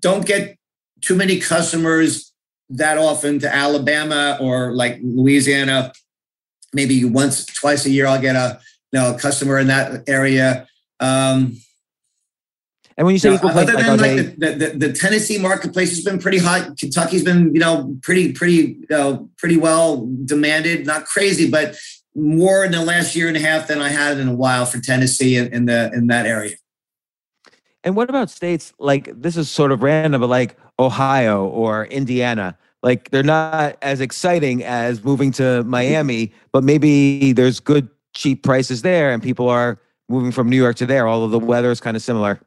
don't 0.00 0.26
get 0.26 0.58
too 1.00 1.16
many 1.16 1.40
customers 1.40 2.32
that 2.68 2.98
often 2.98 3.38
to 3.40 3.52
Alabama 3.52 4.38
or 4.40 4.72
like 4.74 4.98
Louisiana. 5.02 5.92
Maybe 6.72 7.04
once 7.04 7.46
twice 7.46 7.84
a 7.86 7.90
year 7.90 8.06
I'll 8.06 8.20
get 8.20 8.36
a 8.36 8.60
you 8.92 9.00
know 9.00 9.14
a 9.14 9.18
customer 9.18 9.58
in 9.58 9.68
that 9.68 10.08
area. 10.08 10.68
Um, 11.00 11.56
and 13.00 13.06
when 13.06 13.14
you 13.14 13.18
say 13.18 13.32
equal 13.34 13.48
other 13.48 13.72
than 13.72 13.96
like, 13.96 14.14
like 14.14 14.36
the, 14.36 14.50
the, 14.50 14.88
the, 14.88 14.92
Tennessee 14.92 15.38
marketplace 15.38 15.88
has 15.88 16.04
been 16.04 16.18
pretty 16.18 16.36
hot. 16.36 16.76
Kentucky's 16.76 17.24
been, 17.24 17.54
you 17.54 17.58
know, 17.58 17.96
pretty, 18.02 18.34
pretty, 18.34 18.76
you 18.78 18.86
know, 18.90 19.30
pretty 19.38 19.56
well 19.56 20.06
demanded. 20.26 20.84
Not 20.84 21.06
crazy, 21.06 21.50
but 21.50 21.78
more 22.14 22.62
in 22.62 22.72
the 22.72 22.84
last 22.84 23.16
year 23.16 23.26
and 23.26 23.38
a 23.38 23.40
half 23.40 23.68
than 23.68 23.80
I 23.80 23.88
had 23.88 24.18
in 24.18 24.28
a 24.28 24.34
while 24.34 24.66
for 24.66 24.80
Tennessee 24.80 25.36
in, 25.36 25.50
in 25.50 25.64
the 25.64 25.90
in 25.94 26.08
that 26.08 26.26
area. 26.26 26.56
And 27.84 27.96
what 27.96 28.10
about 28.10 28.28
states 28.28 28.74
like 28.78 29.08
this 29.18 29.38
is 29.38 29.48
sort 29.48 29.72
of 29.72 29.82
random, 29.82 30.20
but 30.20 30.28
like 30.28 30.58
Ohio 30.78 31.46
or 31.46 31.86
Indiana? 31.86 32.58
Like 32.82 33.08
they're 33.08 33.22
not 33.22 33.78
as 33.80 34.02
exciting 34.02 34.62
as 34.62 35.02
moving 35.02 35.32
to 35.32 35.64
Miami, 35.64 36.34
but 36.52 36.64
maybe 36.64 37.32
there's 37.32 37.60
good 37.60 37.88
cheap 38.12 38.42
prices 38.42 38.82
there, 38.82 39.10
and 39.10 39.22
people 39.22 39.48
are 39.48 39.80
moving 40.10 40.32
from 40.32 40.50
New 40.50 40.58
York 40.58 40.76
to 40.76 40.84
there. 40.84 41.08
Although 41.08 41.28
the 41.28 41.46
weather 41.46 41.70
is 41.70 41.80
kind 41.80 41.96
of 41.96 42.02
similar. 42.02 42.42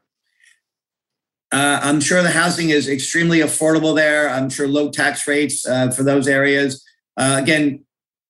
Uh, 1.54 1.78
I'm 1.84 2.00
sure 2.00 2.20
the 2.20 2.32
housing 2.32 2.70
is 2.70 2.88
extremely 2.88 3.38
affordable 3.38 3.94
there. 3.94 4.28
I'm 4.28 4.50
sure 4.50 4.66
low 4.66 4.90
tax 4.90 5.28
rates 5.28 5.64
uh, 5.64 5.88
for 5.92 6.02
those 6.02 6.26
areas. 6.26 6.84
Uh, 7.16 7.38
again, 7.40 7.84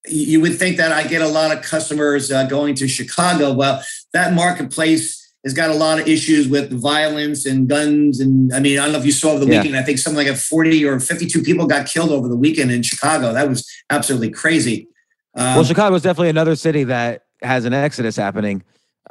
you 0.07 0.39
would 0.41 0.59
think 0.59 0.77
that 0.77 0.91
I 0.91 1.07
get 1.07 1.23
a 1.23 1.27
lot 1.27 1.51
of 1.51 1.63
customers 1.63 2.31
uh, 2.31 2.45
going 2.45 2.75
to 2.75 2.87
Chicago. 2.87 3.51
Well, 3.51 3.83
that 4.13 4.33
marketplace 4.33 5.33
has 5.43 5.55
got 5.55 5.71
a 5.71 5.73
lot 5.73 5.99
of 5.99 6.07
issues 6.07 6.47
with 6.47 6.71
violence 6.71 7.47
and 7.47 7.67
guns. 7.67 8.19
And 8.19 8.53
I 8.53 8.59
mean, 8.59 8.77
I 8.77 8.83
don't 8.83 8.93
know 8.93 8.99
if 8.99 9.05
you 9.05 9.11
saw 9.11 9.31
over 9.31 9.43
the 9.43 9.51
yeah. 9.51 9.61
weekend. 9.63 9.75
I 9.75 9.81
think 9.81 9.97
something 9.97 10.23
like 10.23 10.31
a 10.31 10.37
40 10.37 10.85
or 10.85 10.99
52 10.99 11.41
people 11.41 11.65
got 11.65 11.87
killed 11.87 12.11
over 12.11 12.27
the 12.27 12.37
weekend 12.37 12.71
in 12.71 12.83
Chicago. 12.83 13.33
That 13.33 13.49
was 13.49 13.67
absolutely 13.89 14.29
crazy. 14.29 14.87
Um, 15.33 15.55
well, 15.55 15.63
Chicago 15.63 15.95
is 15.95 16.03
definitely 16.03 16.29
another 16.29 16.55
city 16.55 16.83
that 16.83 17.23
has 17.41 17.65
an 17.65 17.73
exodus 17.73 18.15
happening. 18.15 18.61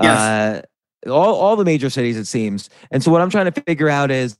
Yes. 0.00 0.62
All, 1.06 1.34
all 1.34 1.56
the 1.56 1.64
major 1.64 1.90
cities, 1.90 2.16
it 2.16 2.26
seems. 2.26 2.70
And 2.90 3.02
so 3.02 3.10
what 3.10 3.20
I'm 3.20 3.30
trying 3.30 3.50
to 3.52 3.60
figure 3.62 3.88
out 3.88 4.10
is, 4.10 4.36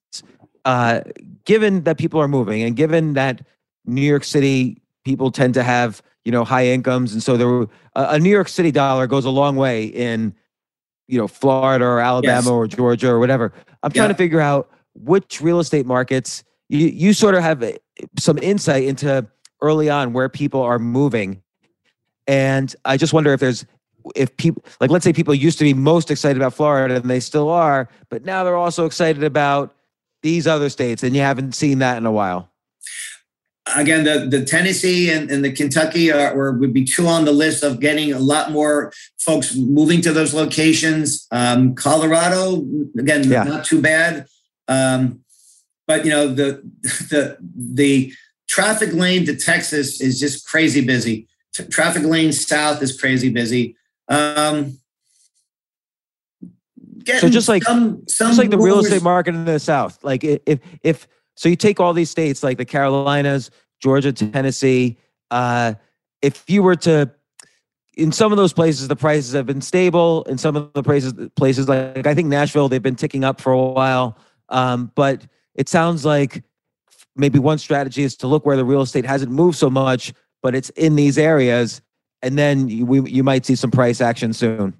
uh, 0.64 1.00
given 1.44 1.84
that 1.84 1.98
people 1.98 2.20
are 2.20 2.28
moving 2.28 2.62
and 2.62 2.74
given 2.74 3.14
that 3.14 3.42
New 3.84 4.02
York 4.02 4.24
City 4.24 4.80
people 5.04 5.30
tend 5.30 5.54
to 5.54 5.62
have, 5.62 6.02
you 6.24 6.32
know, 6.32 6.44
high 6.44 6.66
incomes. 6.66 7.12
And 7.12 7.22
so 7.22 7.36
there, 7.36 7.62
a, 7.94 8.14
a 8.14 8.18
New 8.18 8.30
York 8.30 8.48
City 8.48 8.70
dollar 8.70 9.06
goes 9.06 9.24
a 9.26 9.30
long 9.30 9.56
way 9.56 9.84
in, 9.84 10.34
you 11.06 11.18
know, 11.18 11.28
Florida 11.28 11.84
or 11.84 12.00
Alabama 12.00 12.36
yes. 12.36 12.46
or 12.46 12.66
Georgia 12.66 13.10
or 13.10 13.18
whatever. 13.18 13.52
I'm 13.82 13.92
trying 13.92 14.04
yeah. 14.04 14.12
to 14.12 14.18
figure 14.18 14.40
out 14.40 14.70
which 14.94 15.40
real 15.42 15.60
estate 15.60 15.84
markets 15.84 16.44
you, 16.68 16.88
you 16.88 17.12
sort 17.12 17.34
of 17.34 17.42
have 17.42 17.62
eh, 17.62 17.76
some 18.18 18.38
insight 18.38 18.84
into 18.84 19.26
early 19.60 19.90
on 19.90 20.12
where 20.12 20.28
people 20.28 20.62
are 20.62 20.78
moving. 20.78 21.42
And 22.26 22.74
I 22.84 22.96
just 22.96 23.12
wonder 23.12 23.32
if 23.32 23.40
there's 23.40 23.66
if 24.14 24.36
people 24.36 24.64
like 24.80 24.90
let's 24.90 25.04
say 25.04 25.12
people 25.12 25.34
used 25.34 25.58
to 25.58 25.64
be 25.64 25.74
most 25.74 26.10
excited 26.10 26.36
about 26.36 26.54
Florida 26.54 26.96
and 26.96 27.10
they 27.10 27.20
still 27.20 27.48
are, 27.48 27.88
but 28.08 28.24
now 28.24 28.44
they're 28.44 28.56
also 28.56 28.86
excited 28.86 29.22
about 29.24 29.74
these 30.22 30.46
other 30.46 30.70
states, 30.70 31.02
and 31.02 31.14
you 31.14 31.22
haven't 31.22 31.54
seen 31.54 31.78
that 31.80 31.96
in 31.98 32.06
a 32.06 32.12
while. 32.12 32.50
Again, 33.76 34.04
the, 34.04 34.26
the 34.28 34.44
Tennessee 34.44 35.10
and, 35.10 35.30
and 35.30 35.42
the 35.42 35.50
Kentucky 35.50 36.12
are 36.12 36.52
would 36.52 36.74
be 36.74 36.84
two 36.84 37.06
on 37.06 37.24
the 37.24 37.32
list 37.32 37.62
of 37.62 37.80
getting 37.80 38.12
a 38.12 38.18
lot 38.18 38.50
more 38.50 38.92
folks 39.18 39.56
moving 39.56 40.02
to 40.02 40.12
those 40.12 40.34
locations. 40.34 41.26
Um, 41.30 41.74
Colorado, 41.74 42.62
again, 42.98 43.30
yeah. 43.30 43.44
not 43.44 43.64
too 43.64 43.80
bad. 43.80 44.26
Um, 44.68 45.24
but 45.86 46.04
you 46.04 46.10
know 46.10 46.28
the 46.28 46.62
the 47.10 47.36
the 47.56 48.12
traffic 48.48 48.92
lane 48.92 49.24
to 49.26 49.36
Texas 49.36 50.00
is 50.00 50.20
just 50.20 50.46
crazy 50.46 50.84
busy. 50.84 51.28
T- 51.54 51.64
traffic 51.64 52.02
lane 52.04 52.32
south 52.32 52.82
is 52.82 52.98
crazy 52.98 53.30
busy. 53.30 53.76
Um, 54.08 54.78
so 57.18 57.28
just 57.28 57.48
like 57.48 57.62
some, 57.62 58.02
some 58.08 58.28
just 58.28 58.38
like 58.38 58.50
the 58.50 58.58
real 58.58 58.80
estate 58.80 59.02
market 59.02 59.34
in 59.34 59.44
the 59.44 59.58
South, 59.58 60.02
like 60.02 60.24
if 60.24 60.60
if 60.82 61.08
so, 61.36 61.48
you 61.48 61.56
take 61.56 61.80
all 61.80 61.92
these 61.92 62.10
states 62.10 62.42
like 62.42 62.58
the 62.58 62.64
Carolinas, 62.64 63.50
Georgia, 63.80 64.12
Tennessee. 64.12 64.96
Uh, 65.30 65.74
if 66.22 66.44
you 66.48 66.62
were 66.62 66.76
to 66.76 67.10
in 67.96 68.10
some 68.12 68.32
of 68.32 68.38
those 68.38 68.52
places 68.52 68.88
the 68.88 68.96
prices 68.96 69.32
have 69.34 69.46
been 69.46 69.60
stable 69.60 70.24
in 70.24 70.38
some 70.38 70.56
of 70.56 70.72
the 70.72 70.82
places 70.82 71.12
places 71.36 71.68
like 71.68 72.06
i 72.06 72.14
think 72.14 72.28
nashville 72.28 72.68
they've 72.68 72.82
been 72.82 72.96
ticking 72.96 73.22
up 73.22 73.40
for 73.40 73.52
a 73.52 73.62
while 73.62 74.18
um, 74.48 74.90
but 74.94 75.26
it 75.54 75.68
sounds 75.68 76.04
like 76.04 76.42
maybe 77.16 77.38
one 77.38 77.56
strategy 77.56 78.02
is 78.02 78.16
to 78.16 78.26
look 78.26 78.44
where 78.44 78.56
the 78.56 78.64
real 78.64 78.82
estate 78.82 79.06
hasn't 79.06 79.30
moved 79.30 79.56
so 79.56 79.70
much 79.70 80.12
but 80.42 80.54
it's 80.54 80.70
in 80.70 80.96
these 80.96 81.18
areas 81.18 81.80
and 82.24 82.38
then 82.38 82.86
we, 82.86 83.08
you 83.10 83.22
might 83.22 83.46
see 83.46 83.54
some 83.54 83.70
price 83.70 84.00
action 84.00 84.32
soon 84.32 84.74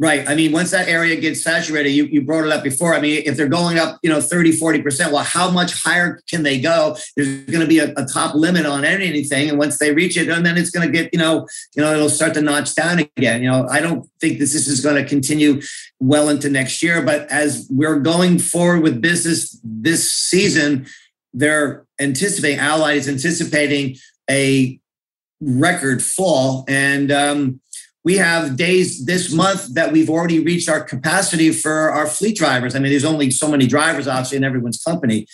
Right. 0.00 0.28
I 0.28 0.36
mean, 0.36 0.52
once 0.52 0.70
that 0.70 0.86
area 0.86 1.16
gets 1.16 1.42
saturated, 1.42 1.90
you, 1.90 2.04
you 2.04 2.22
brought 2.22 2.44
it 2.44 2.52
up 2.52 2.62
before. 2.62 2.94
I 2.94 3.00
mean, 3.00 3.20
if 3.26 3.36
they're 3.36 3.48
going 3.48 3.80
up, 3.80 3.98
you 4.04 4.08
know, 4.08 4.20
30, 4.20 4.52
40%, 4.52 5.10
well, 5.10 5.24
how 5.24 5.50
much 5.50 5.82
higher 5.82 6.20
can 6.30 6.44
they 6.44 6.60
go? 6.60 6.96
There's 7.16 7.44
going 7.46 7.62
to 7.62 7.66
be 7.66 7.80
a, 7.80 7.92
a 7.96 8.06
top 8.06 8.36
limit 8.36 8.64
on 8.64 8.84
anything. 8.84 9.48
And 9.48 9.58
once 9.58 9.78
they 9.78 9.92
reach 9.92 10.16
it, 10.16 10.28
and 10.28 10.46
then 10.46 10.56
it's 10.56 10.70
going 10.70 10.86
to 10.86 10.92
get, 10.92 11.12
you 11.12 11.18
know, 11.18 11.48
you 11.74 11.82
know, 11.82 11.92
it'll 11.92 12.10
start 12.10 12.32
to 12.34 12.40
notch 12.40 12.76
down 12.76 13.00
again. 13.00 13.42
You 13.42 13.50
know, 13.50 13.66
I 13.68 13.80
don't 13.80 14.08
think 14.20 14.38
this, 14.38 14.52
this 14.52 14.68
is 14.68 14.80
going 14.80 15.02
to 15.02 15.04
continue 15.04 15.60
well 15.98 16.28
into 16.28 16.48
next 16.48 16.80
year. 16.80 17.02
But 17.02 17.28
as 17.28 17.66
we're 17.68 17.98
going 17.98 18.38
forward 18.38 18.84
with 18.84 19.00
business 19.00 19.58
this 19.64 20.12
season, 20.12 20.86
they're 21.34 21.84
anticipating, 21.98 22.60
Allied 22.60 22.98
is 22.98 23.08
anticipating 23.08 23.96
a 24.30 24.78
record 25.40 26.02
fall. 26.02 26.64
And, 26.68 27.10
um, 27.12 27.60
we 28.04 28.16
have 28.16 28.56
days 28.56 29.04
this 29.04 29.32
month 29.32 29.74
that 29.74 29.92
we've 29.92 30.08
already 30.08 30.38
reached 30.38 30.68
our 30.68 30.82
capacity 30.82 31.52
for 31.52 31.90
our 31.90 32.06
fleet 32.06 32.36
drivers. 32.36 32.74
I 32.74 32.78
mean, 32.78 32.90
there's 32.90 33.04
only 33.04 33.30
so 33.30 33.50
many 33.50 33.66
drivers, 33.66 34.08
obviously, 34.08 34.38
in 34.38 34.44
everyone's 34.44 34.82
company. 34.82 35.26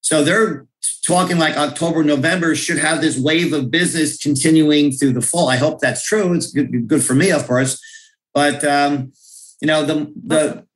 So 0.00 0.24
they're 0.24 0.66
talking 1.06 1.38
like 1.38 1.56
October, 1.56 2.04
November 2.04 2.54
should 2.54 2.78
have 2.78 3.00
this 3.00 3.18
wave 3.18 3.52
of 3.52 3.70
business 3.70 4.16
continuing 4.16 4.92
through 4.92 5.12
the 5.12 5.20
fall. 5.20 5.48
I 5.48 5.56
hope 5.56 5.80
that's 5.80 6.02
true. 6.02 6.32
It's 6.34 6.52
good, 6.52 7.02
for 7.02 7.14
me, 7.14 7.30
of 7.30 7.46
course. 7.46 7.82
But 8.32 8.64
um, 8.64 9.12
you 9.60 9.66
know, 9.66 9.84
the 9.84 10.12
the 10.26 10.66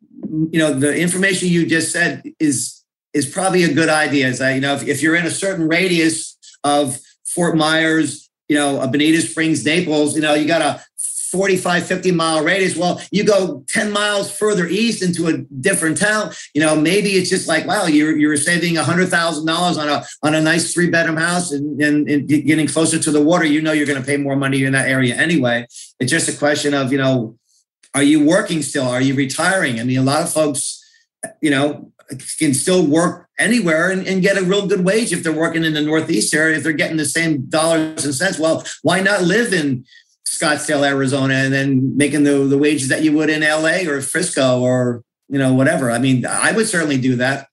you 0.50 0.58
know 0.58 0.72
the 0.72 0.96
information 0.96 1.48
you 1.48 1.66
just 1.66 1.92
said 1.92 2.22
is 2.38 2.84
is 3.12 3.26
probably 3.26 3.64
a 3.64 3.72
good 3.72 3.88
idea. 3.88 4.28
Is 4.28 4.38
that 4.38 4.54
you 4.54 4.60
know 4.60 4.74
if, 4.74 4.86
if 4.86 5.02
you're 5.02 5.16
in 5.16 5.26
a 5.26 5.30
certain 5.30 5.66
radius 5.66 6.36
of 6.62 6.98
Fort 7.26 7.56
Myers, 7.56 8.27
you 8.48 8.56
know, 8.56 8.80
a 8.80 8.88
Bonita 8.88 9.20
Springs, 9.20 9.64
Naples, 9.64 10.16
you 10.16 10.22
know, 10.22 10.34
you 10.34 10.46
got 10.46 10.62
a 10.62 10.82
45, 11.30 11.86
50 11.86 12.12
mile 12.12 12.42
radius. 12.42 12.76
Well, 12.76 13.00
you 13.10 13.24
go 13.24 13.64
10 13.68 13.92
miles 13.92 14.34
further 14.34 14.66
east 14.66 15.02
into 15.02 15.26
a 15.26 15.38
different 15.60 15.98
town, 15.98 16.32
you 16.54 16.60
know, 16.60 16.74
maybe 16.74 17.10
it's 17.10 17.28
just 17.28 17.46
like, 17.46 17.66
wow, 17.66 17.84
you're, 17.86 18.16
you're 18.16 18.36
saving 18.36 18.74
$100,000 18.74 19.78
on 19.78 19.88
a, 19.88 20.04
on 20.22 20.34
a 20.34 20.40
nice 20.40 20.72
three 20.72 20.88
bedroom 20.88 21.16
house 21.16 21.52
and, 21.52 21.80
and, 21.82 22.08
and, 22.08 22.28
getting 22.28 22.66
closer 22.66 22.98
to 22.98 23.10
the 23.10 23.22
water. 23.22 23.44
You 23.44 23.60
know, 23.60 23.72
you're 23.72 23.86
going 23.86 24.00
to 24.00 24.06
pay 24.06 24.16
more 24.16 24.36
money 24.36 24.64
in 24.64 24.72
that 24.72 24.88
area 24.88 25.14
anyway. 25.14 25.66
It's 26.00 26.10
just 26.10 26.28
a 26.28 26.38
question 26.38 26.72
of, 26.72 26.92
you 26.92 26.98
know, 26.98 27.38
are 27.94 28.02
you 28.02 28.24
working 28.24 28.62
still? 28.62 28.88
Are 28.88 29.00
you 29.00 29.14
retiring? 29.14 29.80
I 29.80 29.84
mean, 29.84 29.98
a 29.98 30.02
lot 30.02 30.22
of 30.22 30.32
folks, 30.32 30.82
you 31.40 31.50
know, 31.50 31.92
can 32.38 32.54
still 32.54 32.86
work 32.86 33.28
anywhere 33.38 33.90
and, 33.90 34.06
and, 34.06 34.22
get 34.22 34.38
a 34.38 34.42
real 34.42 34.66
good 34.66 34.84
wage 34.84 35.12
if 35.12 35.22
they're 35.22 35.32
working 35.32 35.64
in 35.64 35.74
the 35.74 35.82
Northeast 35.82 36.34
area. 36.34 36.56
If 36.56 36.62
they're 36.62 36.72
getting 36.72 36.96
the 36.96 37.04
same 37.04 37.42
dollars 37.48 38.04
and 38.04 38.14
cents, 38.14 38.38
well, 38.38 38.64
why 38.82 39.00
not 39.00 39.22
live 39.22 39.52
in 39.52 39.84
Scottsdale, 40.26 40.86
Arizona, 40.86 41.34
and 41.34 41.52
then 41.52 41.96
making 41.96 42.24
the, 42.24 42.44
the 42.44 42.58
wages 42.58 42.88
that 42.88 43.02
you 43.02 43.12
would 43.12 43.30
in 43.30 43.42
LA 43.42 43.90
or 43.90 44.00
Frisco 44.00 44.60
or 44.60 45.02
you 45.28 45.38
know 45.38 45.52
whatever. 45.52 45.90
I 45.90 45.98
mean, 45.98 46.24
I 46.26 46.52
would 46.52 46.68
certainly 46.68 46.98
do 46.98 47.16
that. 47.16 47.48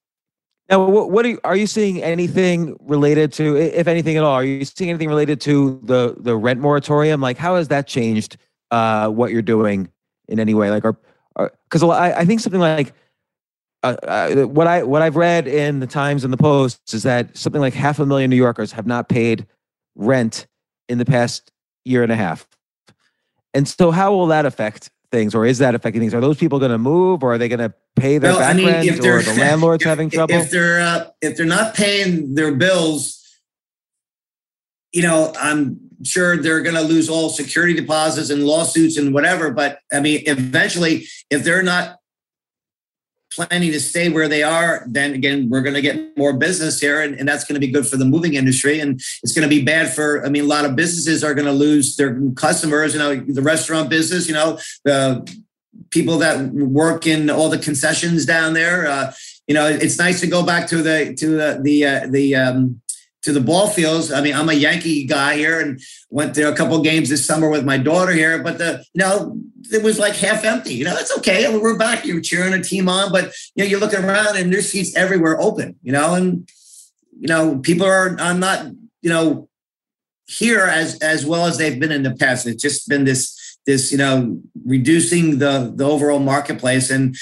Now, 0.70 0.84
what, 0.86 1.12
what 1.12 1.26
are 1.26 1.30
you, 1.30 1.40
are 1.44 1.56
you 1.56 1.68
seeing 1.68 2.02
anything 2.02 2.76
related 2.80 3.32
to, 3.34 3.56
if 3.56 3.88
anything 3.88 4.18
at 4.18 4.24
all? 4.24 4.34
Are 4.34 4.44
you 4.44 4.66
seeing 4.66 4.90
anything 4.90 5.10
related 5.10 5.40
to 5.42 5.80
the 5.84 6.16
the 6.18 6.36
rent 6.36 6.60
moratorium? 6.60 7.22
Like, 7.22 7.38
how 7.38 7.56
has 7.56 7.68
that 7.70 7.88
changed 7.88 8.38
uh, 8.72 9.10
what 9.10 9.32
you're 9.32 9.42
doing 9.42 9.90
in 10.28 10.40
any 10.40 10.54
way? 10.54 10.70
Like, 10.72 10.86
or 10.86 10.98
because 11.64 11.84
I, 11.84 12.20
I 12.20 12.26
think 12.26 12.40
something 12.40 12.62
like 12.62 12.94
uh, 13.84 13.96
uh, 14.04 14.48
what 14.48 14.68
I 14.68 14.84
what 14.84 15.02
I've 15.02 15.16
read 15.16 15.48
in 15.48 15.80
the 15.80 15.88
Times 15.88 16.24
and 16.24 16.34
the 16.34 16.38
Post 16.38 16.94
is 16.94 17.04
that 17.04 17.38
something 17.38 17.62
like 17.62 17.74
half 17.74 18.00
a 18.00 18.06
million 18.06 18.30
New 18.30 18.36
Yorkers 18.36 18.72
have 18.72 18.88
not 18.88 19.10
paid 19.10 19.46
rent 19.96 20.48
in 20.90 20.98
the 20.98 21.06
past 21.06 21.52
year 21.84 22.04
and 22.04 22.12
a 22.12 22.16
half. 22.16 22.48
And 23.54 23.68
so, 23.68 23.92
how 23.92 24.14
will 24.14 24.28
that 24.28 24.46
affect 24.46 24.90
things, 25.12 25.34
or 25.34 25.46
is 25.46 25.60
that 25.60 25.76
affecting 25.76 26.02
things? 26.02 26.14
Are 26.14 26.22
those 26.22 26.38
people 26.38 26.60
going 26.60 26.72
to 26.72 26.78
move, 26.78 27.24
or 27.24 27.34
are 27.34 27.38
they 27.38 27.48
going 27.48 27.60
to 27.60 27.74
pay 27.96 28.18
their 28.18 28.32
well, 28.32 28.40
back 28.40 28.56
I 28.56 28.58
mean, 28.58 28.68
rent, 28.68 29.00
or 29.06 29.22
the 29.22 29.36
landlords 29.40 29.84
if, 29.84 29.88
having 29.88 30.10
trouble? 30.10 30.36
If 30.36 30.52
they're 30.52 30.82
uh, 30.82 31.10
if 31.22 31.38
they're 31.38 31.46
not 31.46 31.74
paying 31.74 32.36
their 32.36 32.54
bills, 32.54 33.22
you 34.92 35.04
know, 35.04 35.32
I'm 35.40 35.80
sure 36.04 36.38
they're 36.38 36.62
going 36.62 36.76
to 36.76 36.82
lose 36.82 37.10
all 37.10 37.30
security 37.30 37.74
deposits 37.74 38.30
and 38.30 38.46
lawsuits 38.46 38.98
and 38.98 39.14
whatever. 39.14 39.52
But 39.52 39.80
I 39.92 40.00
mean, 40.00 40.24
eventually, 40.26 41.08
if 41.30 41.44
they're 41.44 41.64
not 41.64 42.00
planning 43.36 43.72
to 43.72 43.80
stay 43.80 44.10
where 44.10 44.28
they 44.28 44.44
are, 44.44 44.84
then 44.88 45.14
again, 45.14 45.50
we're 45.50 45.62
going 45.62 45.76
to 45.76 45.82
get 45.82 46.18
more 46.18 46.34
business 46.34 46.80
here, 46.80 47.02
and, 47.02 47.16
and 47.20 47.28
that's 47.28 47.44
going 47.44 47.60
to 47.60 47.66
be 47.66 47.72
good 47.72 47.88
for 47.88 47.98
the 47.98 48.06
moving 48.06 48.36
industry. 48.36 48.80
And 48.80 49.00
it's 49.24 49.34
going 49.34 49.48
to 49.48 49.54
be 49.56 49.64
bad 49.64 49.94
for, 49.94 50.26
I 50.26 50.30
mean, 50.30 50.44
a 50.44 50.48
lot 50.48 50.66
of 50.66 50.76
businesses 50.76 51.24
are 51.24 51.34
going 51.34 51.46
to 51.46 51.52
lose 51.52 51.96
their 51.96 52.20
customers. 52.36 52.94
You 52.94 53.00
know, 53.00 53.16
the 53.16 53.42
restaurant 53.42 53.90
business, 53.90 54.28
you 54.28 54.34
know, 54.34 54.60
the 54.84 55.28
people 55.92 56.18
that 56.20 56.52
work 56.54 57.06
in 57.08 57.30
all 57.30 57.50
the 57.50 57.58
concessions 57.58 58.26
down 58.26 58.54
there. 58.54 58.88
Uh, 58.88 59.14
you 59.48 59.54
know, 59.54 59.68
it's 59.68 60.00
nice 60.00 60.22
to 60.22 60.28
go 60.28 60.44
back 60.44 60.68
to 60.70 60.82
the 60.82 61.14
to 61.16 61.28
the 61.28 61.60
the 61.62 61.86
uh, 61.86 62.08
the 62.08 62.36
um, 62.36 62.82
to 63.26 63.34
the 63.34 63.42
ball 63.42 63.68
fields. 63.68 64.12
I 64.12 64.22
mean, 64.22 64.34
I'm 64.34 64.50
a 64.50 64.54
Yankee 64.54 65.06
guy 65.06 65.36
here 65.36 65.60
and 65.60 65.80
went 66.10 66.36
to 66.36 66.44
a 66.44 66.56
couple 66.56 66.82
games 66.82 67.10
this 67.10 67.26
summer 67.26 67.50
with 67.50 67.66
my 67.66 67.78
daughter 67.78 68.14
here, 68.14 68.42
but 68.42 68.58
the 68.58 68.84
you 68.94 69.00
know 69.00 69.38
it 69.72 69.84
was 69.84 70.00
like 70.00 70.16
half 70.16 70.46
empty. 70.46 70.76
You 70.76 70.86
know, 70.86 70.96
it's 70.96 71.16
okay. 71.18 71.56
We're 71.58 71.78
back. 71.78 72.06
You're 72.06 72.22
cheering 72.22 72.54
a 72.54 72.64
team 72.64 72.88
on, 72.88 73.12
but 73.12 73.34
you 73.56 73.64
know, 73.64 73.70
you're 73.70 73.80
looking 73.80 74.04
around 74.04 74.38
and 74.38 74.54
there's 74.54 74.72
seats 74.72 74.96
everywhere 74.96 75.40
open. 75.42 75.76
You 75.84 75.92
know, 75.92 76.14
and 76.14 76.50
you 77.20 77.28
know, 77.28 77.60
people 77.60 77.86
are. 77.86 78.16
I'm 78.20 78.40
not. 78.40 78.68
You 79.02 79.12
know, 79.12 79.50
here 80.28 80.62
as 80.62 81.00
as 81.00 81.26
well 81.26 81.46
as 81.46 81.58
they've 81.58 81.80
been 81.80 81.92
in 81.92 82.04
the 82.04 82.16
past. 82.16 82.48
It's 82.48 82.62
just 82.62 82.88
been 82.88 83.06
this 83.06 83.58
this 83.66 83.92
you 83.92 83.98
know 83.98 84.40
reducing 84.66 85.40
the 85.40 85.72
the 85.76 85.86
overall 85.86 86.20
marketplace 86.20 86.90
and 86.90 87.16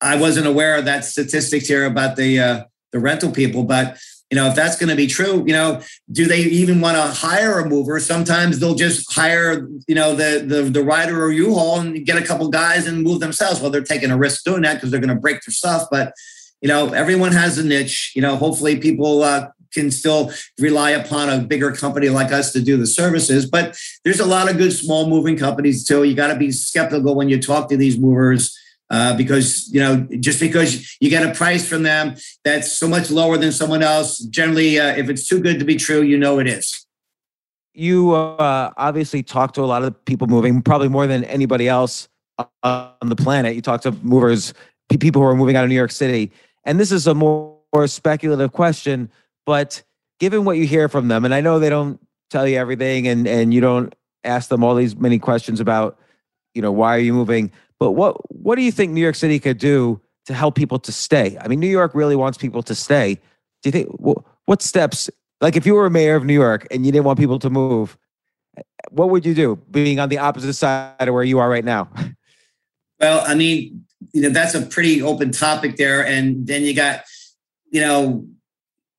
I 0.00 0.16
wasn't 0.16 0.46
aware 0.46 0.76
of 0.76 0.84
that 0.84 1.04
statistics 1.04 1.66
here 1.66 1.86
about 1.86 2.16
the 2.16 2.38
uh, 2.38 2.64
the 2.92 2.98
rental 2.98 3.32
people, 3.32 3.64
but 3.64 3.98
you 4.30 4.36
know, 4.36 4.48
if 4.48 4.56
that's 4.56 4.76
going 4.76 4.88
to 4.88 4.96
be 4.96 5.06
true, 5.06 5.44
you 5.46 5.52
know, 5.52 5.80
do 6.10 6.26
they 6.26 6.40
even 6.40 6.80
want 6.80 6.96
to 6.96 7.02
hire 7.02 7.60
a 7.60 7.68
mover? 7.68 8.00
Sometimes 8.00 8.58
they'll 8.58 8.74
just 8.74 9.12
hire, 9.14 9.68
you 9.86 9.94
know, 9.94 10.16
the 10.16 10.44
the, 10.44 10.62
the 10.62 10.82
Ryder 10.82 11.22
or 11.22 11.30
U-Haul 11.30 11.80
and 11.80 12.04
get 12.04 12.20
a 12.20 12.26
couple 12.26 12.48
guys 12.48 12.86
and 12.86 13.02
move 13.02 13.20
themselves. 13.20 13.60
Well, 13.60 13.70
they're 13.70 13.82
taking 13.82 14.10
a 14.10 14.18
risk 14.18 14.44
doing 14.44 14.62
that 14.62 14.74
because 14.74 14.90
they're 14.90 15.00
going 15.00 15.14
to 15.14 15.20
break 15.20 15.42
their 15.42 15.52
stuff. 15.52 15.84
But 15.90 16.12
you 16.60 16.68
know, 16.68 16.92
everyone 16.92 17.32
has 17.32 17.58
a 17.58 17.64
niche. 17.64 18.12
You 18.16 18.22
know, 18.22 18.34
hopefully 18.36 18.78
people 18.78 19.22
uh, 19.22 19.48
can 19.72 19.92
still 19.92 20.32
rely 20.58 20.90
upon 20.90 21.28
a 21.28 21.38
bigger 21.38 21.70
company 21.70 22.08
like 22.08 22.32
us 22.32 22.52
to 22.52 22.60
do 22.60 22.76
the 22.76 22.86
services. 22.86 23.48
But 23.48 23.78
there's 24.04 24.20
a 24.20 24.26
lot 24.26 24.50
of 24.50 24.58
good 24.58 24.72
small 24.72 25.08
moving 25.08 25.36
companies 25.36 25.86
too. 25.86 26.02
You 26.02 26.14
got 26.14 26.32
to 26.32 26.36
be 26.36 26.50
skeptical 26.50 27.14
when 27.14 27.28
you 27.28 27.40
talk 27.40 27.68
to 27.68 27.76
these 27.76 27.96
movers 27.96 28.58
uh, 28.90 29.16
because 29.16 29.68
you 29.72 29.80
know 29.80 30.06
just 30.20 30.40
because 30.40 30.96
you 31.00 31.10
get 31.10 31.26
a 31.26 31.34
price 31.34 31.68
from 31.68 31.82
them 31.82 32.14
that's 32.44 32.72
so 32.72 32.88
much 32.88 33.10
lower 33.10 33.36
than 33.36 33.52
someone 33.52 33.82
else 33.82 34.18
generally 34.18 34.78
uh, 34.78 34.94
if 34.96 35.08
it's 35.08 35.26
too 35.26 35.40
good 35.40 35.58
to 35.58 35.64
be 35.64 35.76
true 35.76 36.02
you 36.02 36.18
know 36.18 36.38
it 36.38 36.46
is. 36.46 36.86
You 37.74 38.12
uh, 38.12 38.72
obviously 38.76 39.22
talk 39.22 39.52
to 39.54 39.60
a 39.62 39.66
lot 39.66 39.82
of 39.82 40.02
people 40.06 40.26
moving 40.28 40.62
probably 40.62 40.88
more 40.88 41.06
than 41.06 41.24
anybody 41.24 41.68
else 41.68 42.08
on 42.62 42.94
the 43.02 43.16
planet. 43.16 43.54
You 43.54 43.60
talk 43.60 43.82
to 43.82 43.92
movers 43.92 44.54
people 44.88 45.20
who 45.20 45.28
are 45.28 45.36
moving 45.36 45.56
out 45.56 45.64
of 45.64 45.68
new 45.68 45.76
york 45.76 45.90
city. 45.90 46.32
And 46.64 46.80
this 46.80 46.90
is 46.90 47.06
a 47.06 47.14
more, 47.14 47.58
more 47.74 47.86
speculative 47.86 48.52
question 48.52 49.10
but 49.46 49.82
given 50.18 50.44
what 50.44 50.58
you 50.58 50.66
hear 50.66 50.88
from 50.88 51.08
them 51.08 51.24
and 51.24 51.32
i 51.32 51.40
know 51.40 51.58
they 51.58 51.70
don't 51.70 52.04
tell 52.28 52.46
you 52.46 52.58
everything 52.58 53.08
and 53.08 53.26
and 53.26 53.54
you 53.54 53.60
don't 53.60 53.94
ask 54.24 54.50
them 54.50 54.62
all 54.62 54.74
these 54.74 54.96
many 54.96 55.18
questions 55.18 55.60
about 55.60 55.98
you 56.54 56.60
know 56.60 56.72
why 56.72 56.94
are 56.94 57.00
you 57.00 57.14
moving 57.14 57.50
but 57.78 57.92
what 57.92 58.16
what 58.34 58.56
do 58.56 58.62
you 58.62 58.72
think 58.72 58.92
New 58.92 59.00
York 59.00 59.14
City 59.14 59.38
could 59.38 59.58
do 59.58 60.00
to 60.26 60.34
help 60.34 60.54
people 60.54 60.78
to 60.80 60.92
stay? 60.92 61.36
I 61.40 61.48
mean, 61.48 61.60
New 61.60 61.66
York 61.66 61.94
really 61.94 62.16
wants 62.16 62.38
people 62.38 62.62
to 62.64 62.74
stay. 62.74 63.14
Do 63.14 63.68
you 63.68 63.72
think 63.72 63.88
what, 63.98 64.18
what 64.46 64.62
steps? 64.62 65.10
Like, 65.40 65.56
if 65.56 65.66
you 65.66 65.74
were 65.74 65.86
a 65.86 65.90
mayor 65.90 66.16
of 66.16 66.24
New 66.24 66.34
York 66.34 66.66
and 66.70 66.86
you 66.86 66.92
didn't 66.92 67.04
want 67.04 67.18
people 67.18 67.38
to 67.40 67.50
move, 67.50 67.98
what 68.90 69.10
would 69.10 69.26
you 69.26 69.34
do? 69.34 69.56
Being 69.70 70.00
on 70.00 70.08
the 70.08 70.18
opposite 70.18 70.54
side 70.54 70.94
of 71.00 71.12
where 71.12 71.24
you 71.24 71.38
are 71.38 71.48
right 71.48 71.64
now. 71.64 71.88
Well, 72.98 73.22
I 73.26 73.34
mean, 73.34 73.84
you 74.14 74.22
know 74.22 74.30
that's 74.30 74.54
a 74.54 74.62
pretty 74.62 75.02
open 75.02 75.30
topic 75.30 75.76
there. 75.76 76.06
And 76.06 76.46
then 76.46 76.62
you 76.62 76.74
got 76.74 77.02
you 77.70 77.82
know 77.82 78.26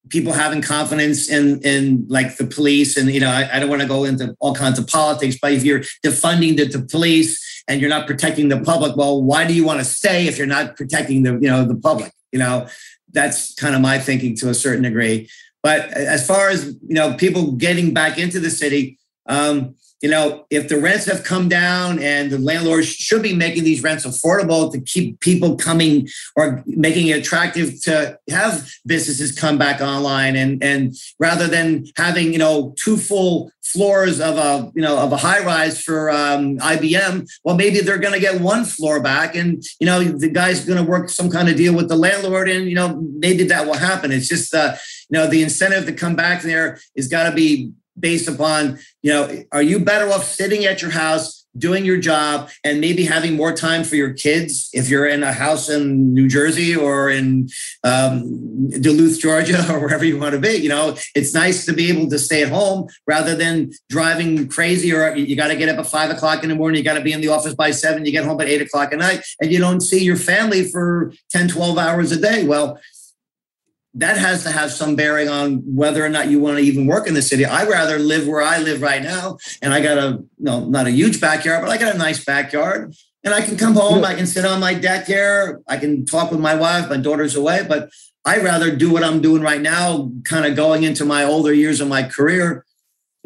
people 0.10 0.34
having 0.34 0.62
confidence 0.62 1.30
in 1.30 1.62
in 1.62 2.05
like 2.10 2.38
the 2.38 2.45
police 2.45 2.97
and 2.97 3.10
you 3.10 3.20
know 3.20 3.30
I, 3.30 3.49
I 3.55 3.60
don't 3.60 3.70
want 3.70 3.82
to 3.82 3.88
go 3.88 4.03
into 4.03 4.36
all 4.39 4.53
kinds 4.53 4.80
of 4.80 4.88
politics 4.88 5.38
but 5.41 5.53
if 5.53 5.64
you're 5.64 5.82
defunding 6.05 6.58
the, 6.58 6.66
the 6.66 6.86
police 6.86 7.64
and 7.68 7.82
you're 7.82 7.89
not 7.89 8.08
protecting 8.08 8.49
the 8.49 8.60
public 8.60 8.95
well 8.95 9.22
why 9.22 9.45
do 9.45 9.53
you 9.53 9.66
want 9.66 9.80
to 9.80 9.86
stay 9.86 10.28
if 10.28 10.38
you're 10.38 10.47
not 10.47 10.76
protecting 10.76 11.24
the 11.24 11.34
you 11.34 11.49
know 11.49 11.66
the 11.66 11.76
public 11.76 12.12
you 12.32 12.39
know? 12.39 12.68
That's 13.12 13.53
kind 13.55 13.74
of 13.74 13.82
my 13.82 13.99
thinking 13.99 14.36
to 14.38 14.49
a 14.49 14.53
certain 14.53 14.84
degree. 14.84 15.30
But 15.64 15.88
as 15.91 16.28
far 16.28 16.49
as 16.49 16.66
you 16.66 16.95
know 16.95 17.16
people 17.16 17.53
getting 17.53 17.93
back 17.93 18.18
into 18.18 18.39
the 18.39 18.49
city 18.49 18.99
um, 19.28 19.76
you 20.01 20.09
know, 20.09 20.45
if 20.49 20.67
the 20.67 20.79
rents 20.79 21.05
have 21.05 21.23
come 21.23 21.49
down 21.49 21.99
and 21.99 22.29
the 22.29 22.37
landlords 22.37 22.87
should 22.87 23.23
be 23.23 23.33
making 23.33 23.63
these 23.63 23.81
rents 23.81 24.05
affordable 24.05 24.71
to 24.71 24.79
keep 24.79 25.19
people 25.21 25.55
coming 25.55 26.07
or 26.35 26.63
making 26.67 27.07
it 27.07 27.17
attractive 27.17 27.81
to 27.81 28.17
have 28.29 28.69
businesses 28.85 29.31
come 29.31 29.57
back 29.57 29.81
online 29.81 30.35
and 30.35 30.63
and 30.63 30.95
rather 31.19 31.47
than 31.47 31.85
having, 31.97 32.31
you 32.31 32.37
know, 32.37 32.75
two 32.77 32.97
full 32.97 33.51
floors 33.63 34.21
of 34.21 34.37
a, 34.37 34.71
you 34.75 34.81
know, 34.81 34.97
of 34.97 35.11
a 35.11 35.17
high 35.17 35.43
rise 35.43 35.81
for 35.81 36.09
um, 36.09 36.57
IBM, 36.59 37.27
well, 37.43 37.55
maybe 37.55 37.81
they're 37.81 37.97
going 37.97 38.13
to 38.13 38.19
get 38.19 38.39
one 38.39 38.63
floor 38.63 39.01
back 39.01 39.35
and, 39.35 39.63
you 39.79 39.85
know, 39.85 40.01
the 40.03 40.29
guy's 40.29 40.63
going 40.63 40.83
to 40.83 40.89
work 40.89 41.09
some 41.09 41.29
kind 41.29 41.49
of 41.49 41.57
deal 41.57 41.75
with 41.75 41.89
the 41.89 41.95
landlord 41.95 42.49
and, 42.49 42.69
you 42.69 42.75
know, 42.75 43.01
maybe 43.17 43.43
that 43.45 43.65
will 43.65 43.73
happen. 43.73 44.11
It's 44.11 44.27
just, 44.27 44.53
uh, 44.53 44.75
you 45.09 45.19
know, 45.19 45.27
the 45.27 45.43
incentive 45.43 45.85
to 45.85 45.93
come 45.93 46.15
back 46.15 46.43
there 46.43 46.79
is 46.95 47.07
got 47.07 47.29
to 47.29 47.35
be 47.35 47.71
based 47.99 48.27
upon, 48.27 48.79
you 49.01 49.11
know, 49.11 49.43
are 49.51 49.61
you 49.61 49.79
better 49.79 50.09
off 50.09 50.23
sitting 50.23 50.65
at 50.65 50.81
your 50.81 50.91
house 50.91 51.37
doing 51.57 51.85
your 51.85 51.97
job 51.97 52.49
and 52.63 52.79
maybe 52.79 53.05
having 53.05 53.35
more 53.35 53.51
time 53.51 53.83
for 53.83 53.95
your 53.95 54.13
kids 54.13 54.69
if 54.73 54.89
you're 54.89 55.05
in 55.05 55.23
a 55.23 55.33
house 55.33 55.69
in 55.69 56.13
New 56.13 56.27
Jersey 56.27 56.75
or 56.75 57.09
in 57.09 57.49
um, 57.83 58.69
Duluth, 58.69 59.19
Georgia, 59.19 59.65
or 59.73 59.79
wherever 59.79 60.05
you 60.05 60.19
want 60.19 60.33
to 60.33 60.39
be. 60.39 60.55
You 60.55 60.69
know, 60.69 60.97
it's 61.15 61.33
nice 61.33 61.65
to 61.65 61.73
be 61.73 61.89
able 61.89 62.09
to 62.09 62.19
stay 62.19 62.43
at 62.43 62.49
home 62.49 62.87
rather 63.05 63.35
than 63.35 63.71
driving 63.89 64.47
crazy 64.47 64.93
or 64.93 65.15
you 65.15 65.35
got 65.35 65.47
to 65.47 65.55
get 65.55 65.69
up 65.69 65.79
at 65.79 65.87
five 65.87 66.11
o'clock 66.11 66.43
in 66.43 66.49
the 66.49 66.55
morning. 66.55 66.79
You 66.79 66.83
got 66.83 66.97
to 66.97 67.03
be 67.03 67.13
in 67.13 67.21
the 67.21 67.29
office 67.29 67.55
by 67.55 67.71
seven. 67.71 68.05
You 68.05 68.11
get 68.11 68.25
home 68.25 68.39
at 68.41 68.47
eight 68.47 68.61
o'clock 68.61 68.93
at 68.93 68.99
night 68.99 69.23
and 69.41 69.51
you 69.51 69.59
don't 69.59 69.81
see 69.81 70.03
your 70.03 70.17
family 70.17 70.63
for 70.63 71.13
10, 71.31 71.49
12 71.49 71.77
hours 71.77 72.11
a 72.11 72.19
day. 72.19 72.45
Well, 72.45 72.79
that 73.97 74.17
has 74.17 74.43
to 74.43 74.51
have 74.51 74.71
some 74.71 74.95
bearing 74.95 75.27
on 75.27 75.57
whether 75.75 76.05
or 76.05 76.09
not 76.09 76.29
you 76.29 76.39
want 76.39 76.57
to 76.57 76.63
even 76.63 76.85
work 76.85 77.07
in 77.07 77.15
the 77.15 77.21
city. 77.21 77.45
I'd 77.45 77.67
rather 77.67 77.97
live 77.97 78.27
where 78.27 78.41
I 78.41 78.59
live 78.59 78.81
right 78.81 79.01
now. 79.01 79.37
And 79.61 79.73
I 79.73 79.81
got 79.81 79.97
a, 79.97 80.23
no, 80.37 80.65
not 80.65 80.85
a 80.85 80.91
huge 80.91 81.19
backyard, 81.19 81.61
but 81.61 81.71
I 81.71 81.77
got 81.77 81.95
a 81.95 81.97
nice 81.97 82.23
backyard. 82.23 82.95
And 83.23 83.33
I 83.33 83.41
can 83.41 83.57
come 83.57 83.73
home, 83.73 84.05
I 84.05 84.13
can 84.13 84.27
sit 84.27 84.45
on 84.45 84.61
my 84.61 84.73
deck 84.73 85.07
here, 85.07 85.61
I 85.67 85.77
can 85.77 86.05
talk 86.05 86.31
with 86.31 86.39
my 86.39 86.55
wife, 86.55 86.89
my 86.89 86.97
daughter's 86.97 87.35
away, 87.35 87.65
but 87.67 87.89
I'd 88.23 88.43
rather 88.43 88.73
do 88.73 88.93
what 88.93 89.03
I'm 89.03 89.21
doing 89.21 89.41
right 89.41 89.59
now, 89.59 90.11
kind 90.23 90.45
of 90.45 90.55
going 90.55 90.83
into 90.83 91.03
my 91.03 91.23
older 91.23 91.51
years 91.51 91.81
of 91.81 91.87
my 91.87 92.03
career, 92.03 92.65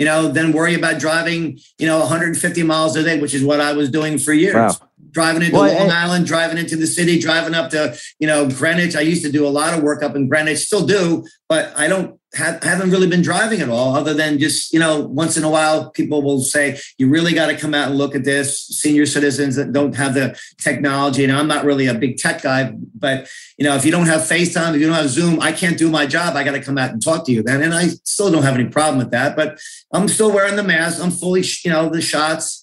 you 0.01 0.05
know, 0.05 0.29
then 0.29 0.51
worry 0.51 0.73
about 0.73 0.99
driving, 0.99 1.59
you 1.77 1.85
know, 1.85 1.99
150 1.99 2.63
miles 2.63 2.95
a 2.95 3.03
day, 3.03 3.21
which 3.21 3.35
is 3.35 3.43
what 3.43 3.61
I 3.61 3.73
was 3.73 3.91
doing 3.91 4.17
for 4.17 4.33
years. 4.33 4.55
Wow 4.55 4.75
driving 5.11 5.41
into 5.41 5.57
well, 5.57 5.67
Long 5.73 5.81
and, 5.81 5.91
Island, 5.91 6.25
driving 6.25 6.57
into 6.57 6.77
the 6.77 6.87
city, 6.87 7.19
driving 7.19 7.53
up 7.53 7.69
to, 7.71 7.97
you 8.17 8.27
know, 8.27 8.47
Greenwich. 8.47 8.95
I 8.95 9.01
used 9.01 9.25
to 9.25 9.31
do 9.31 9.45
a 9.45 9.49
lot 9.49 9.73
of 9.73 9.83
work 9.83 10.01
up 10.01 10.15
in 10.15 10.29
Greenwich, 10.29 10.59
still 10.59 10.85
do, 10.85 11.25
but 11.49 11.73
I 11.75 11.89
don't 11.89 12.17
have, 12.33 12.63
haven't 12.63 12.91
really 12.91 13.07
been 13.07 13.21
driving 13.21 13.59
at 13.61 13.69
all 13.69 13.95
other 13.95 14.13
than 14.13 14.39
just, 14.39 14.71
you 14.71 14.79
know, 14.79 15.01
once 15.01 15.35
in 15.35 15.43
a 15.43 15.49
while 15.49 15.89
people 15.89 16.21
will 16.21 16.39
say, 16.41 16.79
you 16.97 17.09
really 17.09 17.33
got 17.33 17.47
to 17.47 17.57
come 17.57 17.73
out 17.73 17.89
and 17.89 17.97
look 17.97 18.15
at 18.15 18.23
this. 18.23 18.59
Senior 18.67 19.05
citizens 19.05 19.55
that 19.57 19.73
don't 19.73 19.95
have 19.95 20.13
the 20.13 20.39
technology. 20.57 21.23
And 21.23 21.33
I'm 21.33 21.47
not 21.47 21.65
really 21.65 21.87
a 21.87 21.93
big 21.93 22.17
tech 22.17 22.41
guy, 22.41 22.73
but, 22.95 23.29
you 23.57 23.65
know, 23.65 23.75
if 23.75 23.85
you 23.85 23.91
don't 23.91 24.07
have 24.07 24.21
FaceTime, 24.21 24.75
if 24.75 24.81
you 24.81 24.87
don't 24.87 24.95
have 24.95 25.09
Zoom, 25.09 25.41
I 25.41 25.51
can't 25.51 25.77
do 25.77 25.89
my 25.89 26.05
job. 26.05 26.35
I 26.35 26.43
got 26.43 26.51
to 26.51 26.61
come 26.61 26.77
out 26.77 26.91
and 26.91 27.03
talk 27.03 27.25
to 27.25 27.31
you 27.31 27.43
then. 27.43 27.61
And 27.61 27.73
I 27.73 27.87
still 28.05 28.31
don't 28.31 28.43
have 28.43 28.55
any 28.55 28.69
problem 28.69 28.97
with 28.97 29.11
that, 29.11 29.35
but 29.35 29.59
I'm 29.91 30.07
still 30.07 30.31
wearing 30.31 30.55
the 30.55 30.63
mask. 30.63 31.03
I'm 31.03 31.11
fully, 31.11 31.43
you 31.63 31.71
know, 31.71 31.89
the 31.89 32.01
shots 32.01 32.61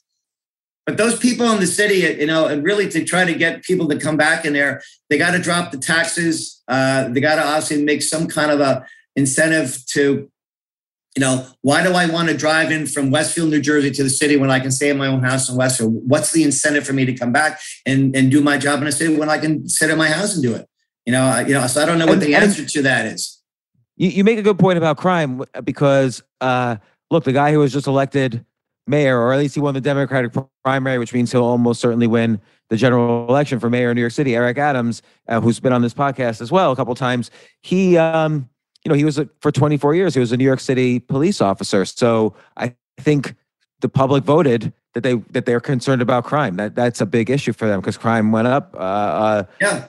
but 0.89 0.97
those 0.97 1.19
people 1.19 1.53
in 1.53 1.61
the 1.61 1.67
city, 1.67 1.97
you 2.19 2.27
know, 2.27 2.47
and 2.47 2.65
really 2.65 2.89
to 2.89 3.05
try 3.05 3.27
to 3.27 3.35
get 3.35 3.63
people 3.63 3.89
to 3.89 3.99
come 3.99 4.17
back 4.17 4.47
in 4.47 4.55
there, 4.55 4.81
they 5.11 5.19
got 5.19 5.33
to 5.33 5.39
drop 5.39 5.71
the 5.71 5.77
taxes. 5.77 6.63
Uh, 6.67 7.09
they 7.09 7.21
got 7.21 7.35
to 7.35 7.45
obviously 7.45 7.85
make 7.85 8.01
some 8.01 8.27
kind 8.27 8.51
of 8.51 8.61
a 8.61 8.87
incentive 9.19 9.85
to, 9.89 10.31
you 11.17 11.21
know, 11.21 11.47
why 11.63 11.83
do 11.83 11.93
I 11.93 12.07
want 12.07 12.29
to 12.29 12.37
drive 12.37 12.71
in 12.71 12.87
from 12.87 13.11
Westfield, 13.11 13.51
New 13.51 13.61
Jersey 13.61 13.91
to 13.91 14.05
the 14.05 14.11
city 14.11 14.37
when 14.37 14.51
I 14.51 14.61
can 14.61 14.71
stay 14.71 14.89
in 14.89 14.97
my 14.97 15.09
own 15.09 15.23
house 15.23 15.49
in 15.49 15.57
Westfield? 15.57 15.95
What's 16.09 16.33
the 16.33 16.45
incentive 16.45 16.87
for 16.87 16.93
me 16.93 17.05
to 17.05 17.13
come 17.13 17.33
back 17.33 17.61
and, 17.85 18.15
and 18.15 18.31
do 18.31 18.41
my 18.41 18.57
job 18.57 18.81
in 18.81 18.87
a 18.87 18.93
city 18.93 19.17
when 19.17 19.29
I 19.29 19.39
can 19.39 19.69
sit 19.69 19.91
in 19.91 19.99
my 19.99 20.09
house 20.09 20.35
and 20.35 20.43
do 20.43 20.55
it? 20.55 20.67
You 21.05 21.13
know, 21.13 21.39
you 21.41 21.55
know, 21.55 21.67
so 21.67 21.83
I 21.83 21.87
don't 21.87 21.99
know 21.99 22.07
what 22.07 22.21
the 22.21 22.35
answer 22.35 22.65
to 22.65 22.83
that 22.83 23.07
is. 23.07 23.43
You, 23.97 24.11
you 24.11 24.25
make 24.25 24.39
a 24.39 24.43
good 24.43 24.59
point 24.59 24.79
about 24.79 24.97
crime 24.99 25.43
because, 25.65 26.23
uh, 26.41 26.77
look, 27.11 27.25
the 27.25 27.33
guy 27.33 27.51
who 27.51 27.59
was 27.59 27.73
just 27.73 27.87
elected 27.87 28.45
mayor, 28.87 29.19
or 29.19 29.33
at 29.33 29.39
least 29.39 29.55
he 29.55 29.61
won 29.61 29.75
the 29.75 29.81
Democratic 29.81 30.33
primary, 30.65 30.99
which 30.99 31.13
means 31.13 31.33
he'll 31.33 31.45
almost 31.45 31.81
certainly 31.81 32.07
win 32.07 32.41
the 32.71 32.77
general 32.77 33.27
election 33.29 33.59
for 33.59 33.71
mayor 33.71 33.91
of 33.91 33.97
New 33.97 34.03
York 34.03 34.13
City. 34.13 34.37
Eric 34.37 34.59
Adams, 34.59 35.03
uh, 35.27 35.41
who's 35.41 35.59
been 35.59 35.73
on 35.73 35.83
this 35.83 35.95
podcast 35.95 36.41
as 36.41 36.53
well 36.53 36.73
a 36.73 36.77
couple 36.77 36.95
times, 36.95 37.31
he, 37.63 37.97
um, 37.97 38.49
you 38.85 38.89
know, 38.91 38.95
he 38.95 39.05
was 39.05 39.19
a, 39.19 39.29
for 39.41 39.51
24 39.51 39.95
years. 39.95 40.15
He 40.15 40.21
was 40.21 40.33
a 40.33 40.37
New 40.37 40.45
York 40.45 40.61
City 40.61 40.99
police 40.99 41.41
officer. 41.41 41.85
So 41.85 42.35
I 42.57 42.75
think 42.99 43.35
the 43.81 43.89
public 43.89 44.25
voted 44.25 44.73
that 44.95 45.03
they 45.03 45.15
that 45.31 45.47
they're 45.47 45.61
concerned 45.61 46.03
about 46.03 46.25
crime. 46.25 46.57
That 46.57 46.75
that's 46.75 47.01
a 47.01 47.07
big 47.07 47.31
issue 47.31 47.53
for 47.53 47.69
them 47.69 47.81
because 47.81 47.97
crime 47.97 48.33
went 48.33 48.49
up. 48.49 48.75
Uh, 48.75 48.79
uh, 48.79 49.43
yeah. 49.61 49.89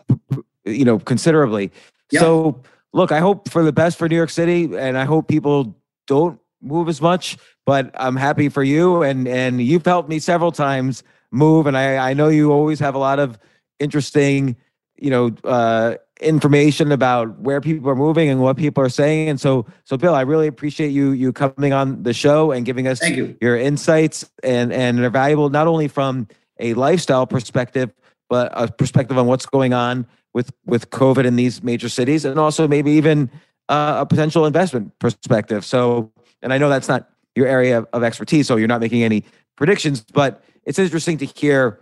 You 0.66 0.86
know, 0.86 1.00
considerably. 1.00 1.72
Yeah. 2.12 2.20
So 2.20 2.62
look, 2.94 3.12
I 3.12 3.20
hope 3.20 3.50
for 3.50 3.64
the 3.64 3.72
best 3.72 3.98
for 3.98 4.10
New 4.10 4.16
York 4.16 4.30
City, 4.30 4.66
and 4.78 4.98
I 4.98 5.06
hope 5.06 5.28
people 5.28 5.76
don't 6.08 6.40
move 6.62 6.90
as 6.90 7.02
much 7.02 7.38
but 7.70 7.92
I'm 7.94 8.16
happy 8.16 8.50
for 8.50 8.64
you 8.64 9.04
and 9.04 9.28
and 9.28 9.62
you've 9.62 9.86
helped 9.86 10.10
me 10.10 10.18
several 10.18 10.52
times 10.52 11.04
move 11.30 11.68
and 11.68 11.78
I 11.78 12.10
I 12.10 12.14
know 12.16 12.28
you 12.28 12.52
always 12.52 12.80
have 12.80 12.96
a 12.96 12.98
lot 12.98 13.20
of 13.20 13.38
interesting 13.78 14.56
you 14.98 15.12
know 15.12 15.36
uh 15.44 15.98
information 16.20 16.92
about 16.92 17.40
where 17.40 17.62
people 17.62 17.90
are 17.90 17.96
moving 17.96 18.30
and 18.30 18.42
what 18.42 18.58
people 18.58 18.84
are 18.84 18.90
saying 18.90 19.30
and 19.30 19.40
so 19.40 19.66
so 19.86 19.96
Bill 19.96 20.14
I 20.14 20.22
really 20.22 20.48
appreciate 20.48 20.90
you 20.90 21.12
you 21.12 21.32
coming 21.32 21.72
on 21.72 22.04
the 22.04 22.14
show 22.14 22.52
and 22.52 22.66
giving 22.66 22.88
us 22.88 23.02
you. 23.08 23.38
your 23.40 23.58
insights 23.58 24.30
and 24.44 24.74
and 24.74 25.00
they're 25.00 25.10
valuable 25.10 25.50
not 25.50 25.68
only 25.68 25.88
from 25.88 26.28
a 26.60 26.74
lifestyle 26.74 27.26
perspective 27.26 27.94
but 28.30 28.52
a 28.54 28.70
perspective 28.70 29.18
on 29.18 29.28
what's 29.28 29.46
going 29.46 29.74
on 29.74 30.06
with 30.34 30.52
with 30.66 30.90
COVID 30.90 31.26
in 31.26 31.38
these 31.38 31.64
major 31.64 31.88
cities 31.88 32.26
and 32.26 32.38
also 32.38 32.68
maybe 32.68 32.92
even 32.92 33.32
uh, 33.70 33.98
a 34.00 34.06
potential 34.06 34.46
investment 34.46 34.98
perspective 35.00 35.64
so 35.64 36.12
and 36.42 36.54
I 36.54 36.58
know 36.58 36.70
that's 36.70 36.88
not 36.88 37.10
your 37.36 37.48
area 37.48 37.86
of 37.94 38.04
expertise, 38.04 38.48
so 38.48 38.56
you're 38.56 38.68
not 38.68 38.82
making 38.82 39.04
any 39.04 39.24
predictions. 39.56 40.02
But 40.02 40.44
it's 40.66 40.80
interesting 40.80 41.18
to 41.20 41.26
hear 41.26 41.80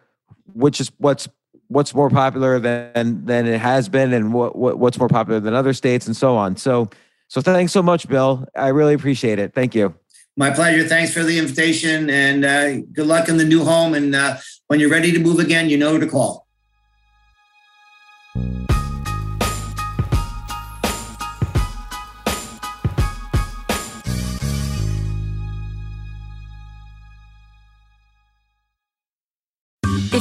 which 0.53 0.79
is 0.79 0.91
what's 0.97 1.27
what's 1.68 1.93
more 1.93 2.09
popular 2.09 2.59
than 2.59 3.26
than 3.26 3.45
it 3.45 3.59
has 3.59 3.89
been, 3.89 4.13
and 4.13 4.34
what, 4.34 4.55
what 4.55 4.80
what's 4.80 4.97
more 4.97 5.09
popular 5.09 5.39
than 5.39 5.53
other 5.53 5.74
states, 5.74 6.07
and 6.07 6.15
so 6.15 6.36
on. 6.36 6.55
So 6.57 6.89
so 7.28 7.41
thanks 7.41 7.72
so 7.74 7.84
much, 7.84 8.07
Bill. 8.07 8.45
I 8.55 8.70
really 8.70 8.93
appreciate 8.93 9.39
it. 9.39 9.53
Thank 9.53 9.76
you. 9.76 9.93
My 10.36 10.51
pleasure. 10.51 10.88
Thanks 10.88 11.13
for 11.13 11.24
the 11.24 11.38
invitation, 11.39 12.09
and 12.09 12.45
uh, 12.45 12.78
good 12.93 13.07
luck 13.07 13.28
in 13.28 13.38
the 13.38 13.45
new 13.45 13.63
home. 13.63 13.93
And 13.95 14.15
uh, 14.15 14.38
when 14.68 14.80
you're 14.80 14.89
ready 14.89 15.11
to 15.11 15.20
move 15.20 15.39
again, 15.39 15.70
you 15.70 15.78
know 15.78 15.97
to 15.97 16.07
call. 16.07 16.47